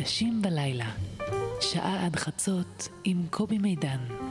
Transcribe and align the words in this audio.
נשים 0.00 0.42
בלילה, 0.42 0.90
שעה 1.60 2.06
עד 2.06 2.16
חצות 2.16 2.88
עם 3.04 3.26
קובי 3.30 3.58
מידן. 3.58 4.29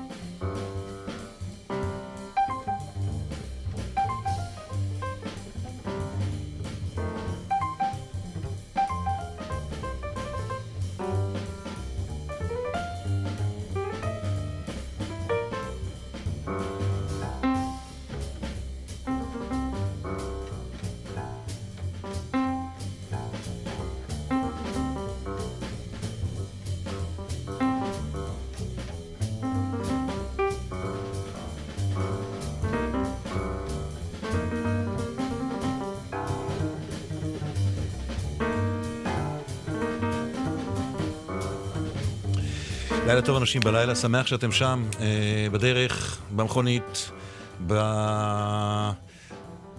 טוב 43.30 43.38
אנשים 43.38 43.62
בלילה, 43.62 43.96
שמח 43.96 44.28
שאתם 44.28 44.52
שם, 44.52 44.84
אה, 45.00 45.48
בדרך, 45.52 46.22
במכונית, 46.36 47.12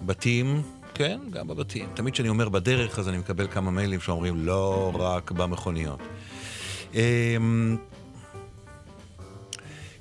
בבתים, 0.01 0.61
כן, 0.93 1.19
גם 1.29 1.47
בבתים. 1.47 1.89
תמיד 1.93 2.13
כשאני 2.13 2.29
אומר 2.29 2.49
בדרך, 2.49 2.99
אז 2.99 3.09
אני 3.09 3.17
מקבל 3.17 3.47
כמה 3.47 3.71
מיילים 3.71 3.99
שאומרים 3.99 4.45
לא 4.45 4.91
רק 4.99 5.31
במכוניות. 5.31 5.99
אה, 6.95 7.35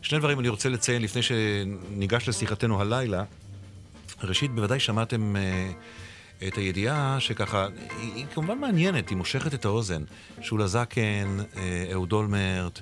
שני 0.02 0.18
דברים 0.18 0.40
אני 0.40 0.48
רוצה 0.48 0.68
לציין 0.68 1.02
לפני 1.02 1.22
שניגש 1.22 2.28
לשיחתנו 2.28 2.80
הלילה. 2.80 3.24
ראשית, 4.22 4.54
בוודאי 4.54 4.80
שמעתם 4.80 5.36
אה, 5.36 5.70
את 6.48 6.56
הידיעה 6.56 7.16
שככה, 7.20 7.68
היא, 8.00 8.12
היא 8.14 8.26
כמובן 8.34 8.58
מעניינת, 8.58 9.08
היא 9.08 9.16
מושכת 9.16 9.54
את 9.54 9.64
האוזן. 9.64 10.02
שולה 10.40 10.66
זקן, 10.66 11.38
אה, 11.56 11.88
אהוד 11.92 12.12
אולמרט, 12.12 12.80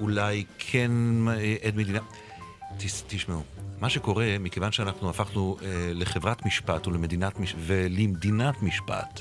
אולי 0.00 0.44
כן 0.58 0.90
אה, 1.28 1.56
עד 1.62 1.76
מדינה. 1.76 2.00
תש, 2.76 3.02
תשמעו, 3.06 3.42
מה 3.80 3.88
שקורה, 3.90 4.36
מכיוון 4.40 4.72
שאנחנו 4.72 5.10
הפכנו 5.10 5.56
אה, 5.62 5.66
לחברת 5.94 6.46
משפט 6.46 6.86
ולמדינת, 6.86 7.40
מש... 7.40 7.54
ולמדינת 7.58 8.62
משפט, 8.62 9.20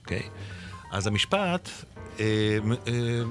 אוקיי? 0.00 0.22
אז 0.92 1.06
המשפט 1.06 1.68
אה, 2.20 2.58
אה, 2.86 3.22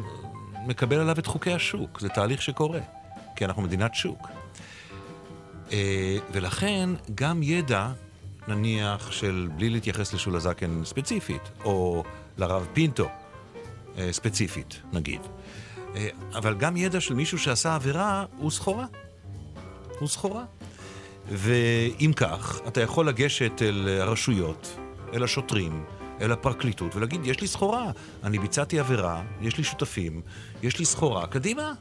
מקבל 0.67 0.99
עליו 0.99 1.19
את 1.19 1.25
חוקי 1.25 1.53
השוק, 1.53 1.99
זה 1.99 2.09
תהליך 2.09 2.41
שקורה, 2.41 2.79
כי 3.35 3.45
אנחנו 3.45 3.61
מדינת 3.61 3.95
שוק. 3.95 4.27
אה, 5.71 6.17
ולכן 6.31 6.89
גם 7.15 7.43
ידע, 7.43 7.91
נניח, 8.47 9.11
של 9.11 9.49
בלי 9.55 9.69
להתייחס 9.69 10.13
לשולה 10.13 10.39
זקן 10.39 10.85
ספציפית, 10.85 11.41
או 11.63 12.03
לרב 12.37 12.67
פינטו 12.73 13.09
אה, 13.97 14.13
ספציפית, 14.13 14.81
נגיד. 14.93 15.21
אה, 15.21 15.27
אבל 16.33 16.55
גם 16.55 16.77
ידע 16.77 17.01
של 17.01 17.13
מישהו 17.13 17.39
שעשה 17.39 17.75
עבירה 17.75 18.25
הוא 18.37 18.51
סחורה. 18.51 18.85
הוא 19.99 20.07
סחורה. 20.07 20.43
ואם 21.29 22.11
כך, 22.15 22.61
אתה 22.67 22.81
יכול 22.81 23.07
לגשת 23.07 23.61
אל 23.61 23.99
הרשויות, 24.01 24.77
אל 25.13 25.23
השוטרים, 25.23 25.83
אל 26.21 26.31
הפרקליטות, 26.31 26.95
ולהגיד, 26.95 27.25
יש 27.25 27.41
לי 27.41 27.47
סחורה, 27.47 27.91
אני 28.23 28.39
ביצעתי 28.39 28.79
עבירה, 28.79 29.23
יש 29.41 29.57
לי 29.57 29.63
שותפים, 29.63 30.21
יש 30.63 30.79
לי 30.79 30.85
סחורה, 30.85 31.27
קדימה, 31.27 31.73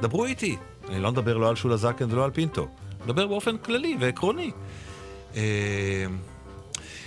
דברו 0.00 0.24
איתי. 0.24 0.56
אני 0.88 1.00
לא 1.00 1.12
מדבר 1.12 1.38
לא 1.38 1.48
על 1.48 1.56
שולה 1.56 1.76
זקן 1.76 2.12
ולא 2.12 2.24
על 2.24 2.30
פינטו, 2.30 2.68
מדבר 3.04 3.26
באופן 3.26 3.58
כללי 3.58 3.96
ועקרוני. 4.00 4.50
אה, 5.36 6.06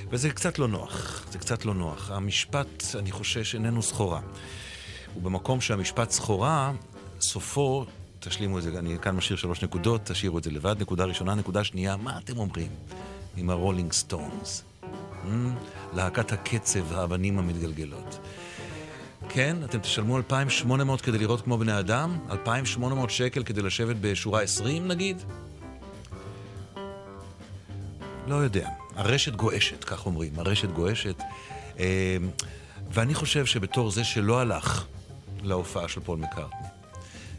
וזה 0.10 0.30
קצת 0.30 0.60
לא 0.60 0.68
נוח, 0.68 1.26
זה 1.32 1.38
קצת 1.38 1.66
לא 1.66 1.74
נוח. 1.74 2.12
המשפט, 2.12 2.84
אני 2.96 3.12
חושש, 3.12 3.56
איננו 3.56 3.82
סחורה. 3.82 4.20
ובמקום 5.16 5.62
שהמשפט 5.62 6.12
סחורה, 6.12 6.72
סופו, 7.22 7.86
תשלימו 8.20 8.58
את 8.58 8.64
זה, 8.64 8.80
אני 8.80 9.00
כאן 9.02 9.16
משאיר 9.16 9.38
שלוש 9.38 9.64
נקודות, 9.64 10.06
תשאירו 10.06 10.38
את 10.38 10.44
זה 10.44 10.52
לבד. 10.52 10.76
נקודה 10.82 11.06
ראשונה, 11.06 11.36
נקודה 11.36 11.64
שנייה, 11.64 11.98
מה 11.98 12.18
אתם 12.18 12.38
אומרים 12.38 12.72
עם 13.38 13.50
הרולינג 13.50 13.94
סטונס? 13.94 14.64
Mm, 14.84 15.28
להקת 15.94 16.32
הקצב, 16.32 16.94
האבנים 16.94 17.40
המתגלגלות. 17.40 18.20
כן, 19.30 19.58
אתם 19.66 19.80
תשלמו 19.80 20.18
2,800 20.18 21.02
כדי 21.02 21.18
לראות 21.18 21.42
כמו 21.42 21.58
בני 21.58 21.80
אדם? 21.80 22.18
2,800 22.32 23.10
שקל 23.10 23.44
כדי 23.44 23.62
לשבת 23.62 23.96
בשורה 24.02 24.42
20 24.42 24.88
נגיד? 24.88 25.22
לא 28.28 28.36
יודע. 28.36 28.70
הרשת 28.96 29.36
גועשת, 29.36 29.84
כך 29.84 30.06
אומרים. 30.06 30.40
הרשת 30.40 30.70
גועשת. 30.72 31.22
אה, 31.80 32.18
ואני 32.92 33.14
חושב 33.14 33.46
שבתור 33.46 33.92
זה 33.92 34.04
שלא 34.04 34.40
הלך 34.40 34.86
להופעה 35.48 35.88
של 35.88 36.02
פול 36.02 36.20
מקארטני, 36.20 36.68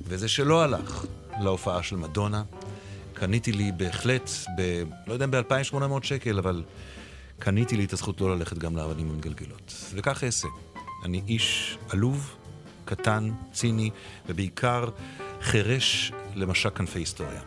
וזה 0.03 0.29
שלא 0.29 0.63
הלך 0.63 1.05
להופעה 1.41 1.83
של 1.83 1.97
מדונה, 1.97 2.43
קניתי 3.15 3.53
לי 3.53 3.73
בהחלט, 3.73 4.31
ב, 4.59 4.83
לא 5.07 5.13
יודע 5.13 5.25
אם 5.25 5.31
ב-2,800 5.31 5.77
שקל, 6.03 6.39
אבל 6.39 6.63
קניתי 7.39 7.77
לי 7.77 7.85
את 7.85 7.93
הזכות 7.93 8.21
לא 8.21 8.37
ללכת 8.37 8.59
גם 8.59 8.77
לאבנים 8.77 9.11
המגלגלות. 9.11 9.75
וכך 9.95 10.25
אעשה. 10.25 10.49
אני 11.05 11.23
איש 11.29 11.79
עלוב, 11.89 12.35
קטן, 12.85 13.31
ציני, 13.53 13.91
ובעיקר 14.27 14.85
חירש 15.43 16.13
למשק 16.35 16.77
כנפי 16.77 16.99
היסטוריה. 16.99 17.41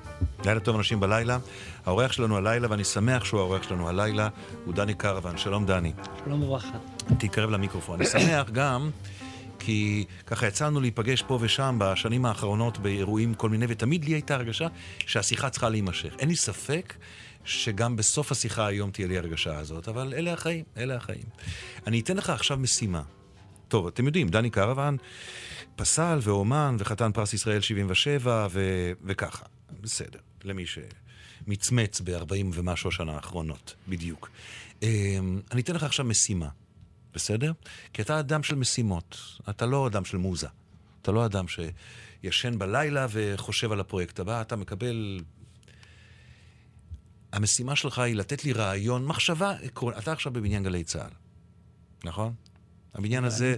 לילה 0.45 0.59
טוב 0.59 0.75
אנשים 0.75 0.99
בלילה. 0.99 1.37
האורח 1.85 2.11
שלנו 2.11 2.37
הלילה, 2.37 2.67
ואני 2.69 2.83
שמח 2.83 3.25
שהוא 3.25 3.39
האורח 3.39 3.63
שלנו 3.63 3.89
הלילה, 3.89 4.29
הוא 4.65 4.73
דני 4.73 4.93
קרוון. 4.93 5.37
שלום 5.37 5.65
דני. 5.65 5.93
שלום 6.25 6.43
וברכה. 6.43 6.77
תתקרב 7.17 7.49
למיקרופון. 7.49 7.99
אני 7.99 8.09
שמח 8.09 8.49
גם 8.49 8.89
כי 9.65 10.05
ככה 10.25 10.47
יצאנו 10.47 10.81
להיפגש 10.81 11.21
פה 11.21 11.37
ושם 11.41 11.77
בשנים 11.79 12.25
האחרונות 12.25 12.77
באירועים 12.77 13.33
כל 13.33 13.49
מיני, 13.49 13.65
ותמיד 13.69 14.05
לי 14.05 14.11
הייתה 14.11 14.35
הרגשה 14.35 14.67
שהשיחה 15.05 15.49
צריכה 15.49 15.69
להימשך. 15.69 16.13
אין 16.19 16.29
לי 16.29 16.35
ספק 16.35 16.93
שגם 17.45 17.95
בסוף 17.95 18.31
השיחה 18.31 18.67
היום 18.67 18.91
תהיה 18.91 19.07
לי 19.07 19.17
הרגשה 19.17 19.57
הזאת, 19.57 19.87
אבל 19.87 20.13
אלה 20.17 20.33
החיים, 20.33 20.63
אלה 20.77 20.95
החיים. 20.95 21.23
אני 21.87 21.99
אתן 21.99 22.17
לך 22.17 22.29
עכשיו 22.29 22.57
משימה. 22.57 23.01
טוב, 23.67 23.87
אתם 23.87 24.05
יודעים, 24.05 24.29
דני 24.29 24.49
קרוון, 24.49 24.97
פסל 25.75 26.19
ואומן 26.21 26.75
וחתן 26.79 27.11
פרס 27.11 27.33
ישראל 27.33 27.61
77 27.61 28.47
ו- 28.51 28.91
וככה. 29.03 29.45
בסדר, 29.81 30.19
למי 30.43 30.63
שמצמץ 30.65 32.01
ב-40 32.01 32.45
ומשהו 32.53 32.89
השנה 32.89 33.11
האחרונות, 33.15 33.75
בדיוק. 33.87 34.29
אמ, 34.83 35.39
אני 35.51 35.61
אתן 35.61 35.75
לך 35.75 35.83
עכשיו 35.83 36.05
משימה. 36.05 36.47
בסדר? 37.13 37.51
כי 37.93 38.01
אתה 38.01 38.19
אדם 38.19 38.43
של 38.43 38.55
משימות, 38.55 39.17
אתה 39.49 39.65
לא 39.65 39.87
אדם 39.87 40.05
של 40.05 40.17
מוזה. 40.17 40.47
אתה 41.01 41.11
לא 41.11 41.25
אדם 41.25 41.45
שישן 41.47 42.59
בלילה 42.59 43.07
וחושב 43.09 43.71
על 43.71 43.79
הפרויקט 43.79 44.19
הבא, 44.19 44.41
אתה 44.41 44.55
מקבל... 44.55 45.19
המשימה 47.31 47.75
שלך 47.75 47.99
היא 47.99 48.15
לתת 48.15 48.45
לי 48.45 48.53
רעיון, 48.53 49.05
מחשבה 49.05 49.51
עקרונית. 49.51 49.97
אתה 49.99 50.11
עכשיו 50.11 50.33
בבניין 50.33 50.63
גלי 50.63 50.83
צה"ל, 50.83 51.11
נכון? 52.05 52.33
הבניין 52.93 53.23
הזה, 53.23 53.55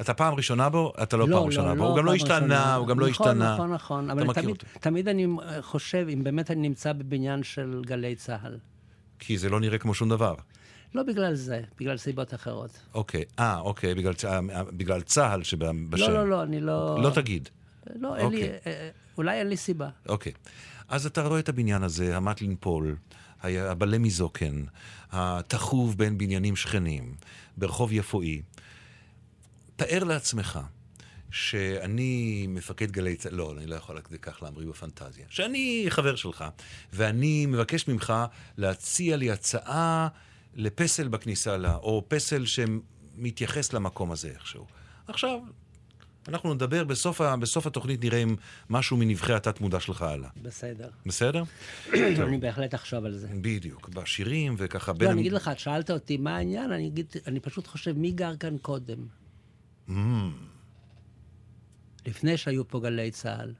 אתה 0.00 0.14
פעם 0.14 0.34
ראשונה 0.34 0.68
בו, 0.68 0.92
אתה 1.02 1.16
לא, 1.16 1.28
לא 1.28 1.36
פעם 1.36 1.46
ראשונה 1.46 1.68
לא, 1.68 1.74
בו, 1.74 1.82
לא 1.82 1.88
הוא 1.88 1.96
גם 1.98 2.04
לא 2.04 2.14
השתנה, 2.14 2.34
ראשונה. 2.36 2.74
הוא 2.74 2.86
גם 2.86 3.00
לא 3.00 3.08
נכון, 3.08 3.28
השתנה. 3.28 3.54
נכון, 3.54 3.72
נכון, 3.72 4.04
אתה 4.04 4.12
אבל 4.12 4.24
מכיר 4.24 4.42
תמיד. 4.42 4.56
תמיד 4.80 5.08
אני 5.08 5.26
חושב, 5.60 6.06
אם 6.12 6.24
באמת 6.24 6.50
אני 6.50 6.60
נמצא 6.60 6.92
בבניין 6.92 7.42
של 7.42 7.82
גלי 7.86 8.14
צה"ל. 8.14 8.58
כי 9.18 9.38
זה 9.38 9.48
לא 9.48 9.60
נראה 9.60 9.78
כמו 9.78 9.94
שום 9.94 10.08
דבר. 10.08 10.34
לא 10.96 11.02
בגלל 11.02 11.34
זה, 11.34 11.60
בגלל 11.80 11.96
סיבות 11.96 12.34
אחרות. 12.34 12.78
אוקיי, 12.94 13.24
אה, 13.38 13.58
אוקיי, 13.58 13.94
בגלל, 13.94 14.14
צ- 14.14 14.24
אה, 14.24 14.40
בגלל 14.64 15.02
צה"ל 15.02 15.42
שבשם. 15.42 15.92
לא, 15.92 16.08
לא, 16.08 16.28
לא, 16.28 16.42
אני 16.42 16.60
לא... 16.60 17.02
לא 17.02 17.10
תגיד. 17.10 17.48
לא, 17.96 18.16
אין 18.16 18.28
לי... 18.30 18.42
אוקיי. 18.42 18.58
אה, 18.66 18.90
אולי 19.18 19.38
אין 19.38 19.48
לי 19.48 19.56
סיבה. 19.56 19.88
אוקיי. 20.08 20.32
אז 20.88 21.06
אתה 21.06 21.22
רואה 21.22 21.40
את 21.40 21.48
הבניין 21.48 21.82
הזה, 21.82 22.16
המטלין 22.16 22.56
פול, 22.60 22.96
הבלה 23.42 23.98
מזוקן, 23.98 24.64
התחוב 25.10 25.98
בין 25.98 26.18
בניינים 26.18 26.56
שכנים, 26.56 27.14
ברחוב 27.56 27.92
יפואי. 27.92 28.42
תאר 29.76 30.04
לעצמך 30.04 30.58
שאני 31.30 32.46
מפקד 32.48 32.90
גלי 32.90 33.16
צה"ל, 33.16 33.34
לא, 33.34 33.54
אני 33.58 33.66
לא 33.66 33.74
יכול 33.74 34.00
כך 34.22 34.42
להמריא 34.42 34.68
בפנטזיה, 34.68 35.24
שאני 35.28 35.86
חבר 35.88 36.16
שלך, 36.16 36.44
ואני 36.92 37.46
מבקש 37.46 37.88
ממך 37.88 38.12
להציע 38.56 39.16
לי 39.16 39.30
הצעה 39.30 40.08
לפסל 40.56 41.08
בכניסה 41.08 41.56
לה, 41.56 41.76
או 41.76 42.04
פסל 42.08 42.44
שמתייחס 42.46 43.72
למקום 43.72 44.12
הזה 44.12 44.28
איכשהו. 44.28 44.66
עכשיו, 45.08 45.38
אנחנו 46.28 46.54
נדבר, 46.54 46.84
בסוף, 46.84 47.20
ה, 47.20 47.36
בסוף 47.36 47.66
התוכנית 47.66 48.04
נראה 48.04 48.22
אם 48.22 48.36
משהו 48.70 48.96
מנבחי 48.96 49.32
התת-מודע 49.32 49.80
שלך 49.80 50.02
עלה. 50.02 50.28
בסדר. 50.42 50.88
בסדר? 51.06 51.42
אני 52.26 52.38
בהחלט 52.38 52.74
אחשוב 52.74 53.04
על 53.04 53.16
זה. 53.18 53.28
בדיוק, 53.40 53.88
בשירים 53.88 54.54
וככה 54.58 54.92
לא, 54.92 54.98
בין... 54.98 55.08
אני 55.08 55.12
המ- 55.14 55.20
אגיד 55.20 55.32
לך, 55.32 55.48
את 55.48 55.58
שאלת 55.58 55.90
אותי 55.90 56.16
מה 56.16 56.36
העניין, 56.36 56.72
אני 56.72 56.86
אגיד, 56.86 57.06
אני 57.26 57.40
פשוט 57.40 57.66
חושב, 57.66 57.92
מי 57.98 58.12
גר 58.12 58.36
כאן 58.36 58.56
קודם? 58.58 58.98
לפני 62.06 62.36
שהיו 62.36 62.68
פה 62.68 62.80
גלי 62.80 63.10
צה"ל. 63.10 63.54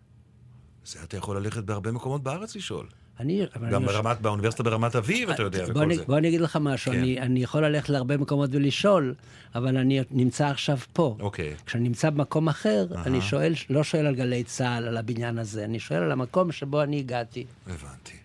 זה 0.85 1.03
אתה 1.03 1.17
יכול 1.17 1.37
ללכת 1.37 1.65
בהרבה 1.65 1.93
מקומות 1.93 2.23
בארץ 2.23 2.57
לשאול. 2.57 2.87
אני... 3.21 3.47
גם 3.71 3.83
אני- 3.83 3.87
ברמת, 3.87 4.21
באוניברסיטה 4.21 4.63
ברמת 4.63 4.97
אביב, 4.97 5.31
אתה 5.31 5.43
יודע, 5.43 5.65
בוא 5.65 5.71
וכל 5.71 5.83
אני, 5.83 5.97
זה. 5.97 6.05
בוא 6.05 6.19
אני 6.19 6.29
אגיד 6.29 6.41
לך 6.41 6.59
משהו, 6.61 6.93
כן. 6.93 6.99
אני, 6.99 7.21
אני 7.21 7.43
יכול 7.43 7.67
ללכת 7.67 7.89
להרבה 7.89 8.17
מקומות 8.17 8.51
ולשאול, 8.53 9.15
אבל 9.55 9.77
אני 9.77 10.01
נמצא 10.11 10.47
עכשיו 10.47 10.79
פה. 10.93 11.17
אוקיי. 11.21 11.55
כשאני 11.67 11.89
נמצא 11.89 12.11
במקום 12.11 12.49
אחר, 12.49 12.87
אני 13.07 13.21
שואל, 13.21 13.55
לא 13.71 13.85
שואל 13.85 14.07
על 14.07 14.15
גלי 14.15 14.45
צה"ל, 14.45 14.89
על 14.89 14.97
הבניין 14.97 15.39
הזה, 15.39 15.65
אני 15.65 15.79
שואל 15.81 16.03
על 16.03 16.13
המקום 16.13 16.53
שבו 16.53 16.83
אני 16.83 16.99
הגעתי. 16.99 17.45
הבנתי. 17.67 18.17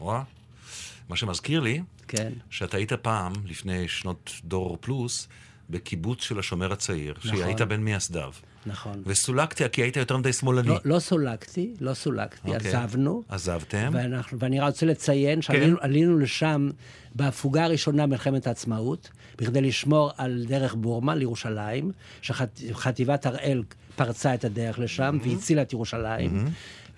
וואה. 0.00 0.22
מה 1.08 1.16
שמזכיר 1.16 1.60
לי, 1.60 1.82
כן. 2.08 2.32
שאתה 2.50 2.76
היית 2.76 2.92
פעם, 2.92 3.32
לפני 3.46 3.88
שנות 3.88 4.32
דור 4.44 4.78
פלוס, 4.80 5.28
בקיבוץ 5.70 6.22
של 6.22 6.38
השומר 6.38 6.72
הצעיר, 6.72 7.14
נכון. 7.24 7.36
שהיית 7.38 7.60
בין 7.60 7.80
מייסדיו. 7.84 8.32
נכון. 8.68 9.02
וסולקת 9.06 9.72
כי 9.72 9.82
היית 9.82 9.96
יותר 9.96 10.16
מדי 10.16 10.32
שמאלני. 10.32 10.68
לא, 10.68 10.78
לא 10.84 10.98
סולקתי, 10.98 11.74
לא 11.80 11.94
סולקתי, 11.94 12.54
אוקיי. 12.54 12.74
עזבנו. 12.74 13.22
עזבתם? 13.28 13.90
ואנחנו, 13.92 14.38
ואני 14.38 14.60
רוצה 14.60 14.86
לציין 14.86 15.36
כן. 15.36 15.42
שעלינו 15.42 15.76
עלינו 15.80 16.18
לשם 16.18 16.70
בהפוגה 17.14 17.64
הראשונה 17.64 18.06
במלחמת 18.06 18.46
העצמאות, 18.46 19.10
בכדי 19.38 19.60
לשמור 19.60 20.10
על 20.16 20.44
דרך 20.48 20.74
בורמה 20.74 21.14
לירושלים, 21.14 21.92
שחטיבת 22.22 23.26
הראל 23.26 23.62
פרצה 23.96 24.34
את 24.34 24.44
הדרך 24.44 24.78
לשם 24.78 25.18
והצילה 25.24 25.62
את 25.62 25.72
ירושלים. 25.72 26.48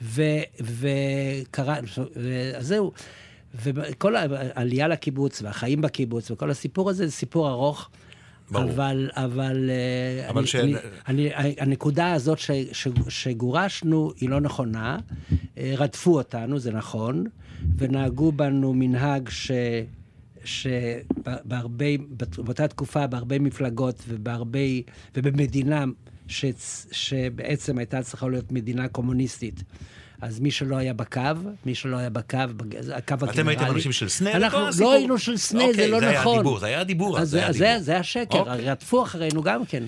ו- 0.03 0.23
וקרה, 0.61 1.77
אז 2.57 2.67
זהו. 2.67 2.93
וכל 3.55 4.17
העלייה 4.17 4.89
לקיבוץ 4.89 5.43
והחיים 5.43 5.81
בקיבוץ 5.81 6.31
וכל 6.31 6.51
הסיפור 6.51 6.91
הזה 6.91 7.07
זה 7.07 7.13
סיפור 7.13 7.49
ארוך. 7.49 7.91
ברור. 8.51 8.71
אבל, 8.71 9.11
אבל, 9.15 9.71
אה, 9.71 10.31
אבל 10.31 10.39
אני, 10.39 10.47
ש- 10.47 10.55
אני, 11.09 11.35
אני, 11.35 11.55
הנקודה 11.59 12.13
הזאת 12.13 12.39
ש, 12.39 12.51
ש, 12.73 12.89
שגורשנו 13.09 14.13
היא 14.21 14.29
לא 14.29 14.41
נכונה. 14.41 14.99
אה, 15.59 15.75
רדפו 15.77 16.19
אותנו, 16.19 16.59
זה 16.59 16.73
נכון, 16.73 17.25
ונהגו 17.79 18.33
בנו 18.33 18.75
מנהג 18.75 19.29
ש... 19.29 19.51
שבהרבה, 20.45 21.87
באותה 22.39 22.69
תקופה, 22.69 23.07
בהרבה 23.07 23.39
מפלגות 23.39 24.03
ובהרבה, 24.09 24.59
ובמדינה 25.17 25.85
ש, 26.29 26.45
שבעצם 26.93 27.79
הייתה 27.79 28.03
צריכה 28.03 28.29
להיות 28.29 28.53
מדינה 28.53 28.89
קומוניסטית. 28.89 29.63
אז 30.21 30.41
מי 30.41 30.51
שלא 30.51 30.77
היה 30.77 30.95
בקו, 30.95 31.21
מי 31.67 31.75
שלא 31.75 31.97
היה 31.97 32.11
בקו, 32.11 32.39
הקו 32.95 33.15
הגנרלי... 33.15 33.33
אתם 33.33 33.49
הייתם 33.49 33.65
אנשים 33.65 33.93
של 33.93 34.09
סנה? 34.09 34.33
אנחנו 34.33 34.59
לא? 34.81 34.93
היינו 34.93 35.19
של 35.19 35.37
סנה, 35.37 35.65
אוקיי, 35.65 35.75
זה 35.75 35.89
לא 35.89 36.01
זה 36.01 36.09
היה 36.09 36.21
נכון. 36.21 36.61
זה 36.61 36.67
היה 36.67 36.81
הדיבור, 36.81 37.19
אז 37.19 37.31
זה 37.31 37.39
היה 37.39 37.53
זה, 37.53 37.59
זה, 37.59 37.65
הדיבור. 37.69 37.85
זה 37.85 37.99
השקר, 37.99 38.39
אוקיי. 38.39 38.71
רדפו 38.71 39.03
אחרינו 39.03 39.43
גם 39.43 39.65
כן. 39.65 39.85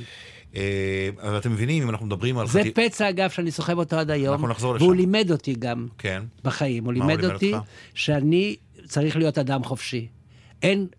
אה, 0.56 1.08
אבל 1.22 1.38
אתם 1.38 1.52
מבינים, 1.52 1.82
אם 1.82 1.90
אנחנו 1.90 2.06
מדברים 2.06 2.38
על... 2.38 2.46
זה 2.46 2.62
פצע, 2.74 3.08
אגב, 3.08 3.30
שאני 3.30 3.50
סוחב 3.50 3.78
אותו 3.78 3.96
עד 3.96 4.10
היום. 4.10 4.34
אנחנו 4.34 4.48
נחזור 4.48 4.74
לשם. 4.74 4.84
והוא 4.84 4.94
לימד 4.94 5.30
אותי 5.30 5.54
גם 5.58 5.88
כן. 5.98 6.22
בחיים. 6.44 6.84
הוא 6.84 6.92
לימד 6.92 7.24
אותי? 7.24 7.54
שאני 7.94 8.56
צריך 8.86 9.16
להיות 9.16 9.38
אדם 9.38 9.64
חופשי. 9.64 10.08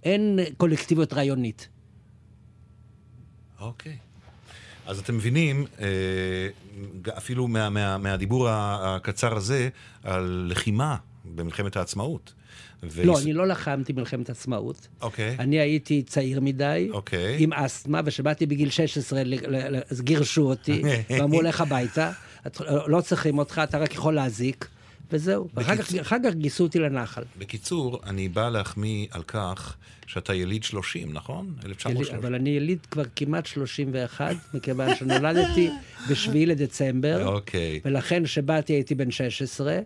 אין 0.04 0.40
קולקטיביות 0.58 1.14
רעיונית. 1.14 1.68
אוקיי. 3.60 3.98
אז 4.88 5.00
אתם 5.00 5.16
מבינים, 5.18 5.66
אה, 5.82 5.88
אפילו 7.18 7.48
מה, 7.48 7.70
מה, 7.70 7.98
מהדיבור 7.98 8.48
הקצר 8.50 9.36
הזה, 9.36 9.70
על 10.04 10.48
לחימה 10.52 10.96
במלחמת 11.36 11.78
העצמאות. 11.78 12.34
ו- 12.84 13.06
לא, 13.06 13.20
אני 13.20 13.34
לא 13.34 13.48
לחמתי 13.48 13.94
מלחמת 13.94 14.30
עצמאות. 14.30 14.88
אוקיי. 15.02 15.36
אני 15.40 15.60
הייתי 15.60 16.04
צעיר 16.04 16.40
מדי, 16.42 16.90
אוקיי. 16.92 17.36
עם 17.40 17.54
אסתמה, 17.54 18.02
וכשבאתי 18.06 18.46
בגיל 18.46 18.70
16, 18.70 19.24
ל- 19.24 19.36
ל- 19.48 19.76
ל- 19.78 19.82
אז 19.92 20.02
גירשו 20.02 20.42
אותי, 20.42 20.82
ואמרו, 21.10 21.42
לך 21.42 21.62
הביתה, 21.62 22.12
את- 22.48 22.62
לא 22.88 23.02
צריכים 23.02 23.38
אותך, 23.38 23.62
אתה 23.64 23.78
רק 23.78 23.94
יכול 23.96 24.14
להזיק, 24.16 24.68
וזהו. 25.14 25.48
ואחר 25.54 25.76
כך- 25.76 25.96
אחר 25.96 26.16
כך 26.26 26.34
גייסו 26.34 26.64
אותי 26.64 26.80
לנחל. 26.80 27.22
בקיצור, 27.40 28.00
אני 28.06 28.30
בא 28.30 28.50
להחמיא 28.50 29.08
על 29.12 29.24
כך 29.24 29.76
שאתה 30.08 30.34
יליד 30.34 30.64
30, 30.64 31.14
נכון? 31.14 31.54
1930. 31.66 32.16
אבל 32.16 32.36
אני 32.36 32.50
יליד 32.50 32.80
כבר 32.92 33.04
כמעט 33.16 33.46
31, 33.46 34.36
מכיוון 34.54 34.96
שנולדתי 34.96 35.70
ב-7 36.10 36.30
לדצמבר, 36.48 37.28
אוקיי. 37.28 37.80
ולכן 37.86 38.24
כשבאתי 38.26 38.74
הייתי 38.74 38.96
בן 38.96 39.12
16. 39.12 39.80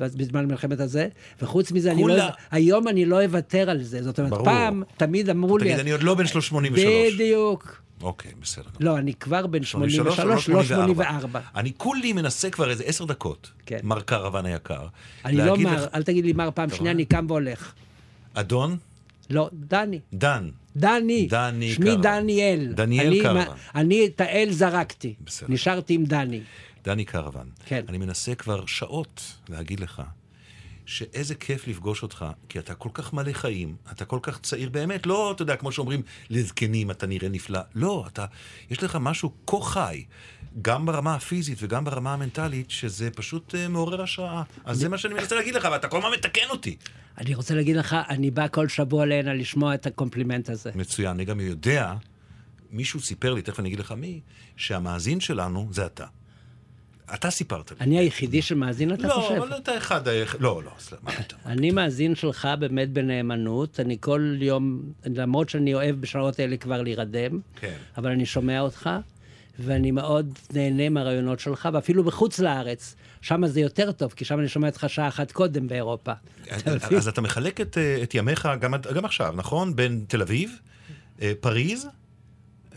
ואז 0.00 0.16
בזמן 0.16 0.46
מלחמת 0.46 0.80
הזה, 0.80 1.08
וחוץ 1.42 1.72
מזה, 1.72 1.92
אני 1.92 2.02
לא. 2.08 2.24
היום 2.50 2.88
אני 2.88 3.04
לא 3.04 3.24
אוותר 3.24 3.70
על 3.70 3.82
זה. 3.82 4.02
זאת 4.02 4.18
אומרת, 4.18 4.30
ברור. 4.32 4.44
פעם 4.44 4.82
תמיד 4.96 5.30
אמרו 5.30 5.58
לי... 5.58 5.64
תגיד, 5.64 5.78
אני 5.78 5.90
עוד 5.90 6.02
לא 6.02 6.14
בן 6.14 6.26
83. 6.26 6.84
בדיוק. 7.14 7.82
אוקיי, 8.02 8.32
בסדר. 8.40 8.70
לא, 8.80 8.98
אני 8.98 9.14
כבר 9.14 9.46
בן 9.46 9.62
83, 9.62 10.16
83, 10.16 10.48
לא 10.48 10.62
84. 10.64 11.40
אני 11.56 11.72
כולי 11.76 12.12
מנסה 12.12 12.50
כבר 12.50 12.70
איזה 12.70 12.84
עשר 12.84 13.04
דקות, 13.04 13.50
כן. 13.66 13.78
מר 13.82 14.00
קרוון 14.00 14.46
היקר. 14.46 14.86
אני 15.24 15.36
לא 15.36 15.56
מר, 15.56 15.74
לך- 15.86 15.94
אל 15.94 16.02
תגיד 16.02 16.24
לי 16.24 16.32
מר 16.32 16.50
פעם 16.54 16.70
שנייה, 16.70 16.92
אני 16.92 17.04
קם 17.04 17.24
והולך. 17.28 17.72
אדון 18.34 18.76
לא, 19.30 19.50
דני. 19.52 20.00
דן. 20.12 20.48
דני. 20.76 21.26
דני 21.30 21.72
שמי 21.72 21.84
קרוון. 21.86 22.00
דניאל. 22.02 22.72
דניאל 22.74 23.22
קרוון. 23.22 23.44
אני 23.74 24.06
את 24.06 24.20
האל 24.20 24.48
זרקתי. 24.50 25.14
בסדר. 25.24 25.48
נשארתי 25.52 25.94
עם 25.94 26.04
דני. 26.04 26.40
דני 26.84 27.04
קרוון. 27.04 27.46
כן. 27.66 27.84
אני 27.88 27.98
מנסה 27.98 28.34
כבר 28.34 28.66
שעות 28.66 29.22
להגיד 29.48 29.80
לך 29.80 30.02
שאיזה 30.88 31.34
כיף 31.34 31.66
לפגוש 31.66 32.02
אותך, 32.02 32.24
כי 32.48 32.58
אתה 32.58 32.74
כל 32.74 32.88
כך 32.94 33.12
מלא 33.12 33.32
חיים, 33.32 33.76
אתה 33.92 34.04
כל 34.04 34.18
כך 34.22 34.40
צעיר 34.40 34.68
באמת, 34.68 35.06
לא, 35.06 35.32
אתה 35.32 35.42
יודע, 35.42 35.56
כמו 35.56 35.72
שאומרים, 35.72 36.02
לזקנים 36.30 36.90
אתה 36.90 37.06
נראה 37.06 37.28
נפלא. 37.28 37.60
לא, 37.74 38.04
אתה, 38.06 38.24
יש 38.70 38.82
לך 38.82 38.98
משהו 39.00 39.32
כה 39.46 39.60
חי, 39.62 40.04
גם 40.62 40.86
ברמה 40.86 41.14
הפיזית 41.14 41.58
וגם 41.60 41.84
ברמה 41.84 42.12
המנטלית, 42.12 42.70
שזה 42.70 43.10
פשוט 43.10 43.54
אה, 43.54 43.68
מעורר 43.68 44.02
השראה. 44.02 44.42
אז 44.64 44.78
זה 44.78 44.88
מה 44.88 44.98
שאני 44.98 45.14
מנסה 45.14 45.36
להגיד 45.36 45.54
לך, 45.54 45.68
ואתה 45.72 45.88
כל 45.88 45.98
הזמן 45.98 46.10
מתקן 46.12 46.48
אותי. 46.50 46.76
אני 47.18 47.34
רוצה 47.34 47.54
להגיד 47.54 47.76
לך, 47.76 47.96
אני 48.08 48.30
בא 48.30 48.48
כל 48.48 48.68
שבוע 48.68 49.06
להנה 49.06 49.34
לשמוע 49.34 49.74
את 49.74 49.86
הקומפלימנט 49.86 50.50
הזה. 50.50 50.70
מצוין, 50.74 51.10
אני 51.10 51.24
גם 51.24 51.40
יודע, 51.40 51.94
מישהו 52.70 53.00
סיפר 53.00 53.34
לי, 53.34 53.42
תכף 53.42 53.60
אני 53.60 53.68
אגיד 53.68 53.80
לך 53.80 53.92
מי, 53.92 54.20
שהמאזין 54.56 55.20
שלנו 55.20 55.68
זה 55.72 55.86
אתה. 55.86 56.06
אתה 57.14 57.30
סיפרת 57.30 57.70
לי. 57.70 57.76
אני 57.80 57.98
היחידי 57.98 58.42
שמאזין, 58.42 58.92
אתה 58.94 59.08
לא, 59.08 59.12
חושב? 59.14 59.34
אבל 59.34 59.56
אתה 59.56 59.76
אחד, 59.76 60.08
ה- 60.08 60.12
לא, 60.40 60.62
לא, 60.64 60.70
סליחה. 60.78 61.22
אני 61.46 61.70
מאזין 61.70 62.14
שלך 62.14 62.48
באמת 62.58 62.90
בנאמנות. 62.90 63.80
אני 63.80 63.96
כל 64.00 64.34
יום, 64.40 64.82
למרות 65.06 65.48
שאני 65.48 65.74
אוהב 65.74 66.00
בשעות 66.00 66.38
האלה 66.38 66.56
כבר 66.56 66.82
להירדם, 66.82 67.40
כן. 67.60 67.74
אבל 67.98 68.10
אני 68.10 68.26
שומע 68.26 68.60
אותך, 68.60 68.90
ואני 69.58 69.90
מאוד 69.90 70.38
נהנה 70.52 70.88
מהרעיונות 70.88 71.40
שלך, 71.40 71.68
ואפילו 71.72 72.04
בחוץ 72.04 72.38
לארץ. 72.38 72.96
שם 73.20 73.46
זה 73.46 73.60
יותר 73.60 73.92
טוב, 73.92 74.12
כי 74.16 74.24
שם 74.24 74.38
אני 74.40 74.48
שומע 74.48 74.68
אותך 74.68 74.84
שעה 74.88 75.08
אחת 75.08 75.32
קודם 75.32 75.68
באירופה. 75.68 76.12
מבין? 76.66 76.98
אז 76.98 77.08
אתה 77.08 77.20
מחלק 77.20 77.60
את, 77.60 77.78
אה, 77.78 78.02
ימיך 78.14 78.48
גם, 78.60 78.74
גם 78.94 79.04
עכשיו, 79.04 79.34
נכון? 79.36 79.76
בין 79.76 80.04
תל 80.08 80.22
אביב, 80.22 80.50
אה, 81.22 81.32
פריז 81.40 81.88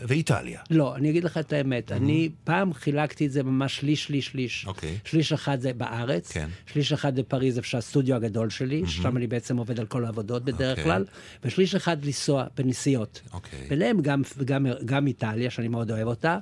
ואיטליה. 0.08 0.60
לא, 0.70 0.96
אני 0.96 1.10
אגיד 1.10 1.24
לך 1.24 1.38
את 1.38 1.52
האמת. 1.52 1.92
אני 1.92 2.28
פעם 2.44 2.74
חילקתי 2.74 3.26
את 3.26 3.32
זה 3.32 3.42
ממש 3.42 3.76
שליש, 3.76 4.04
שליש, 4.04 4.26
שליש. 4.26 4.64
אוקיי. 4.66 4.98
שליש 5.04 5.32
אחד 5.32 5.60
זה 5.60 5.72
בארץ, 5.72 6.32
כן. 6.32 6.48
שליש 6.66 6.92
אחד 6.92 7.20
בפריז, 7.20 7.56
איפה 7.56 7.68
שהסטודיו 7.68 8.16
הגדול 8.16 8.50
שלי, 8.50 8.82
ששם 8.86 9.16
אני 9.16 9.26
בעצם 9.26 9.56
עובד 9.56 9.80
על 9.80 9.86
כל 9.86 10.04
העבודות 10.04 10.44
בדרך 10.44 10.78
אוקיי. 10.78 10.84
כלל, 10.84 11.04
ושליש 11.44 11.74
אחד 11.74 12.04
לנסוע 12.04 12.44
בנסיעות. 12.56 13.20
אוקיי. 13.32 13.66
ביניהם 13.68 14.00
גם, 14.00 14.22
גם, 14.44 14.66
גם 14.84 15.06
איטליה, 15.06 15.50
שאני 15.50 15.68
מאוד 15.68 15.90
אוהב 15.90 16.06
אותה, 16.08 16.38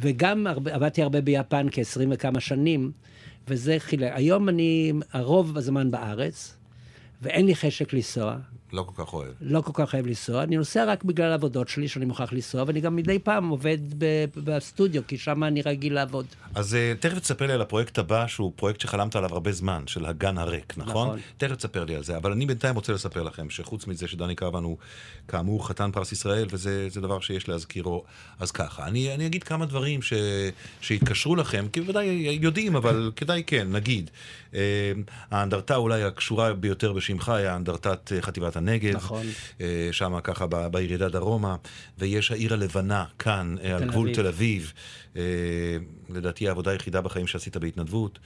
וגם 0.00 0.46
הרבה, 0.46 0.74
עבדתי 0.74 1.02
הרבה 1.02 1.20
ביפן 1.20 1.66
כ-20 1.72 2.06
וכמה 2.10 2.40
שנים, 2.40 2.92
וזה 3.48 3.76
חילק. 3.78 4.12
היום 4.14 4.48
אני 4.48 4.92
הרוב 5.12 5.56
הזמן 5.56 5.90
בארץ, 5.90 6.56
ואין 7.22 7.46
לי 7.46 7.54
חשק 7.54 7.92
לנסוע. 7.92 8.36
לא 8.72 8.82
כל 8.82 9.04
כך 9.04 9.12
אוהב. 9.12 9.32
לא 9.40 9.60
כל 9.60 9.72
כך 9.74 9.94
אוהב 9.94 10.06
לנסוע, 10.06 10.42
אני 10.42 10.56
נוסע 10.56 10.84
רק 10.84 11.04
בגלל 11.04 11.30
העבודות 11.30 11.68
שלי, 11.68 11.88
שאני 11.88 12.04
מוכרח 12.04 12.32
לנסוע, 12.32 12.64
ואני 12.66 12.80
גם 12.80 12.96
מדי 12.96 13.18
פעם 13.18 13.48
עובד 13.48 13.78
בסטודיו, 14.36 15.02
כי 15.06 15.18
שם 15.18 15.44
אני 15.44 15.62
רגיל 15.62 15.94
לעבוד. 15.94 16.26
אז 16.54 16.74
אה, 16.74 16.92
תכף 17.00 17.18
תספר 17.18 17.46
לי 17.46 17.52
על 17.52 17.60
הפרויקט 17.60 17.98
הבא, 17.98 18.26
שהוא 18.26 18.52
פרויקט 18.56 18.80
שחלמת 18.80 19.16
עליו 19.16 19.32
הרבה 19.32 19.52
זמן, 19.52 19.82
של 19.86 20.06
הגן 20.06 20.38
הריק, 20.38 20.74
נכון? 20.76 21.06
נכון. 21.08 21.20
תכף 21.38 21.56
תספר 21.56 21.84
לי 21.84 21.96
על 21.96 22.04
זה. 22.04 22.16
אבל 22.16 22.32
אני 22.32 22.46
בינתיים 22.46 22.74
רוצה 22.74 22.92
לספר 22.92 23.22
לכם, 23.22 23.50
שחוץ 23.50 23.86
מזה 23.86 24.08
שדני 24.08 24.34
קרבן 24.34 24.62
הוא 24.64 24.76
כאמור 25.28 25.68
חתן 25.68 25.90
פרס 25.92 26.12
ישראל, 26.12 26.46
וזה 26.50 26.88
זה 26.88 27.00
דבר 27.00 27.20
שיש 27.20 27.48
להזכירו, 27.48 28.04
אז 28.40 28.50
ככה. 28.50 28.86
אני, 28.86 29.14
אני 29.14 29.26
אגיד 29.26 29.44
כמה 29.44 29.66
דברים 29.66 30.02
ש, 30.02 30.12
שהתקשרו 30.80 31.36
לכם, 31.36 31.66
כי 31.72 31.80
בוודאי 31.80 32.38
יודעים, 32.40 32.76
אבל 32.76 33.12
כדאי 33.16 33.42
כן, 33.46 33.68
נגיד. 33.72 34.10
אה, 34.54 34.92
האנדרטה 35.30 35.76
אולי 35.76 36.02
הקשורה 36.02 36.54
ביותר 36.54 36.92
בשמך 36.92 37.28
היא 37.28 37.46
האנדרטת 37.46 38.12
אה, 38.12 38.22
חטיבת 38.22 38.56
הנגב. 38.68 38.94
נכון. 38.96 39.26
אה, 39.60 39.88
שם 39.92 40.20
ככה 40.24 40.46
ב- 40.46 40.66
בירידה 40.66 41.08
דרומה, 41.08 41.56
ויש 41.98 42.30
העיר 42.30 42.52
הלבנה 42.54 43.04
כאן, 43.18 43.56
אה, 43.64 43.74
על 43.74 43.80
תל 43.80 43.88
גבול 43.88 44.06
אביב. 44.08 44.16
תל 44.16 44.26
אביב. 44.26 44.72
אה, 45.16 45.22
לדעתי 46.10 46.48
העבודה 46.48 46.70
היחידה 46.70 47.00
בחיים 47.00 47.26
שעשית 47.26 47.56
בהתנדבות. 47.56 48.18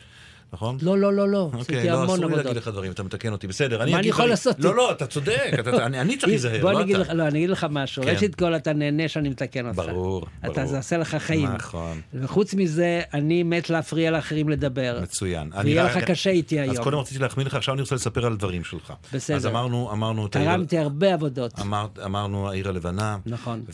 נכון? 0.53 0.79
לא, 0.83 0.99
לא, 0.99 1.13
לא, 1.13 1.29
לא. 1.29 1.39
אוקיי, 1.39 1.61
עשיתי 1.61 1.89
לא, 1.89 2.03
המון 2.03 2.19
אסור 2.19 2.31
לי. 2.31 2.37
להגיד 2.37 2.57
לך 2.57 2.69
דברים, 2.69 2.93
אתה 2.93 3.03
מתקן 3.03 3.33
אותי, 3.33 3.47
בסדר. 3.47 3.79
מה 3.91 3.99
אני 3.99 4.09
יכול 4.09 4.27
לעשות? 4.27 4.57
לא, 4.59 4.75
לא, 4.77 4.93
אתה 4.93 5.07
צודק, 5.07 5.51
אני 5.83 6.17
צריך 6.17 6.29
להיזהר, 6.33 6.65
לא 6.65 6.81
אתה. 6.81 6.99
לך, 6.99 7.11
לא, 7.15 7.23
אני 7.23 7.39
אגיד 7.39 7.51
לך 7.51 7.67
משהו. 7.71 8.03
כן. 8.03 8.09
ראשית 8.11 8.35
כל, 8.35 8.57
אתה 8.57 8.73
נהנה 8.73 9.09
שאני 9.09 9.29
מתקן 9.29 9.67
אותך. 9.67 9.79
ברור, 9.79 10.27
ברור. 10.43 10.67
זה 10.67 10.77
עושה 10.77 10.99
לך 10.99 11.15
חיים. 11.15 11.49
נכון. 11.49 12.01
וחוץ 12.15 12.55
מזה, 12.55 13.03
אני 13.15 13.43
מת 13.43 13.71
להפריע 13.71 14.11
לאחרים 14.11 14.49
לדבר. 14.49 14.99
מצוין. 15.03 15.51
ויהיה 15.63 15.85
לך 15.85 15.99
קשה 15.99 16.31
איתי 16.31 16.61
היום. 16.61 16.77
אז 16.77 16.83
קודם 16.83 16.99
רציתי 16.99 17.19
להחמיא 17.19 17.45
לך, 17.45 17.55
עכשיו 17.55 17.75
אני 17.75 17.83
רוצה 17.83 17.95
לספר 17.95 18.27
על 18.27 18.37
דברים 18.37 18.65
שלך. 18.65 18.93
בסדר. 19.13 19.37
אז 19.37 19.47
אמרנו, 19.47 19.93
אמרנו... 19.93 20.29
תרמתי 20.29 20.79
הרבה 20.79 21.15
עבודות. 21.15 21.61
אמר, 21.61 21.87
אמרנו 22.05 22.51
העיר 22.51 22.69
הלבנה. 22.69 23.19
נכון. 23.27 23.65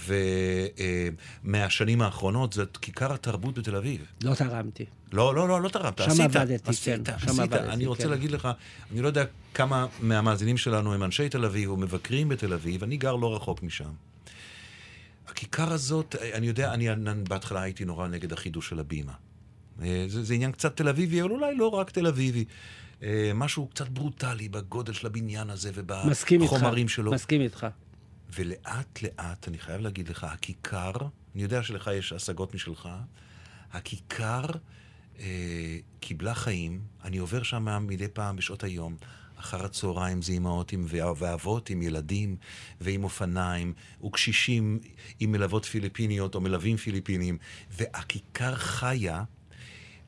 ומהשנים 1.45 2.03
האחרונות 2.03 2.53
זאת 2.53 2.77
כיכר 2.77 3.13
התרבות 3.13 3.59
בתל 3.59 3.77
אביב. 3.77 4.01
לא 4.25 4.35
תרמתי. 4.35 4.85
לא, 5.13 5.35
לא, 5.35 5.49
לא, 5.49 5.63
לא 5.63 5.69
תרמת, 5.69 5.99
שם 5.99 6.11
עשית. 6.11 6.21
עבדתי, 6.21 6.71
עשית, 6.71 7.07
כן, 7.07 7.19
שם 7.19 7.29
עשית. 7.29 7.41
עבדתי, 7.41 7.73
אני 7.73 7.87
רוצה 7.87 8.03
כן. 8.03 8.11
להגיד 8.11 8.31
לך, 8.31 8.49
אני 8.93 9.01
לא 9.03 9.07
יודע 9.07 9.25
כמה 9.55 9.87
מהמאזינים 10.01 10.57
שלנו 10.57 10.95
הם 10.95 11.03
אנשי 11.03 11.29
תל 11.29 11.45
אביב 11.45 11.71
או 11.71 11.77
מבקרים 11.77 12.29
בתל 12.29 12.53
אביב, 12.53 12.83
אני 12.83 12.97
גר 12.97 13.17
לא 13.17 13.37
רחוק 13.37 13.63
משם. 13.63 13.91
הכיכר 15.29 15.73
הזאת, 15.73 16.17
אני 16.33 16.47
יודע, 16.47 16.75
אני 16.75 16.89
בהתחלה 17.29 17.63
הייתי 17.63 17.85
נורא 17.85 18.09
נגד 18.09 18.33
החידוש 18.33 18.69
של 18.69 18.79
הבימה. 18.79 19.13
אה, 19.83 20.05
זה, 20.09 20.25
זה 20.25 20.35
עניין 20.35 20.53
קצת 20.53 20.77
תל 20.77 20.89
אביבי, 20.89 21.23
אבל 21.23 21.31
אולי 21.31 21.57
לא 21.57 21.69
רק 21.69 21.91
תל 21.91 22.07
אביבי. 22.07 22.45
אה, 23.03 23.31
משהו 23.35 23.67
קצת 23.67 23.89
ברוטלי 23.89 24.49
בגודל 24.49 24.93
של 24.93 25.07
הבניין 25.07 25.51
הזה 25.51 25.71
איתך. 25.77 25.95
ובחומרים 26.41 26.89
שלו. 26.89 27.13
מסכים 27.13 27.41
איתך. 27.41 27.67
ולאט 28.35 29.03
לאט, 29.03 29.49
אני 29.49 29.59
חייב 29.59 29.81
להגיד 29.81 30.09
לך, 30.09 30.25
הכיכר, 30.25 30.93
אני 31.35 31.43
יודע 31.43 31.63
שלך 31.63 31.91
יש 31.95 32.13
השגות 32.13 32.55
משלך, 32.55 32.89
הכיכר 33.73 34.45
אה, 35.21 35.79
קיבלה 36.01 36.35
חיים, 36.35 36.81
אני 37.05 37.19
עובר 37.19 37.43
שם 37.43 37.87
מדי 37.87 38.09
פעם 38.09 38.37
בשעות 38.37 38.65
היום, 38.65 38.97
אחר 39.37 39.65
הצהריים 39.65 40.23
זה 40.23 40.33
אימהות 40.33 40.73
עם, 40.73 40.87
ואבות 41.17 41.71
עם 41.71 41.83
ילדים 41.83 42.37
ועם 42.81 43.05
אופניים, 43.05 43.73
וקשישים 44.05 44.79
עם 45.21 45.33
מלוות 45.33 45.65
פיליפיניות 45.65 46.35
או 46.35 46.41
מלווים 46.41 46.77
פיליפינים, 46.77 47.39
והכיכר 47.71 48.55
חיה, 48.55 49.25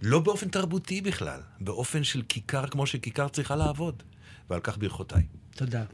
לא 0.02 0.18
באופן 0.18 0.49
תרבותי 0.49 1.00
בכלל, 1.00 1.40
באופן 1.61 2.04
של 2.04 2.23
כיכר 2.28 2.66
כמו 2.66 2.87
שכיכר 2.87 3.28
צריכה 3.28 3.56
לעבוד. 3.56 4.02
ועל 4.50 4.61
כך 4.61 4.78
ברכותיי. 4.78 5.23
תודה. 5.50 5.84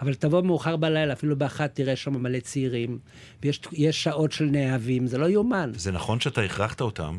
אבל 0.00 0.14
תבוא 0.14 0.42
מאוחר 0.42 0.76
בלילה, 0.76 1.12
אפילו 1.12 1.36
באחת 1.36 1.74
תראה 1.74 1.96
שם 1.96 2.22
מלא 2.22 2.40
צעירים, 2.40 2.98
ויש 3.42 3.60
יש 3.72 4.02
שעות 4.02 4.32
של 4.32 4.44
נאהבים, 4.44 5.06
זה 5.06 5.18
לא 5.18 5.28
יאומן. 5.28 5.72
זה 5.74 5.92
נכון 5.92 6.20
שאתה 6.20 6.40
הכרחת 6.40 6.80
אותם, 6.80 7.18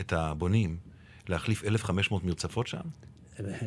את 0.00 0.12
הבונים, 0.12 0.76
להחליף 1.28 1.64
1,500 1.64 2.24
מרצפות 2.24 2.66
שם? 2.66 2.80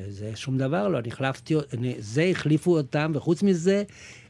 זה 0.10 0.32
שום 0.36 0.58
דבר 0.58 0.88
לא, 0.88 1.00
אני 1.00 1.08
החלפתי, 1.08 1.56
זה 2.00 2.24
החליפו 2.32 2.78
אותם, 2.78 3.12
וחוץ 3.16 3.44
מזה, 3.44 3.84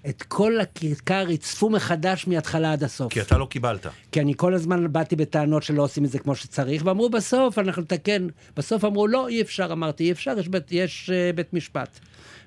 את 0.10 0.24
כל 0.24 0.60
הכיכר 0.60 1.24
ריצפו 1.28 1.70
מחדש 1.70 2.28
מההתחלה 2.28 2.74
עד 2.74 2.84
הסוף. 2.84 3.14
כי 3.14 3.22
אתה 3.22 3.38
לא 3.38 3.46
קיבלת. 3.46 3.88
כי 4.12 4.22
אני 4.22 4.34
כל 4.38 4.54
הזמן 4.54 4.94
באתי 4.94 5.16
בטענות 5.16 5.64
שלא 5.64 5.84
עושים 5.84 6.06
את 6.06 6.10
זה 6.10 6.20
כמו 6.20 6.36
שצריך, 6.36 6.86
ואמרו 6.86 7.10
בסוף, 7.10 7.60
אנחנו 7.60 7.82
נתקן. 7.82 8.28
בסוף 8.58 8.86
אמרו, 8.86 9.08
לא, 9.08 9.28
אי 9.28 9.42
אפשר, 9.42 9.70
אמרתי, 9.72 10.04
אי 10.04 10.12
אפשר, 10.12 10.40
יש 10.40 10.48
בית, 10.48 10.72
יש, 10.72 11.10
uh, 11.10 11.36
בית 11.36 11.54
משפט. 11.54 12.00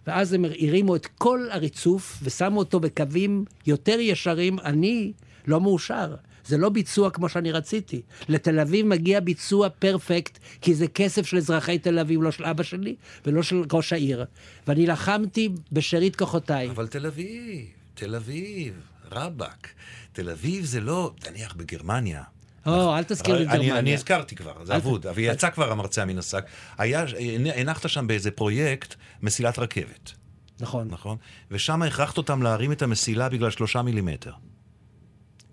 ואז 0.07 0.33
הם 0.33 0.45
הרימו 0.45 0.97
את 0.97 1.07
כל 1.07 1.47
הריצוף 1.50 2.19
ושמו 2.23 2.59
אותו 2.59 2.81
בקווים 2.81 3.45
יותר 3.67 4.00
ישרים, 4.00 4.59
אני 4.59 5.12
לא 5.47 5.61
מאושר. 5.61 6.14
זה 6.49 6.59
לא 6.59 6.69
ביצוע 6.69 7.11
כמו 7.11 7.28
שאני 7.28 7.52
רציתי. 7.52 8.02
לתל 8.28 8.61
אביב 8.61 8.87
מגיע 8.87 9.21
ביצוע 9.21 9.69
פרפקט, 9.69 10.38
כי 10.61 10.75
זה 10.75 10.88
כסף 10.88 11.26
של 11.26 11.37
אזרחי 11.37 11.78
תל 11.78 11.99
אביב, 11.99 12.23
לא 12.23 12.31
של 12.31 12.45
אבא 12.45 12.62
שלי 12.62 12.95
ולא 13.26 13.43
של 13.43 13.62
ראש 13.73 13.93
העיר. 13.93 14.25
ואני 14.67 14.87
לחמתי 14.87 15.49
בשארית 15.73 16.17
כוחותיי. 16.17 16.71
אבל 16.71 16.87
תל 16.87 17.07
אביב, 17.07 17.67
תל 17.95 18.14
אביב, 18.14 18.75
רבאק. 19.12 19.69
תל 20.12 20.31
אביב 20.31 20.64
זה 20.64 20.81
לא, 20.81 21.12
נניח 21.31 21.55
בגרמניה. 21.55 22.23
או, 22.67 22.97
אל 22.97 23.05
תזכיר 23.05 23.37
לי 23.37 23.45
את 23.45 23.49
גרמניה. 23.49 23.78
אני 23.78 23.95
הזכרתי 23.95 24.37
כבר, 24.37 24.64
זה 24.64 24.76
אבוד, 24.76 25.07
אבל 25.07 25.19
יצא 25.19 25.50
כבר 25.50 25.73
המרצע 25.73 26.05
מן 26.05 26.19
השק. 26.19 26.45
הנחת 26.78 27.88
שם 27.88 28.07
באיזה 28.07 28.31
פרויקט 28.31 28.95
מסילת 29.23 29.59
רכבת, 29.59 30.12
נכון. 30.61 30.88
נכון? 30.90 31.17
ושם 31.50 31.83
הכרחת 31.83 32.19
אותם 32.19 32.43
להרים 32.43 32.73
את 32.73 32.83
המסילה 32.83 33.28
בגלל 33.28 33.50
שלושה 33.50 33.83
מילימטר. 33.83 34.33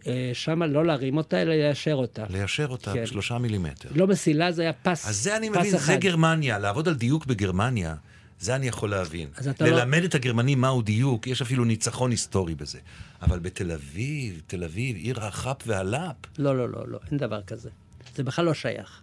אה, 0.08 0.32
שמה 0.34 0.68
לא 0.68 0.86
להרים 0.86 1.18
אותה, 1.18 1.42
אלא 1.42 1.54
ליישר 1.54 1.94
אותה. 1.96 2.26
ליישר 2.30 2.68
אותה 2.68 2.94
כן. 2.94 3.04
בשלושה 3.04 3.38
מילימטר. 3.38 3.90
לא 3.96 4.08
מסילה, 4.08 4.52
זה 4.52 4.62
היה 4.62 4.74
פס. 4.74 5.08
אז 5.08 5.16
זה 5.24 5.38
אני 5.38 5.50
מבין, 5.50 5.70
זה 5.72 5.78
אחד. 5.78 6.00
גרמניה, 6.00 6.60
לעבוד 6.60 6.88
על 6.88 6.94
דיוק 6.96 7.26
בגרמניה, 7.26 7.96
זה 8.40 8.56
אני 8.56 8.68
יכול 8.68 8.90
להבין. 8.90 9.30
לא- 9.62 9.68
ללמד 9.68 10.04
את 10.04 10.16
הגרמנים 10.16 10.62
מהו 10.62 10.82
דיוק, 10.82 11.28
יש 11.28 11.42
אפילו 11.42 11.66
ניצחון 11.66 12.12
היסטורי 12.12 12.56
בזה. 12.56 12.80
אבל 13.22 13.40
בתל 13.40 13.72
אביב, 13.72 14.42
תל 14.48 14.64
אביב, 14.64 14.96
עיר 14.96 15.24
החאפ 15.24 15.58
והלאפ, 15.66 16.16
לא, 16.38 16.58
לא, 16.58 16.70
לא, 16.70 16.88
לא, 16.88 17.00
אין 17.12 17.18
דבר 17.18 17.42
כזה. 17.42 17.70
זה 18.16 18.24
בכלל 18.24 18.46
לא 18.46 18.54
שייך. 18.54 19.02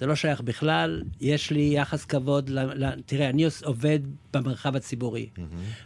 זה 0.00 0.06
לא 0.06 0.14
שייך 0.14 0.40
בכלל, 0.40 1.02
יש 1.20 1.50
לי 1.50 1.70
יחס 1.74 2.04
כבוד, 2.04 2.50
ל, 2.50 2.84
ל, 2.84 3.00
תראה, 3.06 3.28
אני 3.30 3.44
עובד 3.64 3.98
במרחב 4.32 4.76
הציבורי. 4.76 5.28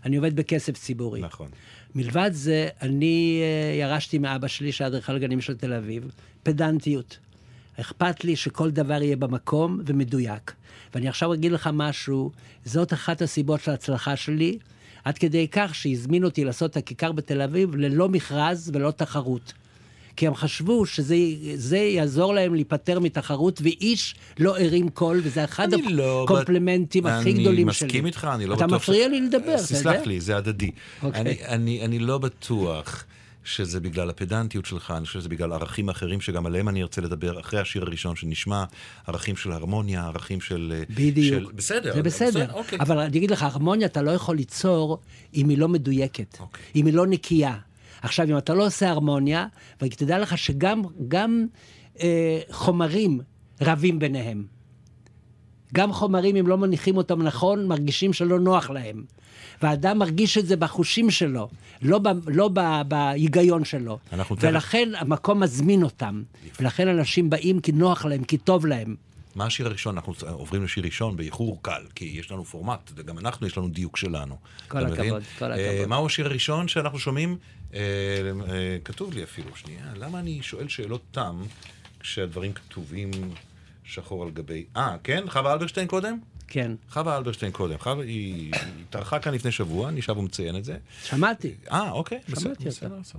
אני 0.04 0.16
עובד 0.16 0.36
בכסף 0.36 0.72
ציבורי. 0.72 1.20
נכון. 1.20 1.48
מלבד 1.94 2.30
זה, 2.32 2.68
אני 2.82 3.40
אה, 3.42 3.74
ירשתי 3.80 4.18
מאבא 4.18 4.48
שלי, 4.48 4.72
שהיה 4.72 4.88
אדריכל 4.88 5.40
של 5.40 5.56
תל 5.56 5.72
אביב, 5.72 6.10
פדנטיות. 6.42 7.18
אכפת 7.80 8.24
לי 8.24 8.36
שכל 8.36 8.70
דבר 8.70 9.02
יהיה 9.02 9.16
במקום 9.16 9.80
ומדויק. 9.84 10.52
ואני 10.94 11.08
עכשיו 11.08 11.34
אגיד 11.34 11.52
לך 11.52 11.70
משהו, 11.72 12.30
זאת 12.64 12.92
אחת 12.92 13.22
הסיבות 13.22 13.60
של 13.60 13.70
ההצלחה 13.70 14.16
שלי, 14.16 14.58
עד 15.04 15.18
כדי 15.18 15.48
כך 15.50 15.74
שהזמינו 15.74 16.26
אותי 16.26 16.44
לעשות 16.44 16.70
את 16.70 16.76
הכיכר 16.76 17.12
בתל 17.12 17.42
אביב 17.42 17.76
ללא 17.76 18.08
מכרז 18.08 18.70
ולא 18.74 18.90
תחרות. 18.90 19.52
כי 20.16 20.26
הם 20.26 20.35
חשבו 20.35 20.87
שזה 20.87 21.16
זה 21.54 21.78
יעזור 21.78 22.35
להם 22.35 22.54
להיפטר 22.54 23.00
מתחרות, 23.00 23.61
ואיש 23.62 24.14
לא 24.38 24.59
הרים 24.59 24.88
קול, 24.88 25.21
וזה 25.23 25.44
אחד 25.44 25.75
אני 25.75 25.92
לא 25.92 26.25
הקומפלימנטים 26.25 27.06
הכי 27.06 27.33
אני 27.33 27.40
גדולים 27.40 27.73
שלי. 27.73 27.87
מסכים 27.87 28.06
איתך, 28.06 28.28
אני 28.35 28.47
לא 28.47 28.54
אתה 28.54 28.66
בטוח... 28.66 28.76
מפריע 28.76 29.09
לי 29.09 29.21
לדבר, 29.21 29.54
אתה 29.54 29.62
תסלח 29.62 29.92
יודע? 29.94 30.06
לי, 30.06 30.21
זה 30.21 30.37
הדדי. 30.37 30.71
אוקיי. 31.02 31.21
אני, 31.21 31.47
אני, 31.47 31.85
אני 31.85 31.99
לא 31.99 32.18
בטוח 32.18 33.04
שזה 33.44 33.80
בגלל 33.80 34.11
הפדנטיות 34.11 34.66
שלך, 34.66 34.90
אני 34.97 35.06
חושב 35.06 35.21
שזה 35.21 35.28
בגלל 35.28 35.52
ערכים 35.52 35.88
אחרים 35.88 36.21
שגם 36.21 36.47
עליהם 36.47 36.68
אני 36.68 36.83
ארצה 36.83 37.00
לדבר 37.00 37.40
אחרי 37.40 37.61
השיר 37.61 37.83
הראשון 37.83 38.16
שנשמע, 38.16 38.64
ערכים 39.06 39.37
של 39.37 39.52
הרמוניה, 39.52 40.04
ערכים 40.06 40.40
של... 40.40 40.83
בדיוק. 40.90 41.50
של... 41.50 41.52
בסדר. 41.54 41.94
זה 41.94 42.02
בסדר. 42.02 42.52
אוקיי. 42.52 42.78
אבל 42.80 42.99
אני 42.99 43.18
אגיד 43.18 43.30
לך, 43.30 43.42
הרמוניה 43.42 43.87
אתה 43.87 44.02
לא 44.02 44.11
יכול 44.11 44.37
ליצור 44.37 44.99
אם 45.35 45.49
היא 45.49 45.59
לא 45.59 45.68
מדויקת, 45.68 46.37
אוקיי. 46.40 46.62
אם 46.76 46.87
היא 46.87 46.94
לא 46.94 47.06
נקייה. 47.06 47.56
עכשיו, 48.04 48.26
אם 48.30 48.38
אתה 48.38 48.54
לא 48.54 48.66
עושה 48.66 48.90
הרמוניה, 48.90 49.46
ותדע 49.82 50.18
לך 50.18 50.38
שגם 50.38 50.82
גם, 51.08 51.46
אה, 52.00 52.40
חומרים 52.50 53.20
רבים 53.61 53.99
ביניהם. 53.99 54.44
גם 55.75 55.92
חומרים, 55.92 56.37
אם 56.37 56.46
לא 56.46 56.58
מניחים 56.58 56.96
אותם 56.96 57.23
נכון, 57.23 57.66
מרגישים 57.66 58.12
שלא 58.12 58.40
נוח 58.40 58.70
להם. 58.70 59.04
והאדם 59.62 59.99
מרגיש 59.99 60.38
את 60.38 60.46
זה 60.46 60.56
בחושים 60.56 61.11
שלו, 61.11 61.49
לא, 61.82 61.99
ב, 61.99 62.08
לא 62.26 62.50
ב, 62.52 62.61
בהיגיון 62.88 63.64
שלו. 63.64 63.99
תכף- 64.11 64.37
ולכן 64.40 64.88
המקום 64.99 65.40
מזמין 65.42 65.82
אותם. 65.82 66.23
ולכן 66.61 66.88
אנשים 66.88 67.30
באים 67.30 67.61
כי 67.61 67.73
נוח 67.73 68.04
להם, 68.04 68.25
כי 68.25 68.38
טוב 68.38 68.66
להם. 68.66 68.96
מה 69.34 69.46
השיר 69.46 69.66
הראשון? 69.66 69.94
אנחנו 69.94 70.14
עוברים 70.30 70.64
לשיר 70.64 70.84
ראשון 70.84 71.16
באיחור 71.16 71.58
קל, 71.62 71.82
כי 71.94 72.04
יש 72.04 72.30
לנו 72.30 72.44
פורמט, 72.44 72.90
וגם 72.96 73.18
אנחנו, 73.18 73.46
יש 73.46 73.58
לנו 73.58 73.68
דיוק 73.68 73.96
שלנו. 73.96 74.37
כל 74.68 74.78
הכבוד, 74.78 74.99
מבין? 75.00 75.20
כל 75.38 75.52
אה, 75.52 75.70
הכבוד. 75.73 75.87
מהו 75.88 76.06
השיר 76.06 76.26
הראשון 76.26 76.68
שאנחנו 76.68 76.99
שומעים? 76.99 77.37
אה, 77.75 77.81
אה, 78.50 78.76
כתוב 78.85 79.14
לי 79.14 79.23
אפילו, 79.23 79.57
שנייה, 79.57 79.85
למה 79.97 80.19
אני 80.19 80.43
שואל 80.43 80.69
שאלות 80.69 81.02
תם 81.11 81.43
כשהדברים 82.00 82.52
כתובים 82.52 83.11
שחור 83.85 84.23
על 84.23 84.31
גבי... 84.31 84.64
אה, 84.76 84.97
כן? 85.04 85.25
חווה 85.28 85.52
אלברשטיין 85.52 85.87
קודם? 85.87 86.19
כן, 86.49 86.73
חווה 86.90 87.16
אלברשטיין 87.16 87.52
קודם. 87.52 87.78
חווה, 87.78 88.04
היא 88.04 88.52
התארחה 88.81 89.19
כאן 89.19 89.35
לפני 89.35 89.52
שבוע, 89.52 89.88
אני 89.88 90.02
שב 90.02 90.19
ומציין 90.19 90.57
את 90.57 90.64
זה. 90.64 90.76
שמעתי. 91.04 91.54
אה, 91.71 91.90
אוקיי, 91.90 92.19
שמעתי 92.28 92.64
בסדר, 92.64 92.90
אותה. 92.90 93.00
בסדר. 93.00 93.19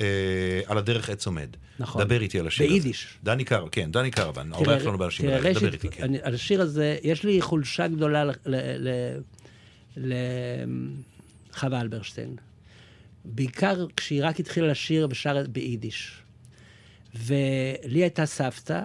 אה, 0.00 0.60
על 0.66 0.78
הדרך 0.78 1.10
עץ 1.10 1.26
עומד. 1.26 1.48
נכון. 1.78 2.04
דבר 2.04 2.20
איתי 2.22 2.38
על 2.40 2.46
השיר 2.46 2.66
הזה. 2.66 2.74
ביידיש. 2.74 3.18
דני 3.24 3.44
קרוון, 3.44 3.68
כן, 3.72 3.92
דני 3.92 4.10
קרוון, 4.10 4.52
האורח 4.52 4.82
שלנו 4.82 4.98
באנשים 4.98 5.26
בלילה. 5.26 5.52
דבר 5.52 5.72
איתי, 5.72 5.88
כן. 5.88 6.14
על 6.22 6.34
השיר 6.34 6.62
הזה, 6.62 6.98
יש 7.02 7.24
לי 7.24 7.42
חולשה 7.42 7.88
גדולה 7.88 8.24
לחווה 9.96 11.80
אלברשטיין. 11.80 12.36
בעיקר 13.34 13.86
כשהיא 13.96 14.24
רק 14.24 14.40
התחילה 14.40 14.66
לשיר 14.66 15.08
ושרה 15.10 15.42
ביידיש. 15.42 16.22
ולי 17.14 18.00
הייתה 18.02 18.26
סבתא 18.26 18.82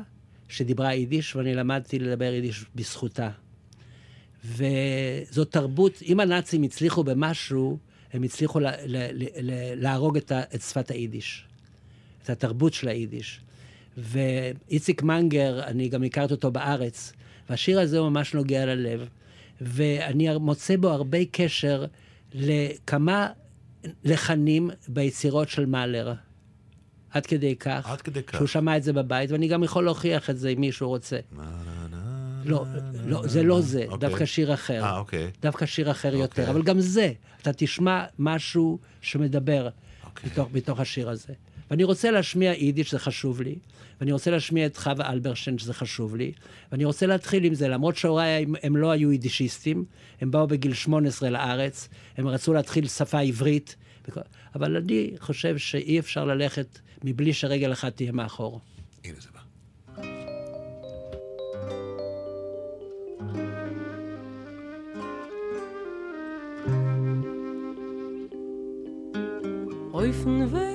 שדיברה 0.50 0.93
יידיש, 0.93 1.35
ואני 1.35 1.55
למדתי 1.55 2.00
לדבר 2.00 2.33
יידיש 2.33 2.65
בזכותה. 2.75 3.29
וזאת 4.45 5.51
תרבות, 5.51 6.01
אם 6.05 6.19
הנאצים 6.19 6.63
הצליחו 6.63 7.03
במשהו, 7.03 7.77
הם 8.13 8.23
הצליחו 8.23 8.59
לה, 8.59 8.71
לה, 8.85 9.07
לה, 9.12 9.75
להרוג 9.75 10.17
את, 10.17 10.31
ה, 10.31 10.41
את 10.55 10.62
שפת 10.62 10.91
היידיש, 10.91 11.45
את 12.23 12.29
התרבות 12.29 12.73
של 12.73 12.88
היידיש. 12.88 13.39
ואיציק 13.97 15.03
מנגר, 15.03 15.63
אני 15.63 15.89
גם 15.89 16.03
הכרתי 16.03 16.33
אותו 16.33 16.51
בארץ, 16.51 17.13
והשיר 17.50 17.79
הזה 17.79 18.00
הוא 18.00 18.09
ממש 18.09 18.33
נוגע 18.33 18.65
ללב, 18.65 19.07
ואני 19.62 20.38
מוצא 20.38 20.75
בו 20.75 20.89
הרבה 20.89 21.17
קשר 21.31 21.85
לכמה 22.33 23.27
לחנים 24.03 24.69
ביצירות 24.87 25.49
של 25.49 25.65
מאלר. 25.65 26.13
עד 27.09 27.25
כדי 27.25 27.55
כך. 27.55 27.89
עד 27.89 28.01
כדי 28.01 28.23
כך. 28.23 28.37
שהוא 28.37 28.47
שמע 28.47 28.77
את 28.77 28.83
זה 28.83 28.93
בבית, 28.93 29.31
ואני 29.31 29.47
גם 29.47 29.63
יכול 29.63 29.83
להוכיח 29.83 30.29
את 30.29 30.37
זה 30.37 30.49
אם 30.49 30.61
מישהו 30.61 30.89
רוצה. 30.89 31.19
לא, 32.45 32.65
לא, 33.05 33.27
זה 33.27 33.43
לא 33.43 33.61
זה, 33.61 33.85
אוקיי. 33.87 34.09
דווקא 34.09 34.25
שיר 34.25 34.53
אחר. 34.53 34.83
אה, 34.83 34.97
אוקיי. 34.97 35.31
דווקא 35.41 35.65
שיר 35.65 35.91
אחר 35.91 36.15
יותר, 36.15 36.41
אוקיי. 36.41 36.49
אבל 36.49 36.63
גם 36.63 36.79
זה, 36.79 37.11
אתה 37.41 37.53
תשמע 37.53 38.05
משהו 38.19 38.79
שמדבר 39.01 39.69
אוקיי. 40.05 40.29
מתוך, 40.29 40.49
מתוך 40.53 40.79
השיר 40.79 41.09
הזה. 41.09 41.33
ואני 41.72 41.84
רוצה 41.84 42.12
להשמיע 42.12 42.53
יידיש, 42.53 42.91
זה 42.91 43.00
חשוב 43.00 43.41
לי, 43.41 43.55
ואני 44.00 44.12
רוצה 44.12 44.32
להשמיע 44.32 44.65
את 44.65 44.77
חווה 44.77 45.12
אלברשטיין, 45.12 45.58
שזה 45.58 45.74
חשוב 45.74 46.15
לי, 46.15 46.32
ואני 46.72 46.86
רוצה 46.86 47.05
להתחיל 47.05 47.43
עם 47.43 47.53
זה, 47.53 47.67
למרות 47.67 47.96
שהוריי 47.96 48.43
הם, 48.43 48.55
הם 48.63 48.77
לא 48.77 48.91
היו 48.91 49.12
יידישיסטים, 49.12 49.86
הם 50.22 50.32
באו 50.32 50.48
בגיל 50.48 50.74
18 50.74 51.29
לארץ, 51.29 51.89
הם 52.17 52.27
רצו 52.27 52.53
להתחיל 52.53 52.88
שפה 52.88 53.20
עברית, 53.20 53.75
אבל 54.55 54.77
אני 54.77 55.12
חושב 55.20 55.58
שאי 55.58 56.00
אפשר 56.00 56.25
ללכת 56.25 56.79
מבלי 57.03 57.34
שרגל 57.34 57.72
אחת 57.72 57.96
תהיה 57.96 58.12
מאחור. 58.12 58.60
הנה 59.03 59.17
זה 59.20 59.29
בא. 59.34 59.39
Auf 69.96 70.25
dem 70.25 70.73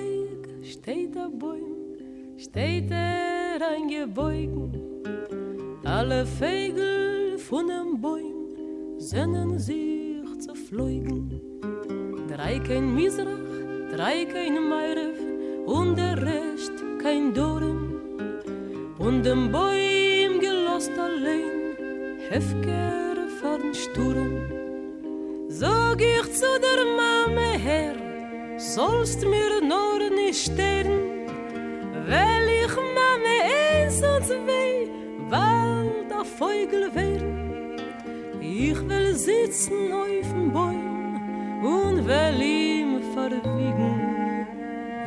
steht 2.39 2.91
er 2.91 3.59
eingebogen. 3.69 5.03
Alle 5.85 6.25
Vögel 6.25 7.37
von 7.39 7.67
dem 7.67 8.01
Bäum 8.01 8.99
sehnen 8.99 9.59
sich 9.59 10.23
zu 10.39 10.55
fliegen. 10.55 11.41
Drei 12.29 12.61
kein 12.61 12.95
Misrach, 12.95 13.49
drei 13.95 14.25
kein 14.25 14.69
Meirev 14.69 15.19
und 15.67 15.97
der 15.97 16.17
Rest 16.23 16.73
kein 17.03 17.35
Dorn. 17.35 17.97
Und 18.99 19.25
dem 19.25 19.51
Bäum 19.51 20.39
gelost 20.41 20.93
allein, 20.97 21.77
Hefker 22.31 23.17
fahren 23.41 23.75
Sturm. 23.75 24.35
Sag 25.49 26.01
ich 26.01 26.33
zu 26.35 26.47
der 26.67 26.85
Mame 27.01 27.59
her, 27.59 27.95
sollst 28.59 29.23
mir 29.23 29.61
nur 29.61 30.11
nicht 30.11 30.53
sterben, 30.53 30.98
weil 32.09 32.49
ich 32.65 32.75
Mame 32.97 33.37
eins 33.61 33.97
und 33.97 34.25
zwei, 34.25 34.89
weil 35.29 35.91
der 36.11 36.25
Vögel 36.25 36.95
werden. 36.95 37.77
Ich 38.41 38.79
will 38.89 39.15
sitzen 39.15 39.93
auf 39.93 40.29
dem 40.33 40.53
Bäum 40.53 41.63
und 41.63 42.07
will 42.07 42.41
ihm 42.41 43.01
verwiegen, 43.15 44.47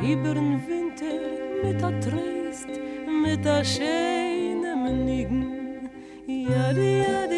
über 0.00 0.34
den 0.34 0.62
Winter 0.68 1.18
mit 1.62 1.80
der 1.80 2.00
Trist, 2.00 2.68
mit 3.22 3.44
der 3.44 3.64
schönen 3.64 5.04
Nigen. 5.04 5.90
Ja, 6.26 6.70
ja, 6.70 7.31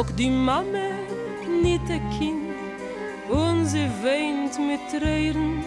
Sog 0.00 0.16
die 0.16 0.30
Mame, 0.30 0.92
nicht 1.62 1.90
ein 1.90 2.00
Kind, 2.18 2.54
und 3.28 3.66
sie 3.66 3.86
weint 4.02 4.58
mit 4.58 4.80
Tränen. 4.88 5.62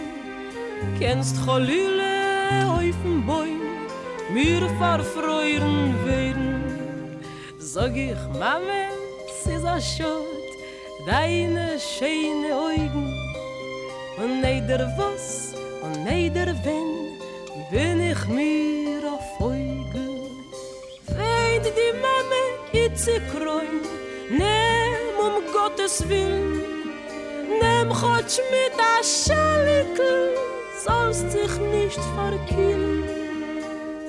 Kennst 0.98 1.36
Cholüle 1.44 2.66
auf 2.66 2.96
dem 3.04 3.24
Bäum, 3.24 3.60
mir 4.32 4.68
verfreuen 4.76 5.94
werden. 6.04 7.20
Sag 7.58 7.94
ich, 7.94 8.18
Mame, 8.36 8.88
ist 9.28 9.64
ein 9.64 9.80
Schott, 9.80 10.50
deine 11.06 11.78
schöne 11.78 12.56
Augen. 12.56 13.06
Und 14.18 14.40
neider 14.40 14.92
was, 14.96 15.54
und 15.84 16.04
neider 16.04 16.48
wenn, 16.64 16.92
bin 17.70 18.00
ich 18.10 18.26
mir 18.26 19.12
auf 19.12 19.38
Feugel. 19.38 20.10
Weint 21.06 21.66
die 21.78 21.94
Mame, 22.04 22.42
itze 22.84 23.20
kräun, 23.30 23.78
nehm 24.30 24.94
um 25.18 25.42
Gottes 25.52 26.08
Willen, 26.08 26.62
nehm 27.60 27.88
Gott 27.88 28.40
mit 28.50 28.74
a 28.78 29.02
Schalikel, 29.02 30.34
sollst 30.84 31.32
dich 31.34 31.58
nicht 31.72 32.00
verkillen. 32.16 33.04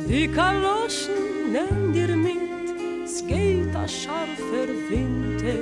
Die 0.08 0.28
Kaloschen 0.28 1.52
nimm 1.52 1.94
dir 1.94 2.16
mit, 2.16 2.66
es 3.04 3.26
geht 3.26 3.76
a 3.76 3.88
scharfer 3.88 4.68
Winter. 4.90 5.60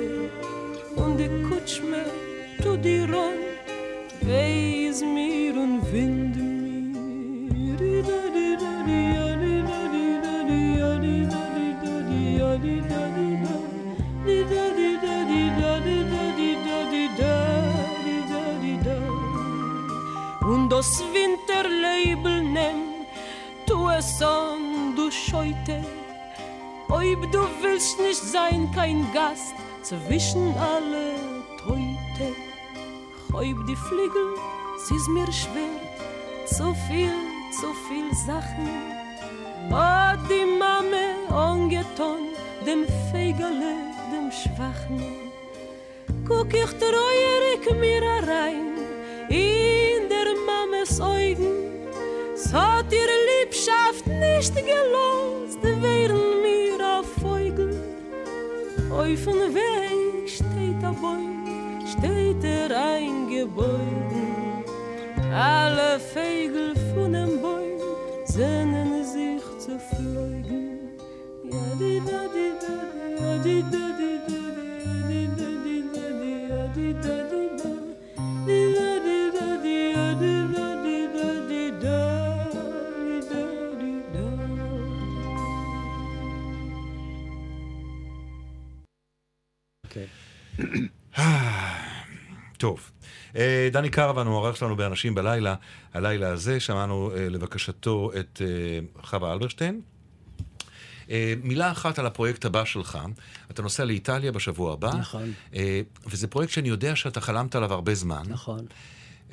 Und 0.96 1.18
die 1.18 1.30
Kutschme 1.48 2.04
tu 2.62 2.76
dir 2.76 3.04
an, 3.04 3.38
weis 4.22 5.00
mir 5.02 5.54
und 5.54 5.92
wind 5.92 6.36
mir. 6.36 6.53
Das 20.84 21.02
Winterleibel 21.14 22.42
nimm, 22.42 23.06
tu 23.66 23.88
es 23.88 24.20
an, 24.20 24.94
du 24.94 25.10
Scheute. 25.10 25.82
Ob 26.88 27.32
du 27.32 27.42
willst 27.62 27.98
nicht 28.00 28.22
sein, 28.22 28.70
kein 28.74 29.06
Gast 29.14 29.54
zwischen 29.82 30.54
alle 30.58 31.14
Teute. 31.62 32.26
Ob 33.32 33.66
die 33.66 33.76
Flügel, 33.86 34.28
sie 34.84 34.96
ist 34.96 35.08
mir 35.08 35.30
schwer, 35.32 35.76
zu 36.46 36.74
viel, 36.86 37.14
zu 37.58 37.68
viel 37.88 38.08
Sachen. 38.26 38.68
Hat 39.70 40.20
die 40.28 40.46
Mame 40.62 41.06
angetan, 41.34 42.22
dem 42.66 42.84
Fegele, 43.10 43.72
dem 44.12 44.30
Schwachen. 44.30 45.02
Guck 46.28 46.52
ich 46.52 46.72
treuerig 46.82 47.64
mir 47.80 48.02
rein, 48.28 48.73
in 49.28 50.08
der 50.08 50.34
Mames 50.46 51.00
Augen. 51.00 51.72
Es 52.34 52.52
hat 52.52 52.92
ihre 52.92 53.18
Liebschaft 53.30 54.06
nicht 54.06 54.54
gelost, 54.54 55.62
wären 55.62 56.42
mir 56.42 56.98
auf 56.98 57.06
Vögel. 57.20 57.74
Auf 58.90 59.24
dem 59.24 59.54
Weg 59.54 60.28
steht 60.28 60.82
der 60.82 60.94
Bäum, 61.00 61.80
steht 61.86 62.44
er 62.44 62.70
eingebogen. 62.94 64.64
Alle 65.32 65.98
Vögel 65.98 66.74
von 66.94 67.12
dem 67.12 67.40
Bäum 67.40 67.80
sehnen 68.24 69.04
sich 69.04 69.42
zu 69.58 69.78
fliegen. 69.78 70.90
Ja, 71.50 71.74
di 71.78 72.00
da 72.06 72.20
di 72.34 72.46
da 72.60 72.76
di, 72.94 73.06
ja, 73.22 73.38
di 73.38 73.62
da 73.62 73.68
di 73.70 73.72
da 73.72 73.84
di, 73.98 74.13
דני 93.72 93.90
קרוון 93.90 94.26
הוא 94.26 94.34
העורך 94.34 94.56
שלנו 94.56 94.76
באנשים 94.76 95.14
בלילה. 95.14 95.54
הלילה 95.94 96.28
הזה 96.28 96.60
שמענו 96.60 97.10
אה, 97.16 97.28
לבקשתו 97.28 98.10
את 98.20 98.42
אה, 98.44 99.02
חווה 99.02 99.32
אלברשטיין. 99.32 99.80
אה, 101.10 101.34
מילה 101.42 101.70
אחת 101.70 101.98
על 101.98 102.06
הפרויקט 102.06 102.44
הבא 102.44 102.64
שלך. 102.64 102.98
אתה 103.50 103.62
נוסע 103.62 103.84
לאיטליה 103.84 104.32
בשבוע 104.32 104.72
הבא. 104.72 104.90
נכון. 104.94 105.32
אה, 105.54 105.80
וזה 106.06 106.26
פרויקט 106.26 106.52
שאני 106.52 106.68
יודע 106.68 106.96
שאתה 106.96 107.20
חלמת 107.20 107.54
עליו 107.54 107.72
הרבה 107.72 107.94
זמן. 107.94 108.22
נכון, 108.28 108.66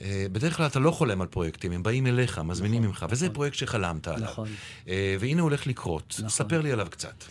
אה, 0.02 0.26
בדרך 0.32 0.58
כלל 0.58 0.66
אתה 0.66 0.80
לא 0.80 0.92
חולם 0.92 1.22
על 1.22 1.28
פרויקטים, 1.28 1.72
הם 1.72 1.84
באים 1.84 2.08
אליך, 2.08 2.40
מזמינים 2.40 2.82
ממך, 2.82 3.06
וזה 3.10 3.30
פרויקט 3.30 3.56
שחלמת 3.56 4.08
עליו. 4.08 4.24
נכון. 4.24 4.48
אה, 4.88 5.16
והנה 5.20 5.42
הוא 5.42 5.50
הולך 5.50 5.68
לקרות. 5.68 6.16
נכון. 6.18 6.30
ספר 6.30 6.62
לי 6.62 6.72
עליו 6.72 6.88
קצת. 6.90 7.24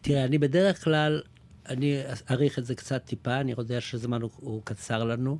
תראה, 0.00 0.24
אני 0.24 0.38
בדרך 0.38 0.84
כלל, 0.84 1.20
אני 1.68 2.00
אעריך 2.30 2.58
את 2.58 2.66
זה 2.66 2.74
קצת 2.74 3.04
טיפה, 3.04 3.40
אני 3.40 3.54
יודע 3.58 3.80
שהזמן 3.80 4.22
הוא, 4.22 4.30
הוא 4.36 4.62
קצר 4.64 5.04
לנו, 5.04 5.38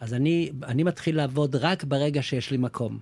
אז 0.00 0.14
אני, 0.14 0.50
אני 0.66 0.82
מתחיל 0.82 1.16
לעבוד 1.16 1.56
רק 1.56 1.84
ברגע 1.84 2.22
שיש 2.22 2.50
לי 2.50 2.56
מקום. 2.56 2.98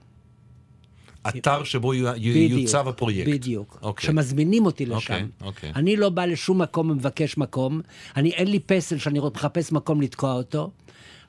אתר 1.28 1.64
שבו 1.64 1.94
יוצב 1.94 2.88
הפרויקט. 2.88 3.30
בדיוק. 3.30 3.78
אוקיי. 3.82 4.06
שמזמינים 4.06 4.66
אותי 4.66 4.86
לשם. 4.86 5.14
אוקיי, 5.14 5.26
אוקיי. 5.40 5.72
אני 5.74 5.96
לא 5.96 6.08
בא 6.08 6.24
לשום 6.24 6.62
מקום 6.62 6.90
ומבקש 6.90 7.38
מקום. 7.38 7.80
אני, 8.16 8.30
אין 8.30 8.50
לי 8.50 8.58
פסל 8.58 8.98
שאני 8.98 9.20
מחפש 9.34 9.72
מקום 9.72 10.00
לתקוע 10.00 10.32
אותו. 10.32 10.70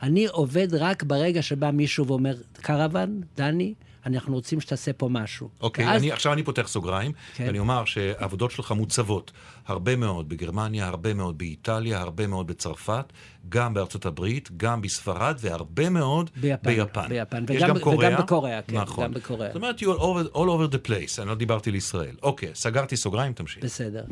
אני 0.01 0.27
עובד 0.27 0.67
רק 0.73 1.03
ברגע 1.03 1.41
שבא 1.41 1.71
מישהו 1.71 2.07
ואומר, 2.07 2.35
קרוון, 2.53 3.21
דני, 3.37 3.73
אנחנו 4.07 4.33
רוצים 4.33 4.61
שתעשה 4.61 4.93
פה 4.93 5.09
משהו. 5.11 5.49
אוקיי, 5.61 5.85
ואז- 5.85 6.01
אני, 6.01 6.11
עכשיו 6.11 6.33
אני 6.33 6.43
פותח 6.43 6.67
סוגריים, 6.67 7.11
כן. 7.35 7.43
ואני 7.47 7.59
אומר 7.59 7.85
שהעבודות 7.85 8.51
שלך 8.51 8.71
מוצבות 8.71 9.31
הרבה 9.67 9.95
מאוד 9.95 10.29
בגרמניה, 10.29 10.87
הרבה 10.87 11.13
מאוד 11.13 11.37
באיטליה, 11.37 11.99
הרבה 12.01 12.27
מאוד 12.27 12.47
בצרפת, 12.47 13.13
גם 13.49 13.73
בארצות 13.73 14.05
הברית, 14.05 14.49
גם 14.57 14.81
בספרד, 14.81 15.35
והרבה 15.39 15.89
מאוד 15.89 16.29
ביפן, 16.35 16.69
ביפן. 16.75 17.07
ביפן, 17.09 17.45
יש 17.49 17.63
וגם- 17.63 17.69
גם 17.69 17.79
קוריאה. 17.79 18.11
וגם 18.13 18.21
בקוריאה, 18.21 18.61
כן, 18.61 18.75
נכון. 18.77 19.03
גם 19.03 19.13
בקוריאה. 19.13 19.47
זאת 19.49 19.55
אומרת, 19.55 19.79
you're 19.79 19.99
all, 19.99 20.35
all 20.35 20.37
over 20.37 20.73
the 20.73 20.87
place, 20.89 21.21
אני 21.21 21.29
לא 21.29 21.35
דיברתי 21.35 21.71
לישראל. 21.71 22.15
אוקיי, 22.23 22.49
סגרתי 22.55 22.97
סוגריים, 22.97 23.33
תמשיך. 23.33 23.63
בסדר. 23.63 24.03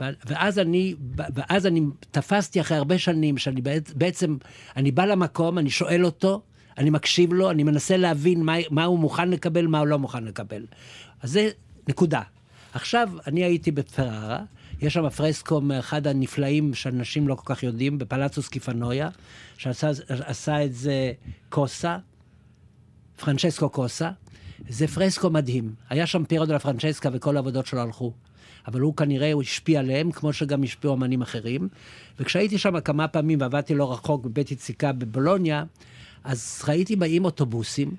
ואז 0.00 0.58
אני, 0.58 0.94
ואז 1.16 1.66
אני 1.66 1.80
תפסתי 2.10 2.60
אחרי 2.60 2.76
הרבה 2.76 2.98
שנים, 2.98 3.38
שאני 3.38 3.60
בעצ- 3.60 3.92
בעצם, 3.94 4.36
אני 4.76 4.90
בא 4.90 5.04
למקום, 5.04 5.58
אני 5.58 5.70
שואל 5.70 6.04
אותו, 6.04 6.42
אני 6.78 6.90
מקשיב 6.90 7.32
לו, 7.32 7.50
אני 7.50 7.62
מנסה 7.62 7.96
להבין 7.96 8.42
מה, 8.42 8.54
מה 8.70 8.84
הוא 8.84 8.98
מוכן 8.98 9.30
לקבל, 9.30 9.66
מה 9.66 9.78
הוא 9.78 9.86
לא 9.86 9.98
מוכן 9.98 10.24
לקבל. 10.24 10.66
אז 11.22 11.30
זה 11.30 11.50
נקודה. 11.88 12.22
עכשיו, 12.72 13.08
אני 13.26 13.44
הייתי 13.44 13.70
בפרארה, 13.70 14.44
יש 14.80 14.94
שם 14.94 15.10
פרסקו 15.10 15.60
מאחד 15.60 16.06
הנפלאים 16.06 16.74
שאנשים 16.74 17.28
לא 17.28 17.34
כל 17.34 17.54
כך 17.54 17.62
יודעים, 17.62 17.98
בפלאצו 17.98 18.42
סקיפנויה, 18.42 19.08
שעשה 19.56 19.90
עשה 20.08 20.64
את 20.64 20.74
זה 20.74 21.12
קוסה, 21.48 21.98
פרנצ'סקו 23.16 23.68
קוסה. 23.68 24.10
זה 24.68 24.86
פרסקו 24.88 25.30
מדהים. 25.30 25.74
היה 25.90 26.06
שם 26.06 26.24
פיירו 26.24 26.46
דלה 26.46 26.58
פרנצ'סקה 26.58 27.08
וכל 27.12 27.36
העבודות 27.36 27.66
שלו 27.66 27.80
הלכו. 27.80 28.12
אבל 28.66 28.80
הוא 28.80 28.96
כנראה, 28.96 29.32
הוא 29.32 29.42
השפיע 29.42 29.80
עליהם, 29.80 30.12
כמו 30.12 30.32
שגם 30.32 30.62
השפיעו 30.62 30.94
אמנים 30.94 31.22
אחרים. 31.22 31.68
וכשהייתי 32.20 32.58
שם 32.58 32.80
כמה 32.80 33.08
פעמים 33.08 33.40
ועבדתי 33.40 33.74
לא 33.74 33.92
רחוק 33.92 34.24
בבית 34.24 34.50
יציקה 34.50 34.92
בבולוניה, 34.92 35.64
אז 36.24 36.62
ראיתי 36.68 36.96
באים 36.96 37.24
אוטובוסים, 37.24 37.90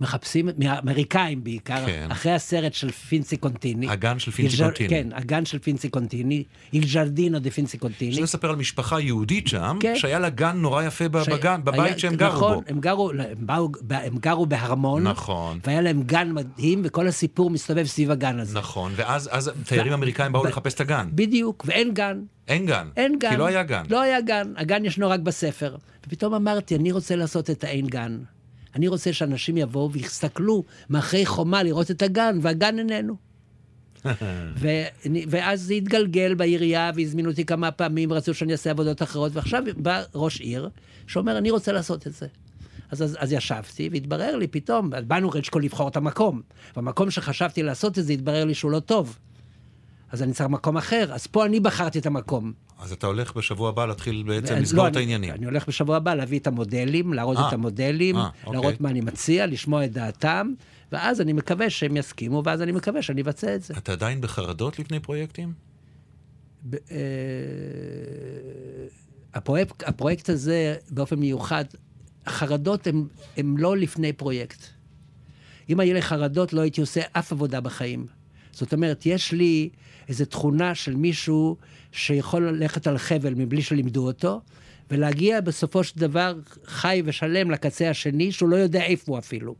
מחפשים, 0.00 0.48
מהאמריקאים 0.58 1.44
בעיקר, 1.44 1.86
כן. 1.86 2.08
אחרי 2.10 2.32
הסרט 2.32 2.74
של 2.74 2.90
פינצי 2.90 3.36
קונטיני. 3.36 3.88
הגן 3.90 4.18
של 4.18 4.30
פינצי 4.30 4.56
איל- 4.56 4.64
קונטיני. 4.64 4.88
כן, 4.88 5.08
הגן 5.12 5.44
של 5.44 5.58
פינצי 5.58 5.88
קונטיני, 5.88 6.44
איל 6.72 6.84
ג'רדינו 6.94 7.38
דה 7.38 7.50
פינסי 7.50 7.78
קונטיני. 7.78 8.10
אפשר 8.10 8.22
לספר 8.22 8.50
על 8.50 8.56
משפחה 8.56 9.00
יהודית 9.00 9.48
שם, 9.48 9.76
כן. 9.80 9.94
שהיה 9.96 10.18
לה 10.18 10.28
גן 10.28 10.56
נורא 10.56 10.82
יפה 10.82 11.04
ש- 11.24 11.28
בגן, 11.28 11.60
בבית 11.64 11.80
היה- 11.80 11.98
שהם 11.98 12.14
גרו 12.14 12.32
נכון, 12.36 12.54
בו. 12.54 12.62
הם 12.66 12.80
גרו, 12.80 13.10
הם, 13.10 13.18
באו, 13.46 13.68
הם 13.90 14.18
גרו 14.18 14.46
בהרמון. 14.46 15.02
נכון. 15.02 15.58
והיה 15.66 15.80
להם 15.80 16.02
גן 16.02 16.32
מדהים, 16.32 16.82
וכל 16.84 17.06
הסיפור 17.08 17.50
מסתובב 17.50 17.84
סביב 17.86 18.10
הגן 18.10 18.38
הזה. 18.38 18.58
נכון, 18.58 18.92
ואז 18.96 19.28
אז 19.32 19.50
תיירים 19.66 19.92
אמריקאים 19.92 20.32
באו 20.32 20.42
ב- 20.42 20.46
לחפש 20.46 20.74
את 20.74 20.80
הגן. 20.80 21.08
בדיוק, 21.12 21.64
ואין 21.68 21.94
גן. 21.94 22.20
אין 22.48 22.66
גן. 22.66 22.88
אין 22.96 23.18
גן. 23.18 23.30
כי 23.30 23.36
לא 23.36 23.46
היה 23.46 23.62
גן. 23.62 23.82
לא 23.90 24.00
היה 24.02 24.20
גן, 24.20 24.52
הגן 24.56 24.84
ישנו 24.84 25.10
רק 25.10 25.20
בספר. 25.20 25.76
ופתאום 26.06 26.34
אמרתי, 26.34 26.76
אני 26.76 26.92
רוצה 26.92 27.16
לעשות 27.16 27.50
את 27.50 27.64
האין 27.64 27.86
גן. 27.86 28.18
אני 28.74 28.88
רוצה 28.88 29.12
שאנשים 29.12 29.56
יבואו 29.56 29.92
ויסתכלו 29.92 30.64
מאחורי 30.90 31.26
חומה 31.26 31.62
לראות 31.62 31.90
את 31.90 32.02
הגן, 32.02 32.38
והגן 32.42 32.78
איננו. 32.78 33.16
ואני- 34.60 35.24
ואז 35.28 35.62
זה 35.62 35.74
התגלגל 35.74 36.34
בעירייה, 36.34 36.90
והזמינו 36.94 37.30
אותי 37.30 37.44
כמה 37.44 37.70
פעמים, 37.70 38.12
רצו 38.12 38.34
שאני 38.34 38.52
אעשה 38.52 38.70
עבודות 38.70 39.02
אחרות, 39.02 39.32
ועכשיו 39.34 39.62
בא 39.76 40.02
ראש 40.14 40.40
עיר, 40.40 40.68
שאומר, 41.06 41.38
אני 41.38 41.50
רוצה 41.50 41.72
לעשות 41.72 42.06
את 42.06 42.12
זה. 42.12 42.26
אז, 42.90 43.02
אז, 43.02 43.16
אז 43.20 43.32
ישבתי, 43.32 43.88
והתברר 43.92 44.36
לי 44.36 44.46
פתאום, 44.46 44.90
באנו 45.06 45.30
רצ'קו 45.30 45.58
לבחור 45.58 45.88
את 45.88 45.96
המקום. 45.96 46.42
במקום 46.76 47.10
שחשבתי 47.10 47.62
לעשות 47.62 47.98
את 47.98 48.04
זה, 48.04 48.12
התברר 48.12 48.44
לי 48.44 48.54
שהוא 48.54 48.70
לא 48.70 48.80
טוב. 48.80 49.18
אז 50.12 50.22
אני 50.22 50.32
צריך 50.32 50.48
מקום 50.48 50.76
אחר, 50.76 51.12
אז 51.14 51.26
פה 51.26 51.44
אני 51.46 51.60
בחרתי 51.60 51.98
את 51.98 52.06
המקום. 52.06 52.52
אז 52.78 52.92
אתה 52.92 53.06
הולך 53.06 53.36
בשבוע 53.36 53.68
הבא 53.68 53.86
להתחיל 53.86 54.22
בעצם 54.26 54.54
אז 54.54 54.62
לסגור 54.62 54.84
לא, 54.84 54.88
את 54.88 54.92
אני- 54.96 55.00
העניינים. 55.02 55.30
אני 55.30 55.44
הולך 55.44 55.68
בשבוע 55.68 55.96
הבא 55.96 56.14
להביא 56.14 56.38
את 56.38 56.46
המודלים, 56.46 57.12
להראות 57.14 57.36
אה, 57.36 57.48
את 57.48 57.52
המודלים, 57.52 58.16
אה, 58.16 58.28
אוקיי. 58.44 58.52
להראות 58.60 58.80
מה 58.80 58.90
אני 58.90 59.00
מציע, 59.00 59.46
לשמוע 59.46 59.84
את 59.84 59.92
דעתם, 59.92 60.52
ואז 60.92 61.20
אני 61.20 61.32
מקווה 61.32 61.70
שהם 61.70 61.96
יסכימו, 61.96 62.42
ואז 62.44 62.62
אני 62.62 62.72
מקווה 62.72 63.02
שאני 63.02 63.22
אבצע 63.22 63.54
את 63.54 63.62
זה. 63.62 63.74
אתה 63.78 63.92
עדיין 63.92 64.20
בחרדות 64.20 64.78
לפני 64.78 65.00
פרויקטים? 65.00 65.52
ב- 66.70 66.74
אה, 66.90 66.98
הפרויקט, 69.34 69.82
הפרויקט 69.86 70.28
הזה, 70.28 70.76
באופן 70.90 71.16
מיוחד, 71.18 71.64
החרדות 72.26 72.86
הן 73.36 73.54
לא 73.58 73.76
לפני 73.76 74.12
פרויקט. 74.12 74.62
אם 75.70 75.80
היה 75.80 75.94
לי 75.94 76.02
חרדות, 76.02 76.52
לא 76.52 76.60
הייתי 76.60 76.80
עושה 76.80 77.00
אף 77.12 77.32
עבודה 77.32 77.60
בחיים. 77.60 78.06
זאת 78.54 78.72
אומרת, 78.72 79.06
יש 79.06 79.32
לי 79.32 79.68
איזו 80.08 80.24
תכונה 80.24 80.74
של 80.74 80.96
מישהו 80.96 81.56
שיכול 81.92 82.48
ללכת 82.48 82.86
על 82.86 82.98
חבל 82.98 83.34
מבלי 83.34 83.62
שלימדו 83.62 84.06
אותו, 84.06 84.40
ולהגיע 84.90 85.40
בסופו 85.40 85.84
של 85.84 86.00
דבר 86.00 86.34
חי 86.66 87.02
ושלם 87.04 87.50
לקצה 87.50 87.90
השני, 87.90 88.32
שהוא 88.32 88.48
לא 88.48 88.56
יודע 88.56 88.84
איפה 88.84 89.12
הוא 89.12 89.18
אפילו. 89.18 89.54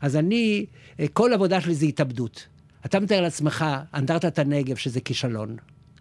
אז 0.00 0.16
אני, 0.16 0.66
כל 1.12 1.32
עבודה 1.32 1.60
שלי 1.60 1.74
זה 1.74 1.86
התאבדות. 1.86 2.46
אתה 2.86 3.00
מתאר 3.00 3.20
לעצמך, 3.20 3.64
אנדרטת 3.94 4.38
הנגב, 4.38 4.76
שזה 4.76 5.00
כישלון. 5.00 5.56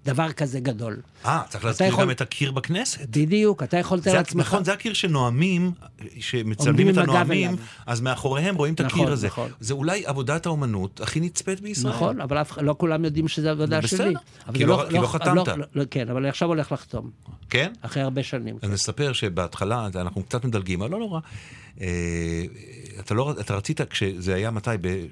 דבר 0.06 0.32
כזה 0.32 0.60
גדול. 0.60 0.98
אה, 1.26 1.42
צריך 1.50 1.66
להזכיר 1.66 1.88
יכול- 1.88 2.04
גם 2.04 2.12
את 2.12 2.22
הקיר 2.22 2.52
בכנסת. 2.52 3.10
בדיוק, 3.10 3.64
אתה 3.64 3.78
יכול 3.78 3.98
לתאר 3.98 4.14
לעצמך. 4.14 4.48
נכון, 4.48 4.64
זה 4.64 4.74
הקיר 4.74 4.94
שנואמים, 4.94 5.72
שמצלמים 6.20 6.90
את 6.90 6.98
הנואמים. 6.98 7.56
אז 7.86 8.02
מאחוריהם 8.02 8.56
רואים 8.56 8.74
את 8.74 8.80
הקיר 8.80 8.96
נכון, 9.02 9.12
הזה. 9.12 9.28
נכון. 9.28 9.50
זה 9.60 9.74
אולי 9.74 10.06
עבודת 10.06 10.46
האומנות 10.46 11.02
הכי 11.02 11.20
נצפית 11.20 11.62
בישראל. 11.62 11.94
נכון, 11.94 12.22
אבל 12.22 12.42
אף, 12.42 12.58
לא 12.62 12.76
כולם 12.78 13.06
יודעים 13.06 13.28
שזו 13.28 13.50
עבודה 13.50 13.82
בסדר, 13.82 13.98
שלי. 14.04 14.14
אבל 14.48 14.54
כי 14.54 14.60
זה 14.60 14.66
לא- 14.66 14.86
כי 14.90 14.96
לא 14.98 15.08
חתמת. 15.08 15.48
לא, 15.48 15.56
לא, 15.76 15.84
כן, 15.92 16.10
אבל 16.10 16.20
אני 16.20 16.30
עכשיו 16.30 16.48
הולך 16.48 16.72
לחתום, 16.72 17.10
כן? 17.50 17.74
אחרי 17.82 18.04
הרבה 18.04 18.24
שנים. 18.24 18.58
אז 18.62 18.70
נספר 18.70 19.14
שבהתחלה, 19.14 19.88
אנחנו 19.96 20.24
קצת 20.24 20.46
מדלגים, 20.46 20.82
אבל 20.82 20.92
לא 20.92 21.00
נורא. 21.00 21.20
אה, 21.82 21.88
אתה, 23.00 23.14
לא, 23.14 23.36
אתה 23.40 23.56
רצית, 23.56 23.82
כשזה 23.82 24.36
היה 24.36 24.52
מתי? 24.52 24.70
ב... 24.82 25.06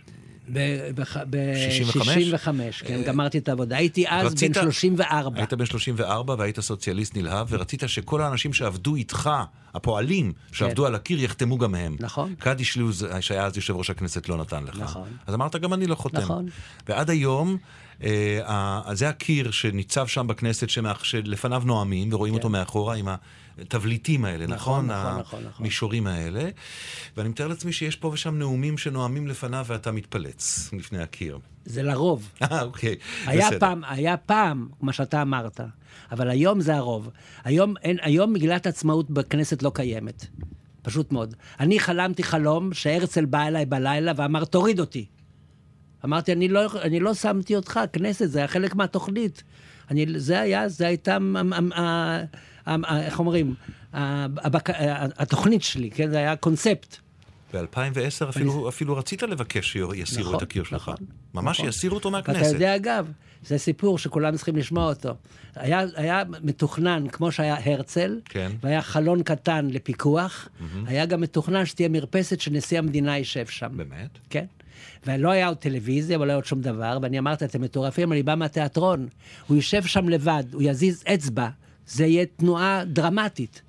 ב-65, 0.50 1.72
65? 1.72 2.84
כן, 2.84 3.02
גמרתי 3.06 3.38
את 3.38 3.50
העבודה. 3.50 3.78
הייתי 3.78 4.06
אז 4.10 4.34
בן 4.34 4.54
34. 4.54 5.40
היית 5.40 5.54
בן 5.54 5.66
34 5.66 6.36
והיית 6.38 6.60
סוציאליסט 6.60 7.18
נלהב, 7.18 7.48
ורצית 7.50 7.84
שכל 7.88 8.22
האנשים 8.22 8.54
שעבדו 8.54 8.96
איתך, 8.96 9.30
הפועלים 9.74 10.34
שעבדו 10.52 10.86
על 10.86 10.96
הקיר, 10.96 11.24
יחתמו 11.24 11.58
גם 11.58 11.76
הם. 11.76 11.98
כן. 11.98 12.06
נכון. 12.06 12.36
קאדי 12.40 12.64
שלוז, 12.64 13.08
שהיה 13.22 13.46
אז 13.46 13.56
יושב 13.56 13.76
ראש 13.76 13.90
הכנסת, 13.90 14.30
לא 14.30 14.38
נתן 14.38 14.64
לך. 14.64 14.80
נכון. 14.80 15.10
אז 15.28 15.34
אמרת, 15.34 15.56
גם 15.56 15.74
אני 15.74 15.88
לא 15.88 15.96
חותם. 15.96 16.18
נכון. 16.18 16.46
ועד 16.88 17.10
היום, 17.10 17.58
אה, 18.04 18.82
זה 18.94 19.10
הקיר 19.10 19.52
שניצב 19.52 20.08
שם 20.08 20.28
בכנסת, 20.28 20.70
שלפניו 21.04 21.64
נואמים, 21.66 22.14
ורואים 22.14 22.34
אותו 22.34 22.50
מאחורה 22.50 22.96
עם 22.96 23.08
התבליטים 23.62 24.26
האלה, 24.26 24.48
נכון? 24.48 24.88
כן. 24.88 24.94
נכון, 24.94 25.20
נכון, 25.20 25.40
נכון. 25.40 25.52
המישורים 25.60 26.08
האלה. 26.08 26.50
ואני 27.18 27.30
מתאר 27.30 27.48
לעצמי 27.48 27.74
שיש 27.74 27.96
פה 27.96 28.08
ושם 28.08 28.40
נאומים 28.40 28.78
שנואמים 28.78 29.28
לפניו 29.28 29.66
ואתה 29.68 29.92
מתפלץ 29.92 30.70
לפני 30.74 31.00
הקיר. 31.00 31.40
זה 31.66 31.84
לרוב. 31.84 32.30
אה, 32.42 32.62
אוקיי. 32.62 32.96
היה 33.26 33.48
בסדר. 33.48 33.60
פעם, 33.60 33.82
היה 33.88 34.18
פעם, 34.18 34.68
מה 34.82 34.94
שאתה 34.94 35.22
אמרת, 35.22 35.60
אבל 36.12 36.30
היום 36.30 36.62
זה 36.62 36.76
הרוב. 36.76 37.10
היום, 37.44 37.74
אין, 37.84 37.98
היום 38.02 38.34
מגילת 38.34 38.68
עצמאות 38.68 39.12
בכנסת 39.12 39.64
לא 39.64 39.72
קיימת. 39.74 40.26
פשוט 40.82 41.12
מאוד. 41.12 41.36
אני 41.60 41.80
חלמתי 41.80 42.24
חלום 42.24 42.74
שהרצל 42.74 43.26
בא 43.26 43.48
אליי 43.48 43.66
בלילה 43.66 44.12
ואמר, 44.16 44.46
תוריד 44.46 44.80
אותי. 44.80 45.06
אמרתי, 46.06 46.32
אני 46.32 46.48
לא, 46.48 46.82
אני 46.82 47.00
לא 47.00 47.14
שמתי 47.14 47.56
אותך, 47.56 47.80
כנסת, 47.94 48.30
זה 48.30 48.40
היה 48.40 48.48
חלק 48.48 48.76
מהתוכנית. 48.76 49.44
אני, 49.92 50.06
זה 50.16 50.42
היה, 50.42 50.70
זה 50.70 50.88
הייתה, 50.88 51.18
איך 52.98 53.20
אומרים, 53.20 53.54
התוכנית 55.18 55.64
שלי, 55.64 55.92
כן? 55.92 56.10
זה 56.10 56.18
היה 56.18 56.36
קונספט. 56.36 56.98
ב-2010 57.54 58.30
אפילו, 58.30 58.70
אפילו 58.70 58.98
רצית 58.98 59.24
לבקש 59.24 59.72
שיסירו 59.72 60.24
נכון, 60.24 60.36
את 60.38 60.42
הקיר 60.42 60.64
שלך. 60.64 60.74
נכון, 60.74 60.96
ממש 61.34 61.58
נכון. 61.58 61.70
יסירו 61.70 61.96
אותו 61.96 62.12
ואתה 62.12 62.32
מהכנסת. 62.32 62.54
יודע, 62.54 62.76
אגב, 62.76 63.12
זה 63.46 63.58
סיפור 63.58 63.98
שכולם 63.98 64.36
צריכים 64.36 64.56
לשמוע 64.56 64.90
אותו. 64.90 65.14
היה, 65.56 65.86
היה 65.96 66.24
מתוכנן, 66.44 67.08
כמו 67.12 67.32
שהיה 67.32 67.56
הרצל, 67.66 68.20
כן. 68.26 68.52
והיה 68.62 68.82
חלון 68.82 69.24
קטן 69.24 69.68
לפיקוח, 69.72 70.50
היה 70.86 71.06
גם 71.06 71.22
מתוכנן 71.22 71.66
שתהיה 71.66 71.90
מרפסת 71.90 72.42
שנשיא 72.42 72.80
המדינה 72.80 73.18
יישב 73.18 73.46
שם. 73.46 73.70
באמת? 73.78 74.18
כן. 74.30 74.46
ולא 75.06 75.32
היה 75.32 75.48
עוד 75.48 75.58
טלוויזיה 75.58 76.20
ולא 76.20 76.30
היה 76.30 76.36
עוד 76.36 76.46
שום 76.46 76.62
דבר, 76.62 76.98
ואני 77.02 77.20
אמרתי, 77.20 77.46
אתם 77.46 77.62
מטורפים, 77.62 78.12
אני 78.12 78.24
בא 78.24 78.36
מהתיאטרון. 78.36 79.08
הוא 79.48 79.58
יושב 79.58 79.84
שם 79.84 80.10
לבד, 80.10 80.44
הוא 80.54 80.62
יזיז 80.62 81.04
אצבע, 81.14 81.50
זה 81.88 82.06
יהיה 82.06 82.26
תנועה 82.26 82.86
דרמטית. 82.86 83.62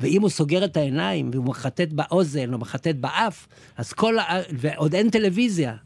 ואם 0.00 0.22
הוא 0.22 0.30
סוגר 0.30 0.64
את 0.64 0.76
העיניים, 0.76 1.30
והוא 1.32 1.44
מחטט 1.44 1.88
באוזן 1.92 2.52
או 2.52 2.58
מחטט 2.58 2.94
באף, 2.94 3.46
אז 3.76 3.92
כל 3.92 4.18
ה... 4.18 4.24
ועוד 4.58 4.94
אין 4.94 5.10
טלוויזיה. 5.10 5.76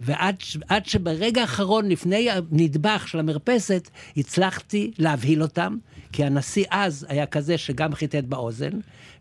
ועד 0.00 0.84
שברגע 0.84 1.40
האחרון, 1.40 1.88
לפני 1.88 2.28
הנדבך 2.30 3.08
של 3.08 3.18
המרפסת, 3.18 3.90
הצלחתי 4.16 4.90
להבהיל 4.98 5.42
אותם, 5.42 5.76
כי 6.12 6.24
הנשיא 6.24 6.64
אז 6.70 7.06
היה 7.08 7.26
כזה 7.26 7.58
שגם 7.58 7.94
חיטט 7.94 8.24
באוזן, 8.24 8.70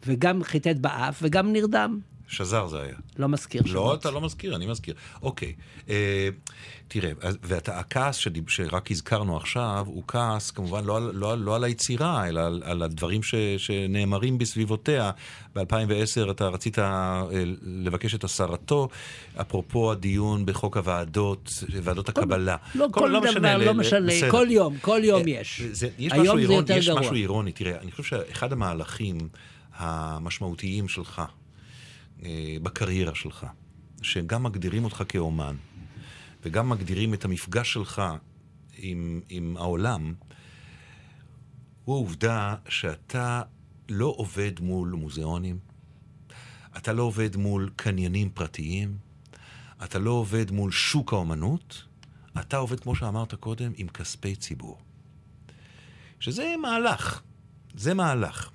וגם 0.05 0.43
חיטט 0.43 0.75
באף, 0.75 1.19
וגם 1.21 1.53
נרדם. 1.53 1.99
שזר 2.31 2.67
זה 2.67 2.81
היה. 2.81 2.95
לא 3.17 3.29
מזכיר 3.29 3.61
שמות. 3.65 3.75
לא, 3.75 3.93
אתה 3.93 4.11
לא 4.11 4.21
מזכיר, 4.21 4.55
אני 4.55 4.65
מזכיר. 4.67 4.93
אוקיי. 5.21 5.53
אה, 5.89 6.29
תראה, 6.87 7.11
ואתה, 7.43 7.79
הכעס 7.79 8.15
שדיב, 8.15 8.49
שרק 8.49 8.91
הזכרנו 8.91 9.37
עכשיו, 9.37 9.83
הוא 9.87 10.03
כעס 10.07 10.51
כמובן 10.51 10.83
לא 10.85 11.13
לא, 11.13 11.31
על- 11.31 11.39
לא 11.39 11.55
על 11.55 11.63
היצירה, 11.63 12.27
אלא 12.27 12.39
על, 12.41 12.61
על 12.65 12.81
הדברים 12.81 13.23
ש, 13.23 13.35
שנאמרים 13.57 14.37
בסביבותיה. 14.37 15.11
ב-2010 15.55 16.31
אתה 16.31 16.47
רצית 16.47 16.79
אה, 16.79 17.23
לבקש 17.63 18.15
את 18.15 18.23
הסרתו, 18.23 18.87
אפרופו 19.41 19.91
הדיון 19.91 20.45
בחוק 20.45 20.77
הוועדות, 20.77 21.49
ועדות 21.83 22.09
הקבלה. 22.09 22.55
לא 22.75 22.87
כל, 22.91 23.09
דבר, 23.09 23.57
ל- 23.57 23.63
לא 23.65 23.73
משנה, 23.73 24.07
בסדר. 24.07 24.31
כל 24.31 24.47
יום, 24.49 24.77
כל 24.81 25.01
יום 25.03 25.21
אה, 25.21 25.29
יש. 25.29 25.61
זה, 25.71 25.89
יש 25.99 26.11
היום 26.13 26.25
זה 26.25 26.41
אירוני, 26.41 26.53
יותר 26.57 26.77
יש 26.77 26.87
גרוע. 26.87 27.01
משהו 27.01 27.13
אירוני. 27.15 27.51
תראה, 27.51 27.79
אני 27.81 27.91
חושב 27.91 28.03
שאחד 28.03 28.53
המהלכים 28.53 29.17
המשמעותיים 29.77 30.87
שלך 30.87 31.21
בקריירה 32.63 33.15
שלך, 33.15 33.45
שגם 34.01 34.43
מגדירים 34.43 34.83
אותך 34.83 35.03
כאומן, 35.09 35.55
וגם 36.43 36.69
מגדירים 36.69 37.13
את 37.13 37.25
המפגש 37.25 37.73
שלך 37.73 38.01
עם, 38.77 39.21
עם 39.29 39.57
העולם, 39.57 40.13
הוא 41.85 41.95
העובדה 41.95 42.55
שאתה 42.69 43.41
לא 43.89 44.13
עובד 44.17 44.51
מול 44.59 44.89
מוזיאונים, 44.89 45.59
אתה 46.77 46.93
לא 46.93 47.03
עובד 47.03 47.35
מול 47.35 47.69
קניינים 47.75 48.29
פרטיים, 48.29 48.97
אתה 49.83 49.99
לא 49.99 50.11
עובד 50.11 50.51
מול 50.51 50.71
שוק 50.71 51.13
האומנות, 51.13 51.83
אתה 52.39 52.57
עובד, 52.57 52.79
כמו 52.79 52.95
שאמרת 52.95 53.35
קודם, 53.35 53.71
עם 53.75 53.87
כספי 53.87 54.35
ציבור. 54.35 54.79
שזה 56.19 56.55
מהלך, 56.61 57.21
זה 57.75 57.93
מהלך. 57.93 58.49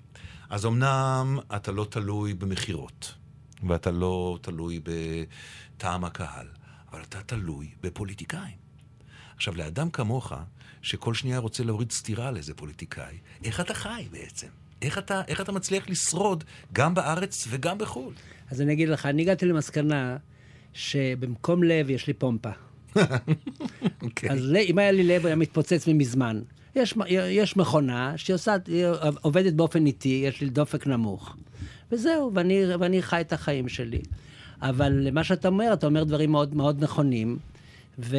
אז 0.51 0.67
אמנם 0.67 1.39
אתה 1.57 1.73
לא 1.73 1.87
תלוי 1.91 2.35
במכירות, 2.35 3.15
ואתה 3.63 3.91
לא 3.91 4.39
תלוי 4.43 4.81
בטעם 4.85 6.05
הקהל, 6.05 6.47
אבל 6.93 7.03
אתה 7.03 7.23
תלוי 7.27 7.71
בפוליטיקאים. 7.83 8.57
עכשיו, 9.37 9.57
לאדם 9.57 9.91
כמוך, 9.91 10.33
שכל 10.83 11.15
שנייה 11.15 11.39
רוצה 11.39 11.65
להוריד 11.65 11.93
סטירה 11.93 12.31
לאיזה 12.31 12.55
פוליטיקאי, 12.55 13.19
איך 13.45 13.61
אתה 13.61 13.75
חי 13.75 14.07
בעצם? 14.11 14.49
איך 14.83 14.99
אתה, 14.99 15.23
איך 15.29 15.41
אתה 15.41 15.53
מצליח 15.53 15.89
לשרוד 15.89 16.45
גם 16.73 16.95
בארץ 16.95 17.47
וגם 17.51 17.79
בחו"ל? 17.79 18.13
אז 18.51 18.61
אני 18.61 18.73
אגיד 18.73 18.89
לך, 18.89 19.07
אני 19.07 19.23
הגעתי 19.23 19.47
למסקנה 19.47 20.17
שבמקום 20.73 21.63
לב 21.63 21.91
יש 21.91 22.07
לי 22.07 22.13
פומפה. 22.13 22.51
אוקיי. 24.03 24.31
אז 24.31 24.53
אם 24.69 24.79
היה 24.79 24.93
לי 24.93 25.03
לב, 25.03 25.21
הוא 25.21 25.27
היה 25.27 25.37
מתפוצץ 25.37 25.89
ממזמן. 25.89 26.43
יש, 26.75 26.95
יש 27.09 27.57
מכונה 27.57 28.13
שהיא 28.17 28.35
עושה, 28.35 28.57
היא 28.67 28.87
עובדת 29.21 29.53
באופן 29.53 29.87
איטי, 29.87 30.23
יש 30.27 30.41
לי 30.41 30.49
דופק 30.49 30.87
נמוך. 30.87 31.37
וזהו, 31.93 32.31
ואני, 32.35 32.63
ואני 32.81 33.03
חי 33.03 33.21
את 33.21 33.33
החיים 33.33 33.69
שלי. 33.69 34.01
אבל 34.63 35.11
מה 35.13 35.25
שאתה 35.25 35.49
אומר, 35.49 35.73
אתה 35.73 35.87
אומר 35.87 36.05
דברים 36.05 36.33
מאוד 36.33 36.55
מאוד 36.55 36.85
נכונים, 36.85 37.39
ו... 37.99 38.17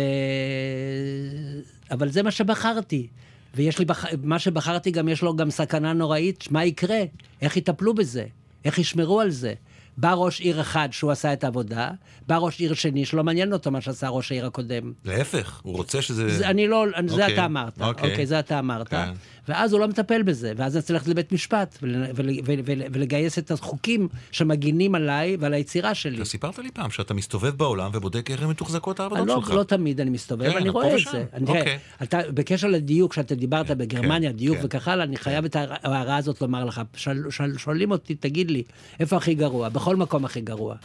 אבל 1.91 2.09
זה 2.09 2.23
מה 2.23 2.31
שבחרתי. 2.31 3.07
ויש 3.55 3.79
לי, 3.79 3.85
בח... 3.85 4.05
מה 4.23 4.39
שבחרתי 4.39 4.91
גם 4.91 5.09
יש 5.09 5.21
לו 5.21 5.35
גם 5.35 5.49
סכנה 5.49 5.93
נוראית, 5.93 6.51
מה 6.51 6.65
יקרה? 6.65 6.99
איך 7.41 7.57
יטפלו 7.57 7.93
בזה? 7.95 8.25
איך 8.65 8.77
ישמרו 8.77 9.21
על 9.21 9.29
זה? 9.29 9.53
בא 9.97 10.13
ראש 10.13 10.39
עיר 10.39 10.61
אחד 10.61 10.89
שהוא 10.91 11.11
עשה 11.11 11.33
את 11.33 11.43
העבודה, 11.43 11.91
בא 12.27 12.37
ראש 12.37 12.59
עיר 12.59 12.73
שני 12.73 13.05
שלא 13.05 13.23
מעניין 13.23 13.53
אותו 13.53 13.71
מה 13.71 13.81
שעשה 13.81 14.09
ראש 14.09 14.31
העיר 14.31 14.45
הקודם. 14.45 14.93
להפך, 15.05 15.61
הוא 15.63 15.75
רוצה 15.75 16.01
שזה... 16.01 16.29
זה, 16.29 16.49
אני 16.49 16.67
לא, 16.67 16.85
זה 17.07 17.13
אוקיי, 17.13 17.33
אתה 17.33 17.45
אמרת, 17.45 17.81
אוקיי. 17.81 18.11
אוקיי, 18.11 18.25
זה 18.25 18.39
אתה 18.39 18.59
אמרת. 18.59 18.87
כן. 18.87 19.11
ואז 19.47 19.73
הוא 19.73 19.79
לא 19.79 19.87
מטפל 19.87 20.21
בזה, 20.23 20.53
ואז 20.57 20.75
אני 20.75 20.81
צריך 20.83 20.91
ללכת 20.99 21.07
לבית 21.07 21.31
משפט 21.31 21.77
ול, 21.81 21.95
ול, 22.15 22.29
ול, 22.45 22.59
ול, 22.65 22.81
ולגייס 22.91 23.39
את 23.39 23.51
החוקים 23.51 24.07
שמגינים 24.31 24.95
עליי 24.95 25.37
ועל 25.39 25.53
היצירה 25.53 25.95
שלי. 25.95 26.15
אתה 26.15 26.25
סיפרת 26.25 26.59
לי 26.59 26.71
פעם 26.71 26.91
שאתה 26.91 27.13
מסתובב 27.13 27.49
בעולם 27.57 27.91
ובודק 27.93 28.31
איך 28.31 28.41
הן 28.41 28.49
מתוחזקות 28.49 28.99
העבודות 28.99 29.27
לא, 29.27 29.41
שלך. 29.41 29.49
לא 29.53 29.63
תמיד 29.63 30.01
אני 30.01 30.09
מסתובב, 30.09 30.51
כן, 30.51 30.57
אני 30.57 30.69
רואה 30.69 30.95
את. 30.95 30.99
זה. 31.11 31.23
אני, 31.33 31.45
אוקיי. 31.47 31.63
תראה, 31.63 31.77
אתה, 32.03 32.31
בקשר 32.31 32.67
לדיוק, 32.67 33.13
שאתה 33.13 33.35
דיברת 33.35 33.71
בגרמניה, 33.71 34.31
כן, 34.31 34.37
דיוק 34.37 34.57
כן. 34.57 34.65
וכך 34.65 34.87
הלאה, 34.87 35.05
אני 35.05 35.17
חייב 35.17 35.45
את 35.45 35.55
ההערה 35.55 36.17
הזאת 36.17 36.41
לומר 36.41 36.65
לך. 36.65 36.81
שואל- 36.95 37.29
שואל- 37.29 37.57
שואלים 37.57 37.91
אותי, 37.91 38.15
תגיד 38.15 38.51
לי, 38.51 38.63
איפה 38.99 39.17
הכי 39.17 39.33
גרוע? 39.35 39.69
בכל 39.69 39.95
מקום 39.95 40.25
הכי 40.25 40.41
גרוע. 40.41 40.75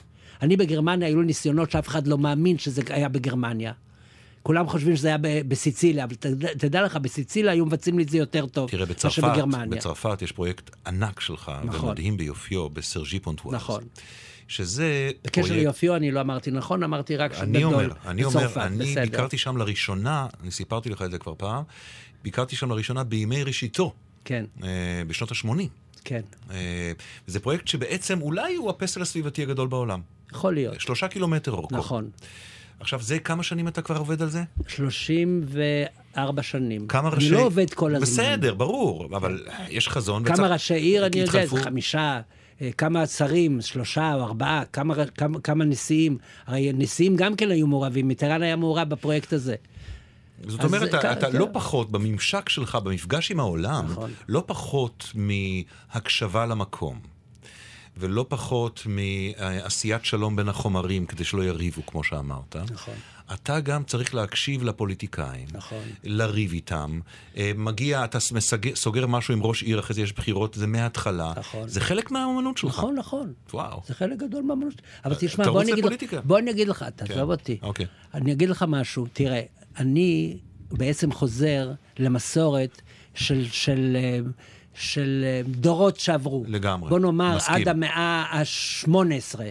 אני 0.42 0.56
בגרמניה, 0.56 1.08
היו 1.08 1.20
לי 1.20 1.26
ניסיונות 1.26 1.70
שאף 1.70 1.88
אחד 1.88 2.06
לא 2.06 2.18
מאמין 2.18 2.58
שזה 2.58 2.82
היה 2.90 3.08
בגרמניה. 3.08 3.72
כולם 4.42 4.68
חושבים 4.68 4.96
שזה 4.96 5.08
היה 5.08 5.18
בסיציליה, 5.48 6.04
אבל 6.04 6.14
תדע, 6.58 6.82
לך, 6.82 6.96
בסיציליה 6.96 7.52
היו 7.52 7.66
מבצעים 7.66 7.98
לי 7.98 8.04
את 8.04 8.08
זה 8.08 8.18
יותר 8.18 8.46
טוב 8.46 8.70
תראה, 8.70 8.86
מאשר 8.86 8.94
בצרפת, 8.94 9.22
בגרמניה. 9.22 9.78
בצרפת 9.78 10.22
יש 10.22 10.32
פרויקט 10.32 10.70
ענק 10.86 11.20
שלך, 11.20 11.52
נכון. 11.64 11.88
ומדהים 11.88 12.16
ביופיו, 12.16 12.68
בסרג'י 12.68 13.18
פונטואז'. 13.18 13.54
נכון. 13.54 13.84
שזה 14.48 15.10
בקשר 15.24 15.42
פרויקט... 15.42 15.62
ליופיו 15.62 15.96
אני 15.96 16.10
לא 16.10 16.20
אמרתי 16.20 16.50
נכון, 16.50 16.82
אמרתי 16.82 17.16
רק 17.16 17.34
אני 17.34 17.58
גדול. 17.58 17.74
אומר, 17.74 17.88
אני 18.06 18.24
אומר, 18.24 18.40
בצרפת, 18.40 18.56
אני 18.56 18.90
בסדר. 18.92 19.02
ביקרתי 19.02 19.38
שם 19.38 19.56
לראשונה, 19.56 20.26
אני 20.42 20.50
סיפרתי 20.50 20.90
לך 20.90 21.02
את 21.02 21.10
זה 21.10 21.18
כבר 21.18 21.34
פעם, 21.34 21.62
ביקרתי 22.22 22.56
שם 22.56 22.70
לראשונה 22.70 23.04
בימי 23.04 23.44
ראשיתו, 23.44 23.92
כן, 24.24 24.44
אה, 24.62 24.68
בשנות 25.06 25.30
ה-80. 25.30 25.48
כן, 26.04 26.20
זה 27.26 27.40
פרויקט 27.40 27.68
שבעצם 27.68 28.22
אולי 28.22 28.54
הוא 28.54 28.70
הפסל 28.70 29.02
הסביבתי 29.02 29.42
הגדול 29.42 29.68
בעולם. 29.68 30.00
יכול 30.32 30.54
להיות. 30.54 30.80
שלושה 30.80 31.08
קילומטר 31.08 31.52
אורכו. 31.52 31.76
נכון. 31.76 32.10
עכשיו, 32.82 33.02
זה 33.02 33.18
כמה 33.18 33.42
שנים 33.42 33.68
אתה 33.68 33.82
כבר 33.82 33.96
עובד 33.96 34.22
על 34.22 34.28
זה? 34.28 34.42
34 34.68 36.42
שנים. 36.42 36.86
כמה 36.86 37.08
אני 37.08 37.16
ראשי... 37.16 37.30
לא 37.30 37.40
עובד 37.40 37.74
כל 37.74 37.94
הזמן. 37.94 38.00
בסדר, 38.06 38.54
ברור, 38.54 39.06
אבל 39.16 39.44
יש 39.68 39.88
חזון. 39.88 40.24
כמה 40.24 40.34
וצריך- 40.34 40.50
ראשי 40.52 40.74
עיר 40.74 41.06
אני 41.06 41.16
יודע. 41.20 41.46
זה 41.46 41.62
חמישה, 41.62 42.20
אה, 42.62 42.70
כמה 42.78 43.06
שרים, 43.06 43.60
שלושה 43.60 44.14
או 44.14 44.22
ארבעה, 44.22 44.62
כמה, 44.72 44.94
כמה, 45.06 45.40
כמה 45.40 45.64
נשיאים. 45.64 46.18
הרי 46.46 46.70
נשיאים 46.74 47.16
גם 47.16 47.36
כן 47.36 47.50
היו 47.50 47.66
מעורבים, 47.66 48.08
מיטרן 48.08 48.42
היה 48.42 48.56
מעורב 48.56 48.88
בפרויקט 48.88 49.32
הזה. 49.32 49.54
זאת 50.46 50.60
אז 50.60 50.66
אומרת, 50.66 50.88
אתה, 50.88 50.98
כ- 51.00 51.04
אתה 51.04 51.28
לא 51.28 51.48
פחות, 51.52 51.90
בממשק 51.90 52.48
שלך, 52.48 52.78
במפגש 52.84 53.30
עם 53.30 53.40
העולם, 53.40 53.86
נכון. 53.90 54.10
לא 54.28 54.42
פחות 54.46 55.12
מהקשבה 55.14 56.46
למקום, 56.46 57.00
ולא 57.96 58.26
פחות 58.28 58.82
מעשיית 58.86 60.04
שלום 60.04 60.36
בין 60.36 60.48
החומרים, 60.48 61.06
כדי 61.06 61.24
שלא 61.24 61.42
יריבו, 61.44 61.86
כמו 61.86 62.04
שאמרת. 62.04 62.56
נכון. 62.70 62.94
אתה 63.34 63.60
גם 63.60 63.84
צריך 63.84 64.14
להקשיב 64.14 64.62
לפוליטיקאים, 64.62 65.46
נכון. 65.52 65.78
לריב 66.04 66.52
איתם. 66.52 67.00
אה, 67.36 67.52
מגיע, 67.56 68.04
אתה 68.04 68.18
מסג- 68.32 68.74
סוגר 68.74 69.06
משהו 69.06 69.34
עם 69.34 69.42
ראש 69.42 69.62
עיר, 69.62 69.80
אחרי 69.80 69.94
זה 69.94 70.00
יש 70.02 70.12
בחירות, 70.12 70.54
זה 70.54 70.66
מההתחלה. 70.66 71.32
נכון. 71.36 71.68
זה 71.68 71.80
חלק 71.80 72.10
מהאומנות 72.10 72.58
שלך. 72.58 72.70
נכון, 72.78 72.94
נכון. 72.94 73.32
וואו. 73.52 73.80
זה 73.86 73.94
חלק 73.94 74.18
גדול 74.18 74.42
מהמנות. 74.42 74.82
אבל 75.04 75.14
תשמע, 75.18 75.44
בוא 75.50 75.62
אני 75.62 75.72
אגיד. 75.72 75.84
בוא 76.24 76.38
אני 76.38 76.50
אגיד 76.50 76.68
לך, 76.68 76.84
תעזוב 76.96 77.30
אותי. 77.30 77.58
אוקיי. 77.62 77.86
אני 78.14 78.32
אגיד 78.32 78.48
לך 78.48 78.64
משהו, 78.68 79.06
תראה, 79.12 79.42
אני 79.78 80.36
בעצם 80.70 81.12
חוזר 81.12 81.70
למסורת 81.98 82.82
של, 83.14 83.48
של, 83.50 83.96
אה, 84.00 84.18
של 84.74 85.24
אה, 85.24 85.40
דורות 85.46 86.00
שעברו. 86.00 86.44
לגמרי. 86.46 86.90
בוא 86.90 86.98
נאמר, 86.98 87.36
מסכים. 87.36 87.54
עד 87.54 87.68
המאה 87.68 88.24
ה-18. 88.32 88.94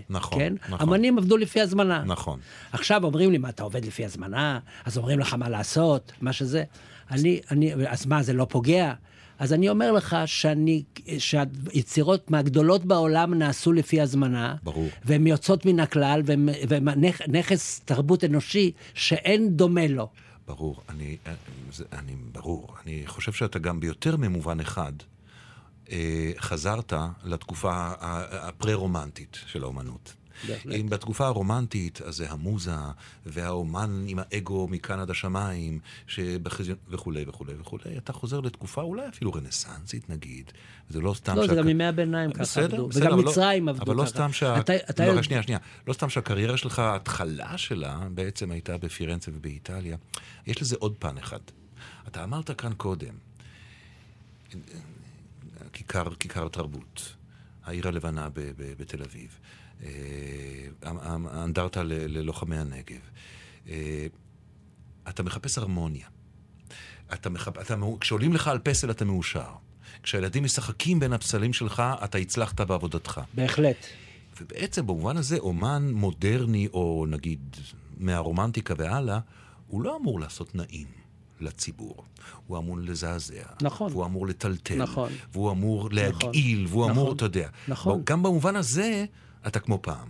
נכון, 0.09 0.39
כן? 0.39 0.53
נכון. 0.69 0.87
אמנים 0.89 1.17
עבדו 1.17 1.37
לפי 1.37 1.61
הזמנה. 1.61 2.03
נכון. 2.05 2.39
עכשיו 2.71 3.03
אומרים 3.03 3.31
לי, 3.31 3.37
מה, 3.37 3.49
אתה 3.49 3.63
עובד 3.63 3.85
לפי 3.85 4.05
הזמנה? 4.05 4.59
אז 4.85 4.97
אומרים 4.97 5.19
לך 5.19 5.33
מה 5.33 5.49
לעשות, 5.49 6.11
מה 6.21 6.33
שזה. 6.33 6.63
אני, 7.11 7.39
אני, 7.51 7.73
אז 7.87 8.05
מה, 8.05 8.23
זה 8.23 8.33
לא 8.33 8.45
פוגע? 8.49 8.93
אז 9.39 9.53
אני 9.53 9.69
אומר 9.69 9.91
לך 9.91 10.15
שאני, 10.25 10.83
שהיצירות 11.17 12.31
מהגדולות 12.31 12.85
בעולם 12.85 13.33
נעשו 13.33 13.73
לפי 13.73 14.01
הזמנה. 14.01 14.55
ברור. 14.63 14.87
והן 15.05 15.27
יוצאות 15.27 15.65
מן 15.65 15.79
הכלל, 15.79 16.21
והן 16.25 16.49
והן 16.67 16.87
נכ- 16.87 17.27
נכס 17.27 17.81
תרבות 17.85 18.23
אנושי 18.23 18.71
שאין 18.93 19.49
דומה 19.57 19.87
לו. 19.87 20.09
ברור, 20.51 20.81
אני, 20.89 21.17
אני, 21.93 22.15
ברור. 22.31 22.75
אני 22.83 23.03
חושב 23.07 23.31
שאתה 23.31 23.59
גם 23.59 23.79
ביותר 23.79 24.17
ממובן 24.17 24.59
אחד 24.59 24.93
אה, 25.91 26.31
חזרת 26.39 26.93
לתקופה 27.23 27.91
הפרה-רומנטית 28.31 29.39
של 29.45 29.63
האומנות. 29.63 30.13
בהחלט. 30.47 30.75
אם 30.75 30.89
בתקופה 30.89 31.25
הרומנטית, 31.27 32.01
אז 32.01 32.15
זה 32.15 32.31
המוזה, 32.31 32.75
והאומן 33.25 34.03
עם 34.07 34.19
האגו 34.19 34.67
מכאן 34.67 34.99
עד 34.99 35.09
השמיים, 35.09 35.79
שבחזיון, 36.07 36.77
וכולי 36.89 37.25
וכולי 37.27 37.53
וכולי. 37.59 37.97
אתה 37.97 38.13
חוזר 38.13 38.39
לתקופה 38.39 38.81
אולי 38.81 39.07
אפילו 39.07 39.33
רנסנסית 39.33 40.09
נגיד. 40.09 40.51
זה 40.89 41.01
לא 41.01 41.13
סתם 41.13 41.35
לא, 41.35 41.41
זה 41.47 41.53
שהק- 41.53 41.57
גם 41.57 41.69
ימי 41.69 41.83
הביניים 41.85 42.31
ככה 42.31 42.61
עבדו. 42.61 42.87
בסדר, 42.87 43.05
וגם 43.07 43.17
לא- 43.17 43.23
מצרים 43.31 43.69
עבדו 43.69 43.81
ככה. 43.81 43.91
אבל 43.91 44.01
לא 44.01 44.05
סתם 44.07 44.33
שה... 44.33 44.59
אתה, 44.59 44.73
אתה 44.89 45.05
לא, 45.13 45.21
שנייה, 45.23 45.43
שנייה. 45.43 45.59
לא 45.87 45.93
סתם 45.93 46.09
שהקריירה 46.09 46.57
שלך, 46.57 46.79
ההתחלה 46.79 47.57
שלה 47.57 47.99
בעצם 48.13 48.51
הייתה 48.51 48.77
בפירנצה 48.77 49.31
ובאיטליה. 49.33 49.97
יש 50.47 50.61
לזה 50.61 50.75
עוד 50.79 50.95
פן 50.99 51.17
אחד. 51.17 51.39
אתה 52.07 52.23
אמרת 52.23 52.51
כאן 52.61 52.73
קודם, 52.77 53.13
כיכר, 55.73 56.13
כיכר 56.19 56.47
תרבות, 56.47 57.15
העיר 57.65 57.87
הלבנה 57.87 58.29
ב- 58.29 58.33
ב- 58.39 58.73
בתל 58.77 59.03
אביב, 59.03 59.29
אה, 59.29 59.60
האנדרטה 60.83 61.83
ל- 61.83 62.17
ללוחמי 62.17 62.57
הנגב. 62.57 62.99
אה, 63.69 64.07
אתה 65.09 65.23
מחפש 65.23 65.57
הרמוניה. 65.57 66.07
אתה 67.13 67.29
מחפ... 67.29 67.57
אתה... 67.57 67.75
כשעולים 67.99 68.33
לך 68.33 68.47
על 68.47 68.59
פסל 68.59 68.91
אתה 68.91 69.05
מאושר. 69.05 69.49
כשהילדים 70.03 70.43
משחקים 70.43 70.99
בין 70.99 71.13
הפסלים 71.13 71.53
שלך, 71.53 71.83
אתה 72.03 72.17
הצלחת 72.17 72.61
בעבודתך. 72.61 73.21
בהחלט. 73.33 73.85
ובעצם 74.41 74.87
במובן 74.87 75.17
הזה 75.17 75.37
אומן 75.37 75.91
מודרני, 75.93 76.67
או 76.73 77.05
נגיד 77.09 77.57
מהרומנטיקה 77.97 78.73
והלאה, 78.77 79.19
הוא 79.67 79.81
לא 79.81 79.97
אמור 79.97 80.19
לעשות 80.19 80.55
נעים 80.55 80.87
לציבור. 81.39 82.03
הוא 82.47 82.57
אמור 82.57 82.77
לזעזע. 82.77 83.43
נכון. 83.61 83.91
והוא 83.91 84.05
אמור 84.05 84.27
לטלטל. 84.27 84.75
נכון. 84.75 85.11
והוא 85.33 85.51
אמור 85.51 85.89
להגעיל, 85.91 86.67
והוא 86.69 86.83
נכון. 86.85 86.91
אמור, 86.97 87.13
אתה 87.13 87.25
יודע. 87.25 87.49
נכון. 87.67 88.01
גם 88.03 88.23
במובן 88.23 88.55
הזה, 88.55 89.05
אתה 89.47 89.59
כמו 89.59 89.79
פעם. 89.81 90.07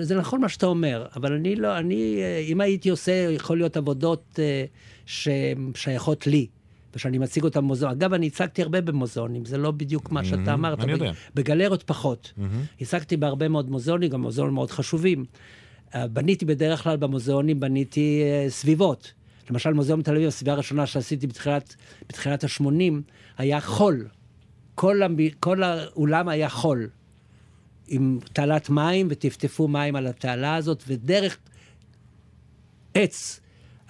זה 0.00 0.16
נכון 0.16 0.40
מה 0.40 0.48
שאתה 0.48 0.66
אומר, 0.66 1.06
אבל 1.16 1.32
אני 1.32 1.56
לא, 1.56 1.78
אני, 1.78 2.18
אה, 2.22 2.38
אם 2.38 2.60
הייתי 2.60 2.88
עושה, 2.88 3.12
יכול 3.12 3.56
להיות 3.56 3.76
עבודות 3.76 4.38
אה, 4.38 4.64
ששייכות 5.06 6.26
לי, 6.26 6.46
ושאני 6.94 7.18
מציג 7.18 7.44
אותן 7.44 7.60
במוזיאון. 7.60 7.92
אגב, 7.92 8.12
אני 8.12 8.26
הצגתי 8.26 8.62
הרבה 8.62 8.80
במוזיאונים, 8.80 9.44
זה 9.44 9.58
לא 9.58 9.70
בדיוק 9.70 10.12
מה 10.12 10.24
שאתה 10.24 10.54
אמרת. 10.54 10.78
Mm-hmm. 10.78 10.82
אני 10.82 10.92
יודע. 10.92 11.12
בגלריות 11.34 11.82
פחות. 11.82 12.32
הצגתי 12.80 13.16
בהרבה 13.16 13.48
מאוד 13.48 13.70
מוזיאונים, 13.70 14.10
גם 14.10 14.20
מוזיאונים 14.20 14.54
מאוד 14.54 14.70
חשובים. 14.70 15.24
אה, 15.94 16.08
בניתי 16.08 16.44
בדרך 16.44 16.82
כלל 16.82 16.96
במוזיאונים, 16.96 17.60
בניתי 17.60 18.22
אה, 18.22 18.50
סביבות. 18.50 19.12
למשל, 19.50 19.72
מוזיאון 19.72 20.02
תל 20.02 20.14
אביב, 20.16 20.28
הסביבה 20.28 20.52
הראשונה 20.52 20.86
שעשיתי 20.86 21.26
בתחילת, 21.26 21.76
בתחילת 22.08 22.44
ה-80, 22.44 22.92
היה 23.38 23.60
חול. 23.60 24.08
כל, 24.74 25.02
המ... 25.02 25.16
כל 25.40 25.62
האולם 25.62 26.28
היה 26.28 26.48
חול. 26.48 26.88
עם 27.88 28.18
תעלת 28.32 28.70
מים, 28.70 29.06
וטפטפו 29.10 29.68
מים 29.68 29.96
על 29.96 30.06
התעלה 30.06 30.56
הזאת, 30.56 30.84
ודרך 30.86 31.38
עץ 32.94 33.40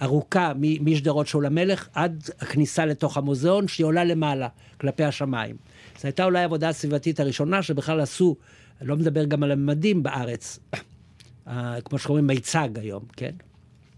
ארוכה 0.01 0.51
משדרות 0.81 1.27
שאול 1.27 1.45
המלך 1.45 1.89
עד 1.93 2.29
הכניסה 2.39 2.85
לתוך 2.85 3.17
המוזיאון, 3.17 3.67
שהיא 3.67 3.85
עולה 3.85 4.03
למעלה, 4.03 4.47
כלפי 4.81 5.03
השמיים. 5.03 5.55
זו 5.97 6.07
הייתה 6.07 6.25
אולי 6.25 6.39
העבודה 6.39 6.69
הסביבתית 6.69 7.19
הראשונה 7.19 7.63
שבכלל 7.63 7.99
עשו, 7.99 8.35
אני 8.81 8.89
לא 8.89 8.95
מדבר 8.95 9.25
גם 9.25 9.43
על 9.43 9.51
הממדים 9.51 10.03
בארץ, 10.03 10.59
כמו 11.85 11.99
שקוראים 11.99 12.27
מיצג 12.27 12.69
היום, 12.75 13.03
כן? 13.17 13.31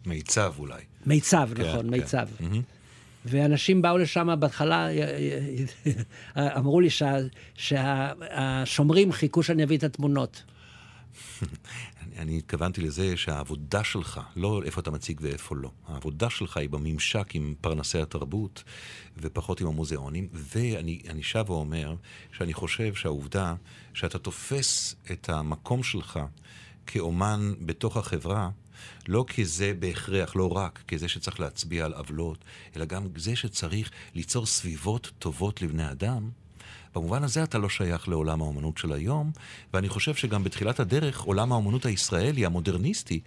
מיצב 0.05 0.53
אולי. 0.59 0.81
מיצב, 1.05 1.49
כן, 1.55 1.61
נכון, 1.61 1.81
כן. 1.81 1.89
מיצב. 1.89 2.27
מהמם. 2.39 2.61
ואנשים 3.27 3.81
באו 3.81 3.97
לשם 3.97 4.29
בהתחלה, 4.39 4.87
אמרו 6.37 6.81
לי 6.81 6.89
שה- 6.89 7.17
שהשומרים 7.55 9.11
חיכו 9.11 9.43
שאני 9.43 9.63
אביא 9.63 9.77
את 9.77 9.83
התמונות. 9.83 10.43
אני, 11.41 12.17
אני 12.17 12.37
התכוונתי 12.37 12.81
לזה 12.81 13.17
שהעבודה 13.17 13.83
שלך, 13.83 14.19
לא 14.35 14.61
איפה 14.65 14.81
אתה 14.81 14.91
מציג 14.91 15.19
ואיפה 15.21 15.55
לא, 15.55 15.71
העבודה 15.87 16.29
שלך 16.29 16.57
היא 16.57 16.69
בממשק 16.69 17.35
עם 17.35 17.53
פרנסי 17.61 17.99
התרבות 18.01 18.63
ופחות 19.17 19.61
עם 19.61 19.67
המוזיאונים, 19.67 20.27
ואני 20.33 21.01
אני 21.09 21.23
שב 21.23 21.49
ואומר 21.49 21.95
שאני 22.37 22.53
חושב 22.53 22.93
שהעובדה 22.93 23.55
שאתה 23.93 24.19
תופס 24.19 24.95
את 25.11 25.29
המקום 25.29 25.83
שלך 25.83 26.19
כאומן 26.87 27.53
בתוך 27.61 27.97
החברה, 27.97 28.49
לא 29.07 29.25
כזה 29.37 29.71
בהכרח, 29.79 30.35
לא 30.35 30.51
רק 30.57 30.79
כזה 30.87 31.07
שצריך 31.07 31.39
להצביע 31.39 31.85
על 31.85 31.93
עוולות, 31.93 32.37
אלא 32.75 32.85
גם 32.85 33.07
זה 33.15 33.35
שצריך 33.35 33.91
ליצור 34.15 34.45
סביבות 34.45 35.11
טובות 35.19 35.61
לבני 35.61 35.91
אדם, 35.91 36.29
במובן 36.95 37.23
הזה 37.23 37.43
אתה 37.43 37.57
לא 37.57 37.69
שייך 37.69 38.07
לעולם 38.07 38.41
האומנות 38.41 38.77
של 38.77 38.93
היום, 38.93 39.31
ואני 39.73 39.89
חושב 39.89 40.15
שגם 40.15 40.43
בתחילת 40.43 40.79
הדרך 40.79 41.21
עולם 41.21 41.51
האומנות 41.51 41.85
הישראלי, 41.85 42.45
המודרניסטי, 42.45 43.19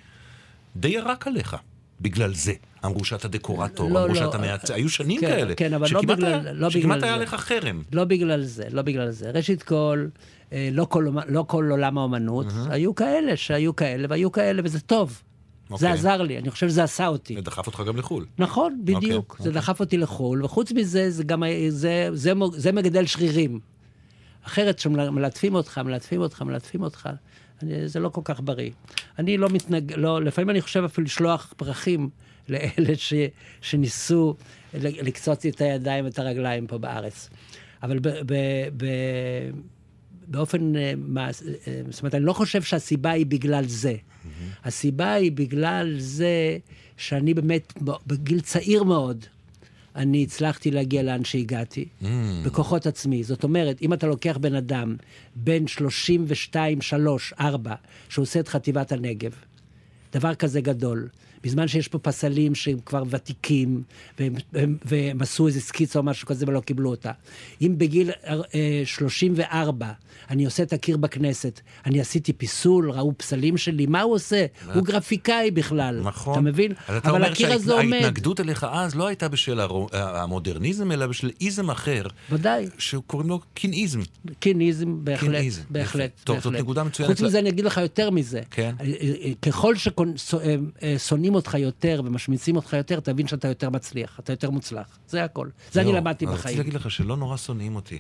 די 0.77 0.89
ירק 0.89 1.27
עליך. 1.27 1.57
בגלל 2.03 2.35
זה. 2.35 2.53
אמרו 2.85 3.05
שאתה 3.05 3.29
דקורטור, 3.29 3.91
לא, 3.91 3.99
אמרו 4.05 4.09
לא, 4.09 4.21
שאתה 4.21 4.37
אה, 4.37 4.41
מעצ... 4.41 4.71
היו 4.71 4.89
שנים 4.89 5.21
כן, 5.21 5.27
כאלה. 5.27 5.55
כן, 5.55 5.75
אבל 5.75 5.87
לא 5.93 6.01
בגלל- 6.03 6.25
היה- 6.45 6.53
לא 6.53 6.71
שכמעט 6.71 6.97
בגלל 6.99 7.09
היה 7.09 7.19
זה. 7.19 7.25
לך 7.25 7.35
חרם. 7.35 7.83
לא 7.93 8.05
בגלל 8.05 8.43
זה, 8.45 8.65
לא 8.71 8.83
בגלל 8.83 9.11
זה. 9.11 9.31
ראשית 9.31 9.63
כל, 9.63 10.07
אה, 10.53 10.69
לא 10.73 10.85
כל, 10.85 11.07
לא 11.29 11.45
כל 11.49 11.69
עולם 11.71 11.99
האומנות, 11.99 12.47
היו 12.71 12.95
כאלה 12.95 13.37
שהיו 13.37 13.77
כאלה 13.77 14.07
והיו 14.11 14.33
כאלה, 14.33 14.63
וזה 14.65 14.81
טוב. 14.81 15.23
זה 15.79 15.87
אוקיי. 15.87 15.91
עזר 15.91 16.23
לי, 16.23 16.39
אני 16.39 16.51
חושב 16.51 16.69
שזה 16.69 16.85
עשה 16.85 17.07
אותי. 17.07 17.39
ודחף 17.39 17.67
אותך 17.67 17.83
גם 17.87 17.97
לחו"ל. 17.97 18.27
נכון, 18.39 18.81
בדיוק. 18.85 19.33
אוקיי, 19.33 19.45
זה 19.45 19.53
דחף 19.53 19.81
אותי 19.81 19.97
לחו"ל, 19.97 20.45
וחוץ 20.45 20.73
מזה, 20.73 21.11
זה 21.11 21.25
גם, 21.25 21.43
זה, 21.69 22.09
זה, 22.13 22.33
זה 22.53 22.73
מגדל 22.73 23.07
שרירים. 23.07 23.61
אחרת 24.47 24.79
שמלטפים 24.79 25.55
אותך, 25.55 25.79
מלטפים 25.79 26.21
אותך, 26.21 26.43
מלטפים 26.43 26.83
אותך, 26.83 27.09
אני, 27.63 27.89
זה 27.89 28.01
לא 28.01 28.09
כל 28.09 28.21
כך 28.25 28.41
בריא. 28.45 28.71
אני 29.19 29.37
לא 29.37 29.49
מתנג... 29.49 29.93
לא, 29.97 30.23
לפעמים 30.23 30.51
אני 30.51 30.61
חושב 30.61 30.85
אפילו 30.85 31.05
לשלוח 31.05 31.55
פרחים 31.57 32.09
לאלה 32.49 32.97
ש, 32.97 33.15
שניסו 33.61 34.37
לקצוץ 34.75 35.47
את 35.47 35.61
הידיים 35.61 36.05
ואת 36.05 36.19
הרגליים 36.19 36.67
פה 36.67 36.79
בארץ. 36.79 37.31
אבל 37.83 37.99
ב, 37.99 38.09
ב, 38.09 38.35
ב, 38.77 38.87
באופן, 40.31 40.77
אה, 40.77 40.93
מעש- 40.99 41.43
אה, 41.67 41.83
זאת 41.91 42.01
אומרת, 42.03 42.15
אני 42.15 42.25
לא 42.25 42.33
חושב 42.33 42.63
שהסיבה 42.63 43.11
היא 43.11 43.27
בגלל 43.27 43.65
זה. 43.67 43.95
הסיבה 44.65 45.13
היא 45.13 45.33
בגלל 45.33 45.95
זה 45.99 46.59
שאני 46.97 47.35
באמת, 47.35 47.73
בגיל 48.07 48.41
צעיר 48.41 48.83
מאוד, 48.83 49.25
אני 49.97 50.23
הצלחתי 50.23 50.71
להגיע 50.71 51.03
לאן 51.03 51.25
שהגעתי, 51.25 51.85
בכוחות 52.45 52.87
עצמי. 52.87 53.23
זאת 53.25 53.45
אומרת, 53.45 53.83
אם 53.83 53.93
אתה 53.93 54.07
לוקח 54.07 54.37
בן 54.41 54.55
אדם 54.55 54.97
בן 55.37 55.67
32, 55.67 56.81
3, 56.81 57.33
4, 57.41 57.75
שעושה 58.09 58.41
את 58.41 58.49
חטיבת 58.49 58.93
הנגב, 58.93 59.33
דבר 60.15 60.35
כזה 60.35 60.61
גדול, 60.61 61.09
בזמן 61.45 61.69
שיש 61.69 61.89
פה 61.89 61.99
פסלים 61.99 62.55
שהם 62.55 62.79
כבר 62.87 63.03
ותיקים, 63.11 63.83
והם, 64.19 64.35
והם, 64.53 64.77
והם 64.85 65.23
עשו 65.23 65.47
איזה 65.47 65.61
סקיצה 65.61 65.99
או 65.99 66.05
משהו 66.05 66.27
כזה 66.29 66.45
ולא 66.49 66.61
קיבלו 66.61 66.91
אותה. 66.91 67.13
אם 67.63 67.75
בגיל 67.79 68.11
אה, 68.55 68.83
34 68.85 69.87
אני 70.31 70.45
עושה 70.45 70.63
את 70.63 70.73
הקיר 70.73 70.97
בכנסת, 70.97 71.61
אני 71.87 72.01
עשיתי 72.01 72.33
פיסול, 72.33 72.91
ראו 72.91 73.13
פסלים 73.17 73.57
שלי, 73.57 73.87
מה 73.87 74.03
הוא 74.03 74.15
עושה? 74.15 74.47
הוא 74.75 74.83
גרפיקאי 74.85 75.51
בכלל. 75.51 76.01
נכון. 76.05 76.33
אתה 76.33 76.41
מבין? 76.41 76.73
אז 76.89 76.97
אתה 76.97 77.11
אומר. 77.11 77.35
שההתנגדות 77.35 78.41
אליך 78.41 78.67
אז 78.71 78.95
לא 78.95 79.07
הייתה 79.07 79.29
בשל 79.29 79.61
הרו- 79.61 79.89
המודרניזם, 79.93 80.93
אלא 80.93 81.07
בשל 81.07 81.31
איזם 81.41 81.71
אחר, 81.71 82.03
ודאי. 82.31 82.69
שקוראים 82.79 83.29
לו 83.29 83.41
קיניזם. 83.55 84.01
קיניזם, 84.41 85.05
בהחלט, 85.05 85.31
קיניזם, 85.31 85.63
בהחלט. 85.71 86.11
טוב, 86.25 86.37
זאת 86.37 86.47
בהחלט. 86.47 86.63
נקודה 86.63 86.85
מצוינת. 86.85 87.11
חוץ 87.13 87.21
מזה, 87.23 87.39
אני 87.39 87.49
אגיד 87.49 87.65
לך 87.65 87.77
יותר 87.77 88.11
מזה. 88.11 88.41
כן. 88.51 88.75
אה, 88.81 88.87
אה, 89.01 89.33
ככל 89.43 89.75
ששונאים 89.77 91.30
אותך 91.35 91.55
יותר 91.59 92.03
ומשמיצים 92.05 92.57
אותך 92.57 92.73
יותר, 92.73 93.01
תבין 93.01 93.27
שאתה 93.27 93.49
יותר 93.49 93.71
מצליח, 93.71 94.21
אתה 94.21 94.33
יותר 94.33 94.51
מוצלח. 94.51 94.99
זה 95.09 95.25
הכל. 95.25 95.49
זה 95.73 95.81
אני 95.81 95.89
זהו, 95.89 95.97
למדתי 95.97 96.27
בחיים. 96.27 96.39
רציתי 96.41 96.57
להגיד 96.59 96.75
לך 96.75 96.91
שלא 96.91 97.17
נורא 97.17 97.37
שונאים 97.37 97.77
אותי. 97.77 97.99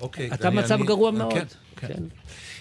אוקיי. 0.00 0.30
אתה 0.34 0.48
אני- 0.48 0.56
במצב 0.56 0.74
אני- 0.74 0.86
גרוע 0.86 1.12
כן, 1.12 1.18
מאוד. 1.18 1.32
כן. 1.76 1.86
כן. 1.88 2.02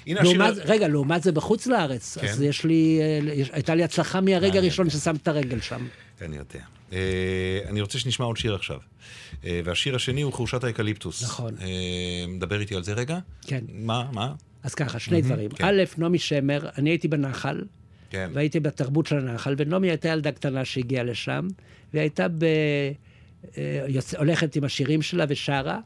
הנה 0.07 0.21
השיר... 0.21 0.37
לעומת, 0.37 0.57
רגע, 0.65 0.87
לעומת 0.87 1.23
זה 1.23 1.31
בחוץ 1.31 1.67
לארץ, 1.67 2.17
כן. 2.17 2.27
אז 2.27 2.41
יש 2.41 2.63
לי, 2.63 2.99
אה, 3.01 3.33
יש- 3.33 3.49
הייתה 3.53 3.75
לי 3.75 3.83
הצלחה 3.83 4.21
מהרגע 4.21 4.45
מעניין. 4.47 4.63
הראשון 4.63 4.89
ששם 4.89 5.15
את 5.15 5.27
הרגל 5.27 5.61
שם. 5.61 5.87
אני 6.21 6.37
יודע. 6.37 6.59
אה, 6.93 6.97
אני 7.69 7.81
רוצה 7.81 7.99
שנשמע 7.99 8.25
עוד 8.25 8.37
שיר 8.37 8.55
עכשיו. 8.55 8.79
אה, 9.45 9.61
והשיר 9.63 9.95
השני 9.95 10.21
הוא 10.21 10.33
חורשת 10.33 10.63
האקליפטוס. 10.63 11.23
נכון. 11.23 11.53
אה, 11.61 11.67
מדבר 12.27 12.59
איתי 12.61 12.75
על 12.75 12.83
זה 12.83 12.93
רגע? 12.93 13.19
כן. 13.47 13.63
מה? 13.73 14.07
מה? 14.11 14.33
אז 14.63 14.75
ככה, 14.75 14.99
שני 14.99 15.21
דברים. 15.21 15.49
כן. 15.49 15.65
א', 15.65 15.83
נעמי 15.97 16.19
שמר, 16.19 16.69
אני 16.77 16.89
הייתי 16.89 17.07
בנחל, 17.07 17.61
כן. 18.09 18.29
והייתי 18.33 18.59
בתרבות 18.59 19.05
של 19.05 19.17
הנחל, 19.17 19.55
ונעמי 19.57 19.89
הייתה 19.89 20.09
ילדה 20.09 20.31
קטנה 20.31 20.65
שהגיעה 20.65 21.03
לשם, 21.03 21.47
והיא 21.93 22.01
הייתה 22.01 22.27
ב... 22.27 22.43
אה, 23.57 23.85
יוצא, 23.87 24.17
הולכת 24.17 24.55
עם 24.55 24.63
השירים 24.63 25.01
שלה 25.01 25.25
ושרה. 25.29 25.79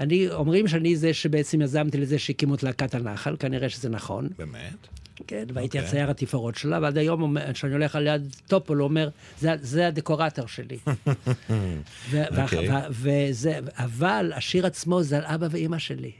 אני, 0.00 0.30
אומרים 0.30 0.68
שאני 0.68 0.96
זה 0.96 1.14
שבעצם 1.14 1.62
יזמתי 1.62 1.98
לזה 1.98 2.18
שהקימו 2.18 2.54
את 2.54 2.62
להקת 2.62 2.94
הנחל, 2.94 3.36
כנראה 3.38 3.68
שזה 3.68 3.88
נכון. 3.88 4.28
באמת? 4.38 4.88
כן, 5.26 5.44
והייתי 5.54 5.78
אוקיי. 5.78 5.88
הצייר 5.88 6.10
התפאורות 6.10 6.56
שלה, 6.56 6.78
ועד 6.82 6.98
היום, 6.98 7.36
כשאני 7.52 7.72
הולך 7.72 7.96
על 7.96 8.06
יד 8.06 8.36
טופול, 8.46 8.78
הוא 8.78 8.84
אומר, 8.88 9.08
זה, 9.40 9.52
זה 9.60 9.86
הדקורטור 9.86 10.46
שלי. 10.46 10.78
ו- 10.86 11.02
ו- 12.10 12.42
אוקיי. 12.42 12.68
וזה, 12.90 13.58
אבל 13.72 14.32
השיר 14.34 14.66
עצמו 14.66 15.02
זה 15.02 15.16
על 15.18 15.24
אבא 15.26 15.46
ואימא 15.50 15.78
שלי. 15.78 16.12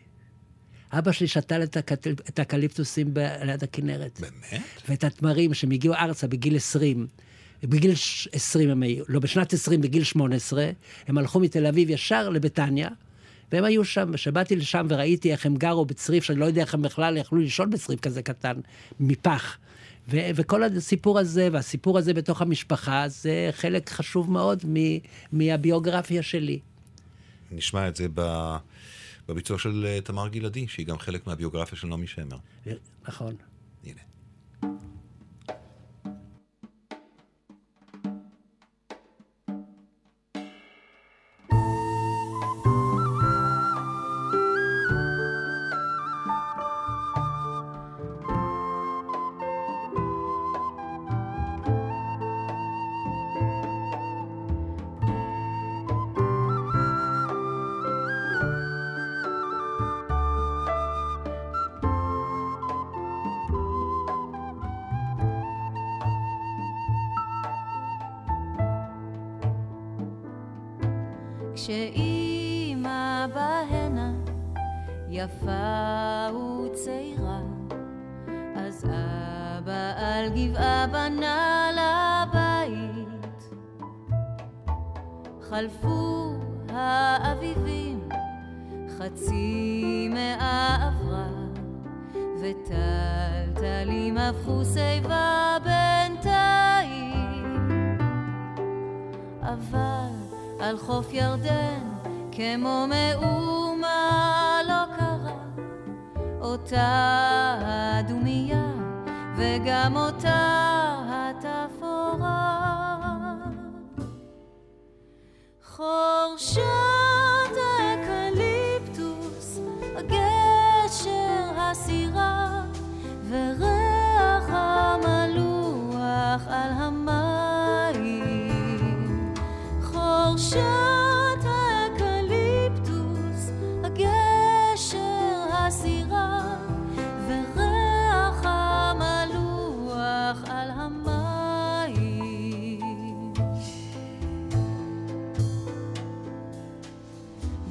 אבא 0.92 1.12
שלי 1.12 1.28
שתל 1.28 1.62
את, 1.62 1.76
הקט- 1.76 2.06
את 2.28 2.38
הקליפטוסים 2.38 3.14
ב- 3.14 3.18
ליד 3.44 3.64
הכנרת. 3.64 4.20
באמת? 4.20 4.60
ואת 4.88 5.04
התמרים 5.04 5.54
שהם 5.54 5.70
הגיעו 5.70 5.94
ארצה 5.94 6.26
בגיל 6.26 6.56
20. 6.56 7.06
בגיל 7.62 7.94
ש- 7.94 8.28
20 8.32 8.70
הם 8.70 8.82
היו, 8.82 9.04
לא, 9.08 9.20
בשנת 9.20 9.52
20, 9.52 9.80
בגיל 9.80 10.04
18, 10.04 10.70
הם 11.08 11.18
הלכו 11.18 11.40
מתל 11.40 11.66
אביב 11.66 11.90
ישר 11.90 12.28
לביתניה, 12.28 12.88
והם 13.52 13.64
היו 13.64 13.84
שם, 13.84 14.10
וכשבאתי 14.12 14.56
לשם 14.56 14.86
וראיתי 14.90 15.32
איך 15.32 15.46
הם 15.46 15.56
גרו 15.56 15.84
בצריף, 15.84 16.24
שאני 16.24 16.38
לא 16.40 16.44
יודע 16.44 16.60
איך 16.60 16.74
הם 16.74 16.82
בכלל 16.82 17.16
יכלו 17.16 17.38
לישון 17.38 17.70
בצריף 17.70 18.00
כזה 18.00 18.22
קטן, 18.22 18.56
מפח. 19.00 19.58
ו- 20.10 20.16
וכל 20.34 20.62
הסיפור 20.64 21.18
הזה, 21.18 21.48
והסיפור 21.52 21.98
הזה 21.98 22.14
בתוך 22.14 22.42
המשפחה, 22.42 23.04
זה 23.08 23.48
חלק 23.52 23.90
חשוב 23.90 24.30
מאוד 24.30 24.62
מ- 24.66 24.98
מהביוגרפיה 25.32 26.22
שלי. 26.22 26.58
נשמע 27.52 27.88
את 27.88 27.96
זה 27.96 28.06
ב... 28.14 28.56
בביצוע 29.28 29.58
של 29.58 29.86
אה, 29.86 30.00
תמר 30.00 30.28
גלעדי, 30.28 30.68
שהיא 30.68 30.86
גם 30.86 30.98
חלק 30.98 31.26
מהביוגרפיה 31.26 31.78
של 31.78 31.88
נעמי 31.88 32.06
שמר. 32.06 32.38
נכון. 33.08 33.36
הנה. 33.84 34.00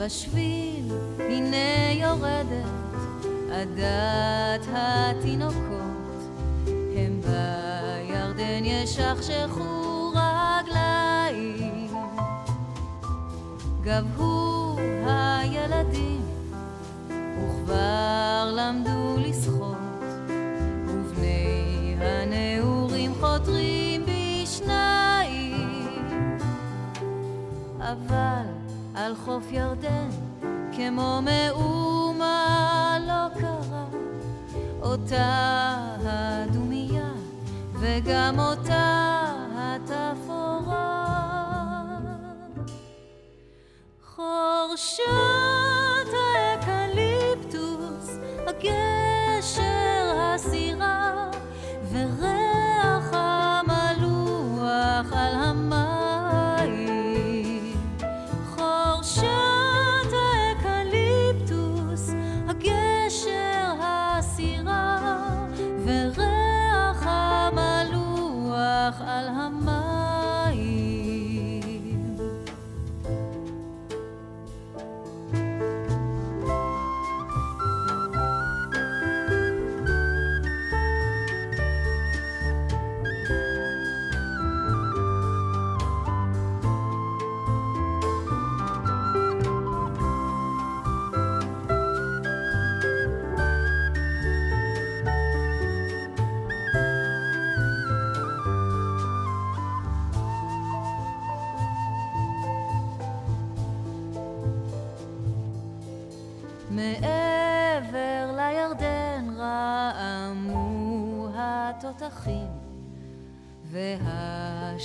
בשביל 0.08 0.92
הנה 1.20 1.92
יורדת 1.92 2.66
עדת 3.52 4.68
התינוקות, 4.74 6.32
הם 6.68 7.22
בירדן 7.22 8.66
ישכשכו 8.66 10.12
רגליים. 10.16 11.94
גבהו 13.82 14.76
הילדים 15.06 16.22
וכבר 17.14 18.54
למדו 18.58 18.97
חוף 29.28 29.52
ירדן, 29.52 30.10
כמו 30.76 31.20
מאומה 31.22 32.98
לא 33.08 33.40
קרה, 33.40 33.86
אותה 34.82 35.76
הדומייה 36.04 37.10
וגם 37.74 38.40
אותה 38.40 39.07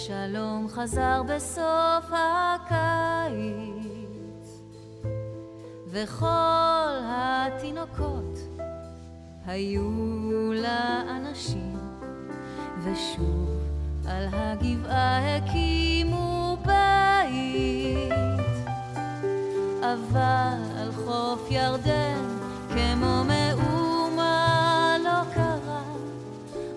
והשלום 0.03 0.69
חזר 0.69 1.23
בסוף 1.23 2.11
הקיץ, 2.11 3.43
וכל 5.87 6.99
התינוקות 7.05 8.39
היו 9.47 10.53
לאנשים, 10.53 11.79
ושוב 12.85 13.59
על 14.09 14.27
הגבעה 14.33 15.37
הקימו 15.37 16.57
בית. 16.67 18.13
אבל 19.81 20.81
על 20.81 20.93
חוף 20.93 21.51
ירדן, 21.51 22.25
כמו 22.69 23.25
מאומה 23.25 24.97
לא 25.05 25.35
קרה, 25.35 25.83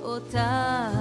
אותה 0.04 0.95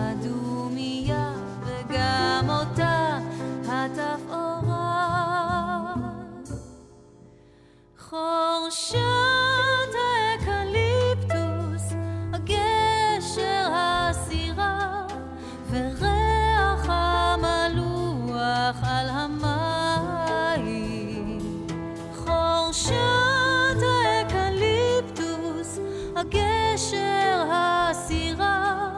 הגשר 26.94 27.48
הסירה, 27.52 28.90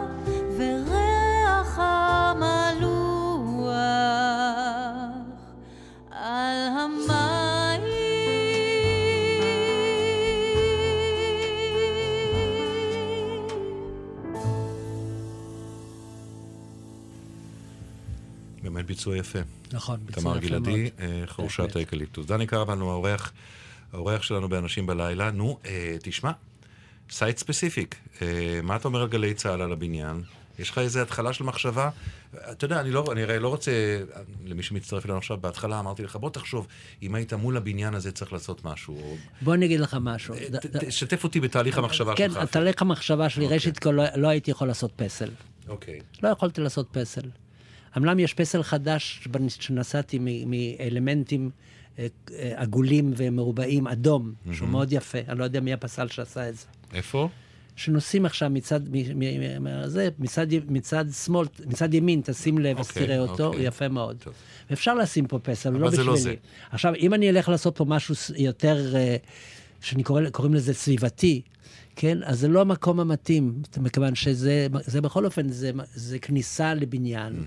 וריח 0.57 1.79
המלוח 1.79 2.97
על 6.11 6.69
המים. 6.77 7.83
באמת 18.63 18.87
ביצוע 18.87 19.17
יפה. 19.17 19.39
נכון, 19.73 20.01
ביצוע 20.07 20.23
תמר 20.23 20.37
יפה 20.37 20.47
גלעדי, 20.47 20.83
מאוד. 20.83 21.11
אה, 21.11 21.27
חורשת 21.27 21.61
בהחלט. 21.61 21.77
האקליפטוס. 21.77 22.27
דני 22.27 22.47
קרוון 22.47 22.81
הוא 22.81 22.91
האורח, 22.91 23.33
האורח 23.93 24.23
שלנו 24.23 24.49
באנשים 24.49 24.87
בלילה. 24.87 25.31
נו, 25.31 25.59
אה, 25.65 25.97
תשמע, 26.03 26.31
site 27.11 27.39
specific. 27.39 27.95
אה, 28.23 28.27
מה 28.63 28.77
אתה 28.77 28.89
אומר 28.89 29.03
על 29.03 29.09
גלי 29.09 29.35
צה"ל 29.35 29.63
על 29.63 29.73
הבניין? 29.73 30.23
יש 30.59 30.71
לך 30.71 30.79
איזה 30.79 31.03
התחלה 31.03 31.33
של 31.33 31.45
מחשבה? 31.45 31.91
אתה 32.51 32.65
יודע, 32.65 32.81
אני, 32.81 32.91
לא, 32.91 33.05
אני 33.13 33.23
הרי 33.23 33.39
לא 33.39 33.49
רוצה, 33.49 33.71
למי 34.45 34.63
שמצטרף 34.63 35.05
אלינו 35.05 35.19
עכשיו, 35.19 35.37
בהתחלה 35.37 35.81
אמרתי 35.81 36.03
לך, 36.03 36.17
בוא 36.17 36.31
תחשוב, 36.31 36.67
אם 37.03 37.15
היית 37.15 37.33
מול 37.33 37.57
הבניין 37.57 37.95
הזה 37.95 38.13
צריך 38.13 38.33
לעשות 38.33 38.65
משהו. 38.65 39.01
או... 39.01 39.17
בוא 39.43 39.55
אני 39.55 39.67
אגיד 39.67 39.81
לך 39.81 39.97
משהו. 40.01 40.35
אה, 40.35 40.41
ת- 40.61 40.67
תשתף 40.85 41.25
אותי 41.25 41.41
בתהליך 41.41 41.79
המחשבה 41.79 42.15
כן, 42.17 42.31
שלך. 42.31 42.51
תהליך 42.51 42.83
המחשבה 42.83 43.29
שלי, 43.29 43.45
אוקיי. 43.45 43.57
ראשית 43.57 43.79
כל 43.79 43.91
לא- 43.91 44.05
לא 44.17 44.29
הייתי 44.29 44.51
יכול 44.51 44.69
לעשות 44.69 44.93
פסל. 44.97 45.31
אוקיי. 45.69 45.99
לא 46.23 46.29
יכולתי 46.29 46.61
לעשות 46.61 46.89
פסל. 46.91 47.31
אמנם 47.97 48.19
יש 48.19 48.35
פסל 48.35 48.63
חדש 48.63 49.29
שנסעתי 49.49 50.19
מאלמנטים 50.47 51.51
אה, 51.99 52.07
אה, 52.33 52.53
עגולים 52.57 53.13
ומרובעים, 53.17 53.87
אדום, 53.87 54.33
שהוא 54.53 54.69
מאוד 54.69 54.93
יפה, 54.93 55.19
אני 55.29 55.39
לא 55.39 55.45
יודע 55.45 55.61
מי 55.61 55.73
הפסל 55.73 56.09
שעשה 56.09 56.49
את 56.49 56.57
זה. 56.57 56.67
איפה? 56.95 57.29
שנוסעים 57.77 58.27
עכשיו 58.27 58.51
מצד, 58.51 58.81
מ- 58.91 59.19
מ- 59.19 59.65
מ- 59.65 59.89
זה, 59.89 60.09
מצד, 60.19 60.47
מצד 60.69 61.05
שמאל, 61.25 61.47
מצד 61.67 61.95
ימין, 61.95 62.21
תשים 62.25 62.59
לב, 62.59 62.79
אז 62.79 62.89
אוקיי, 62.89 63.07
תראה 63.07 63.19
אותו, 63.19 63.45
הוא 63.45 63.53
אוקיי. 63.53 63.67
יפה 63.67 63.89
מאוד. 63.89 64.17
טוב. 64.25 64.35
ואפשר 64.71 64.95
לשים 64.95 65.27
פה 65.27 65.39
פסל, 65.39 65.69
אבל 65.69 65.81
לא 65.81 65.91
זה 65.91 65.97
בשבילי. 65.97 66.11
לא 66.11 66.17
זה. 66.17 66.35
עכשיו, 66.71 66.95
אם 66.95 67.15
אני 67.15 67.31
אלך 67.31 67.49
לעשות 67.49 67.77
פה 67.77 67.85
משהו 67.85 68.15
יותר, 68.37 68.97
אה, 68.97 69.17
שאני 69.81 70.03
קורא, 70.03 70.31
קוראים 70.31 70.55
לזה 70.55 70.75
סביבתי, 70.75 71.43
כן? 71.97 72.19
אז 72.23 72.41
זה 72.41 72.49
לא 72.49 72.61
המקום 72.61 73.01
המתאים, 73.01 73.63
מכיוון 73.77 74.15
שזה, 74.15 74.67
זה 74.85 75.01
בכל 75.01 75.25
אופן, 75.25 75.49
זה, 75.49 75.71
זה 75.95 76.19
כניסה 76.19 76.75
לבניין. 76.75 77.45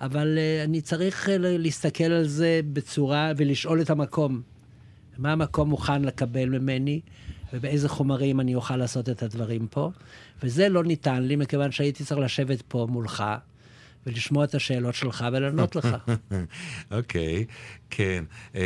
אבל 0.00 0.38
אה, 0.38 0.64
אני 0.64 0.80
צריך 0.80 1.28
אה, 1.28 1.36
להסתכל 1.38 2.04
על 2.04 2.26
זה 2.28 2.60
בצורה, 2.72 3.32
ולשאול 3.36 3.80
את 3.80 3.90
המקום. 3.90 4.42
מה 5.18 5.32
המקום 5.32 5.68
מוכן 5.68 6.02
לקבל 6.02 6.48
ממני, 6.58 7.00
ובאיזה 7.52 7.88
חומרים 7.88 8.40
אני 8.40 8.54
אוכל 8.54 8.76
לעשות 8.76 9.08
את 9.08 9.22
הדברים 9.22 9.66
פה. 9.70 9.90
וזה 10.42 10.68
לא 10.68 10.84
ניתן 10.84 11.22
לי, 11.22 11.36
מכיוון 11.36 11.72
שהייתי 11.72 12.04
צריך 12.04 12.20
לשבת 12.20 12.62
פה 12.68 12.86
מולך, 12.90 13.24
ולשמוע 14.06 14.44
את 14.44 14.54
השאלות 14.54 14.94
שלך 14.94 15.26
ולענות 15.32 15.76
לך. 15.76 15.96
אוקיי, 16.90 17.44
כן. 17.90 18.24
אה, 18.54 18.60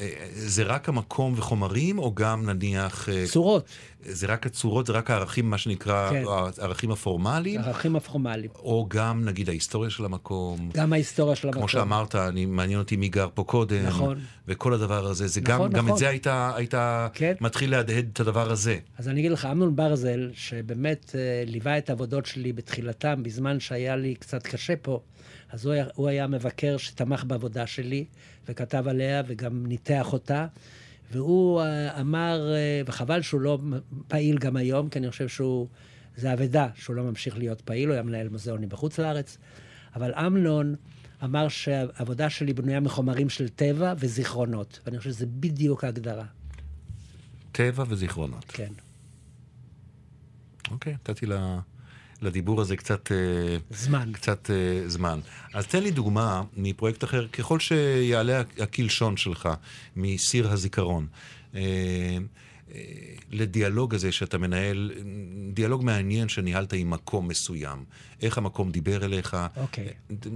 אה, 0.00 0.08
זה 0.32 0.62
רק 0.62 0.88
המקום 0.88 1.34
וחומרים, 1.36 1.98
או 1.98 2.14
גם 2.14 2.50
נניח... 2.50 3.08
אה, 3.08 3.24
צורות, 3.26 3.68
זה 4.04 4.26
רק 4.26 4.46
הצורות, 4.46 4.86
זה 4.86 4.92
רק 4.92 5.10
הערכים, 5.10 5.50
מה 5.50 5.58
שנקרא, 5.58 6.10
כן. 6.10 6.22
הערכים 6.58 6.90
הפורמליים, 6.90 7.60
הערכים 7.60 7.96
הפורמליים. 7.96 8.50
או 8.54 8.86
גם, 8.90 9.24
נגיד, 9.24 9.48
ההיסטוריה 9.48 9.90
של 9.90 10.04
המקום. 10.04 10.70
גם 10.74 10.92
ההיסטוריה 10.92 11.36
של 11.36 11.48
המקום. 11.48 11.62
כמו 11.62 11.68
שאמרת, 11.68 12.14
אני, 12.14 12.46
מעניין 12.46 12.78
אותי 12.78 12.96
מי 12.96 13.08
גר 13.08 13.28
פה 13.34 13.44
קודם. 13.44 13.86
נכון. 13.86 14.18
וכל 14.48 14.74
הדבר 14.74 15.06
הזה, 15.06 15.26
זה 15.26 15.40
נכון, 15.40 15.70
גם, 15.70 15.72
גם 15.72 15.84
נכון. 15.84 15.92
את 15.92 15.98
זה 15.98 16.08
היית, 16.08 16.26
היית 16.54 16.74
כן. 17.14 17.34
מתחיל 17.40 17.70
להדהד 17.70 18.08
את 18.12 18.20
הדבר 18.20 18.50
הזה. 18.50 18.78
אז 18.98 19.08
אני 19.08 19.20
אגיד 19.20 19.32
לך, 19.32 19.44
אמנון 19.44 19.76
ברזל, 19.76 20.30
שבאמת 20.34 21.14
ליווה 21.46 21.78
את 21.78 21.90
העבודות 21.90 22.26
שלי 22.26 22.52
בתחילתם, 22.52 23.22
בזמן 23.22 23.60
שהיה 23.60 23.96
לי 23.96 24.14
קצת 24.14 24.42
קשה 24.42 24.76
פה, 24.76 25.00
אז 25.50 25.64
הוא 25.66 25.72
היה, 25.72 25.86
הוא 25.94 26.08
היה 26.08 26.26
מבקר 26.26 26.76
שתמך 26.76 27.24
בעבודה 27.24 27.66
שלי, 27.66 28.04
וכתב 28.48 28.88
עליה, 28.88 29.22
וגם 29.26 29.66
ניתח 29.66 30.12
אותה. 30.12 30.46
והוא 31.12 31.60
אה, 31.60 32.00
אמר, 32.00 32.52
אה, 32.54 32.82
וחבל 32.86 33.22
שהוא 33.22 33.40
לא 33.40 33.58
פעיל 34.08 34.38
גם 34.38 34.56
היום, 34.56 34.88
כי 34.88 34.98
אני 34.98 35.10
חושב 35.10 35.28
שהוא, 35.28 35.68
זה 36.16 36.32
אבדה 36.32 36.68
שהוא 36.74 36.96
לא 36.96 37.02
ממשיך 37.04 37.38
להיות 37.38 37.60
פעיל, 37.60 37.88
הוא 37.88 37.94
היה 37.94 38.02
מנהל 38.02 38.28
מוזיאונים 38.28 38.68
בחוץ 38.68 38.98
לארץ. 38.98 39.38
אבל 39.96 40.14
אמנון 40.14 40.74
אמר 41.24 41.48
שהעבודה 41.48 42.30
שלי 42.30 42.52
בנויה 42.52 42.80
מחומרים 42.80 43.28
של 43.28 43.48
טבע 43.48 43.94
וזיכרונות, 43.98 44.80
ואני 44.86 44.98
חושב 44.98 45.10
שזה 45.10 45.26
בדיוק 45.26 45.84
ההגדרה, 45.84 46.24
טבע 47.52 47.84
וזיכרונות. 47.88 48.44
כן. 48.48 48.72
אוקיי, 50.70 50.92
נתתי 50.92 51.26
ל- 51.26 51.58
לדיבור 52.22 52.60
הזה 52.60 52.76
קצת... 52.76 53.12
אה, 53.12 53.56
זמן. 53.70 54.10
קצת 54.12 54.50
uh, 54.50 54.88
זמן. 54.88 55.20
אז 55.54 55.66
תן 55.66 55.82
לי 55.82 55.90
דוגמה 55.90 56.42
מפרויקט 56.56 57.04
אחר, 57.04 57.26
ככל 57.28 57.60
שיעלה 57.60 58.42
הקלשון 58.58 59.16
שלך 59.16 59.48
מסיר 59.96 60.50
הזיכרון, 60.50 61.06
uh, 61.52 61.56
לדיאלוג 63.30 63.94
הזה 63.94 64.12
שאתה 64.12 64.38
מנהל, 64.38 64.92
דיאלוג 65.52 65.84
מעניין 65.84 66.28
שניהלת 66.28 66.72
עם 66.72 66.90
מקום 66.90 67.28
מסוים. 67.28 67.84
איך 68.22 68.38
המקום 68.38 68.70
דיבר 68.70 69.04
אליך. 69.04 69.36
אוקיי. 69.56 69.88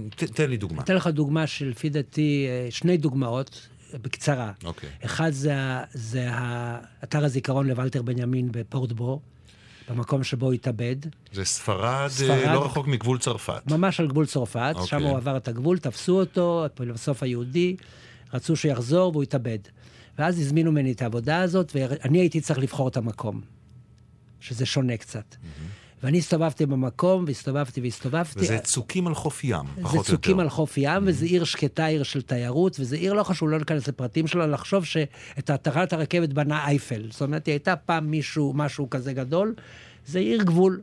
ת, 0.09 0.23
תן 0.23 0.49
לי 0.49 0.57
דוגמה. 0.57 0.81
אתן 0.81 0.95
לך 0.95 1.07
דוגמה 1.07 1.47
שלפי 1.47 1.89
דעתי, 1.89 2.45
אה, 2.49 2.71
שני 2.71 2.97
דוגמאות, 2.97 3.67
אה, 3.93 3.99
בקצרה. 3.99 4.51
אוקיי. 4.63 4.89
אחד 5.05 5.31
זה, 5.31 5.53
זה 5.93 6.29
אתר 7.03 7.25
הזיכרון 7.25 7.67
לוולטר 7.67 8.01
בנימין 8.01 8.49
בפורטבור, 8.51 9.21
במקום 9.89 10.23
שבו 10.23 10.51
התאבד. 10.51 10.95
זה 11.31 11.45
ספרד, 11.45 12.07
ספרד. 12.09 12.39
ספרד, 12.39 12.53
לא 12.53 12.65
רחוק 12.65 12.87
מגבול 12.87 13.17
צרפת. 13.17 13.71
ממש 13.71 13.99
על 13.99 14.07
גבול 14.07 14.25
צרפת, 14.25 14.71
אוקיי. 14.75 14.87
שם 14.87 15.03
הוא 15.03 15.17
עבר 15.17 15.37
את 15.37 15.47
הגבול, 15.47 15.77
תפסו 15.77 16.19
אותו, 16.19 16.65
הפילוסוף 16.65 17.23
היהודי, 17.23 17.75
רצו 18.33 18.55
שיחזור 18.55 19.11
והוא 19.11 19.23
התאבד. 19.23 19.59
ואז 20.17 20.39
הזמינו 20.39 20.71
ממני 20.71 20.91
את 20.91 21.01
העבודה 21.01 21.41
הזאת, 21.41 21.71
ואני 21.75 22.19
הייתי 22.19 22.41
צריך 22.41 22.59
לבחור 22.59 22.87
את 22.87 22.97
המקום, 22.97 23.41
שזה 24.39 24.65
שונה 24.65 24.97
קצת. 24.97 25.35
ואני 26.03 26.17
הסתובבתי 26.17 26.65
במקום, 26.65 27.23
והסתובבתי 27.27 27.81
והסתובבתי. 27.81 28.39
וזה 28.39 28.57
צוקים 28.59 29.07
על 29.07 29.15
חוף 29.15 29.43
ים, 29.43 29.65
זה 29.75 29.83
פחות 29.83 29.97
או 29.97 30.03
צוקים 30.03 30.31
יותר. 30.31 30.41
על 30.41 30.49
חוף 30.49 30.73
ים, 30.77 31.03
וזה 31.05 31.25
עיר 31.25 31.43
שקטה, 31.43 31.85
עיר 31.85 32.03
של 32.03 32.21
תיירות, 32.21 32.79
וזה 32.79 32.95
עיר, 32.95 33.13
לא 33.13 33.23
חשוב, 33.23 33.49
לא 33.49 33.57
ניכנס 33.57 33.87
לפרטים 33.87 34.27
שלו, 34.27 34.47
לחשוב 34.47 34.85
שאת 34.85 35.51
תחנת 35.51 35.93
הרכבת 35.93 36.29
בנה 36.29 36.67
אייפל. 36.67 37.07
זאת 37.11 37.21
אומרת, 37.21 37.45
היא 37.45 37.53
הייתה 37.53 37.75
פעם 37.75 38.11
מישהו, 38.11 38.53
משהו 38.55 38.89
כזה 38.89 39.13
גדול, 39.13 39.55
זה 40.05 40.19
עיר 40.19 40.43
גבול. 40.43 40.81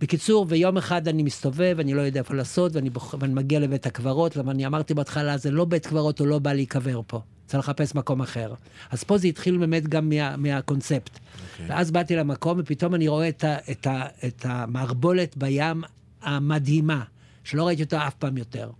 בקיצור, 0.00 0.46
ויום 0.48 0.76
אחד 0.76 1.08
אני 1.08 1.22
מסתובב, 1.22 1.76
אני 1.80 1.94
לא 1.94 2.00
יודע 2.00 2.20
איפה 2.20 2.34
לעשות, 2.34 2.76
ואני, 2.76 2.90
בוח... 2.90 3.14
ואני 3.20 3.34
מגיע 3.34 3.60
לבית 3.60 3.86
הקברות, 3.86 4.36
למה 4.36 4.52
אני 4.52 4.66
אמרתי 4.66 4.94
בהתחלה, 4.94 5.36
זה 5.36 5.50
לא 5.50 5.64
בית 5.64 5.86
קברות, 5.86 6.18
הוא 6.18 6.26
לא 6.26 6.38
בא 6.38 6.52
להיקבר 6.52 7.00
פה. 7.06 7.20
צריך 7.48 7.68
לחפש 7.68 7.94
מקום 7.94 8.20
אחר. 8.20 8.54
אז 8.90 9.04
פה 9.04 9.18
זה 9.18 9.28
התחיל 9.28 9.56
באמת 9.56 9.88
גם 9.88 10.08
מה, 10.08 10.36
מהקונספט. 10.36 11.16
Okay. 11.16 11.62
ואז 11.68 11.90
באתי 11.90 12.16
למקום, 12.16 12.58
ופתאום 12.60 12.94
אני 12.94 13.08
רואה 13.08 13.28
את, 13.28 13.44
ה, 13.44 13.56
את, 13.70 13.86
ה, 13.86 14.06
את 14.26 14.46
המערבולת 14.48 15.36
בים 15.36 15.82
המדהימה, 16.22 17.02
שלא 17.44 17.66
ראיתי 17.66 17.82
אותה 17.82 18.06
אף 18.06 18.14
פעם 18.14 18.36
יותר. 18.36 18.70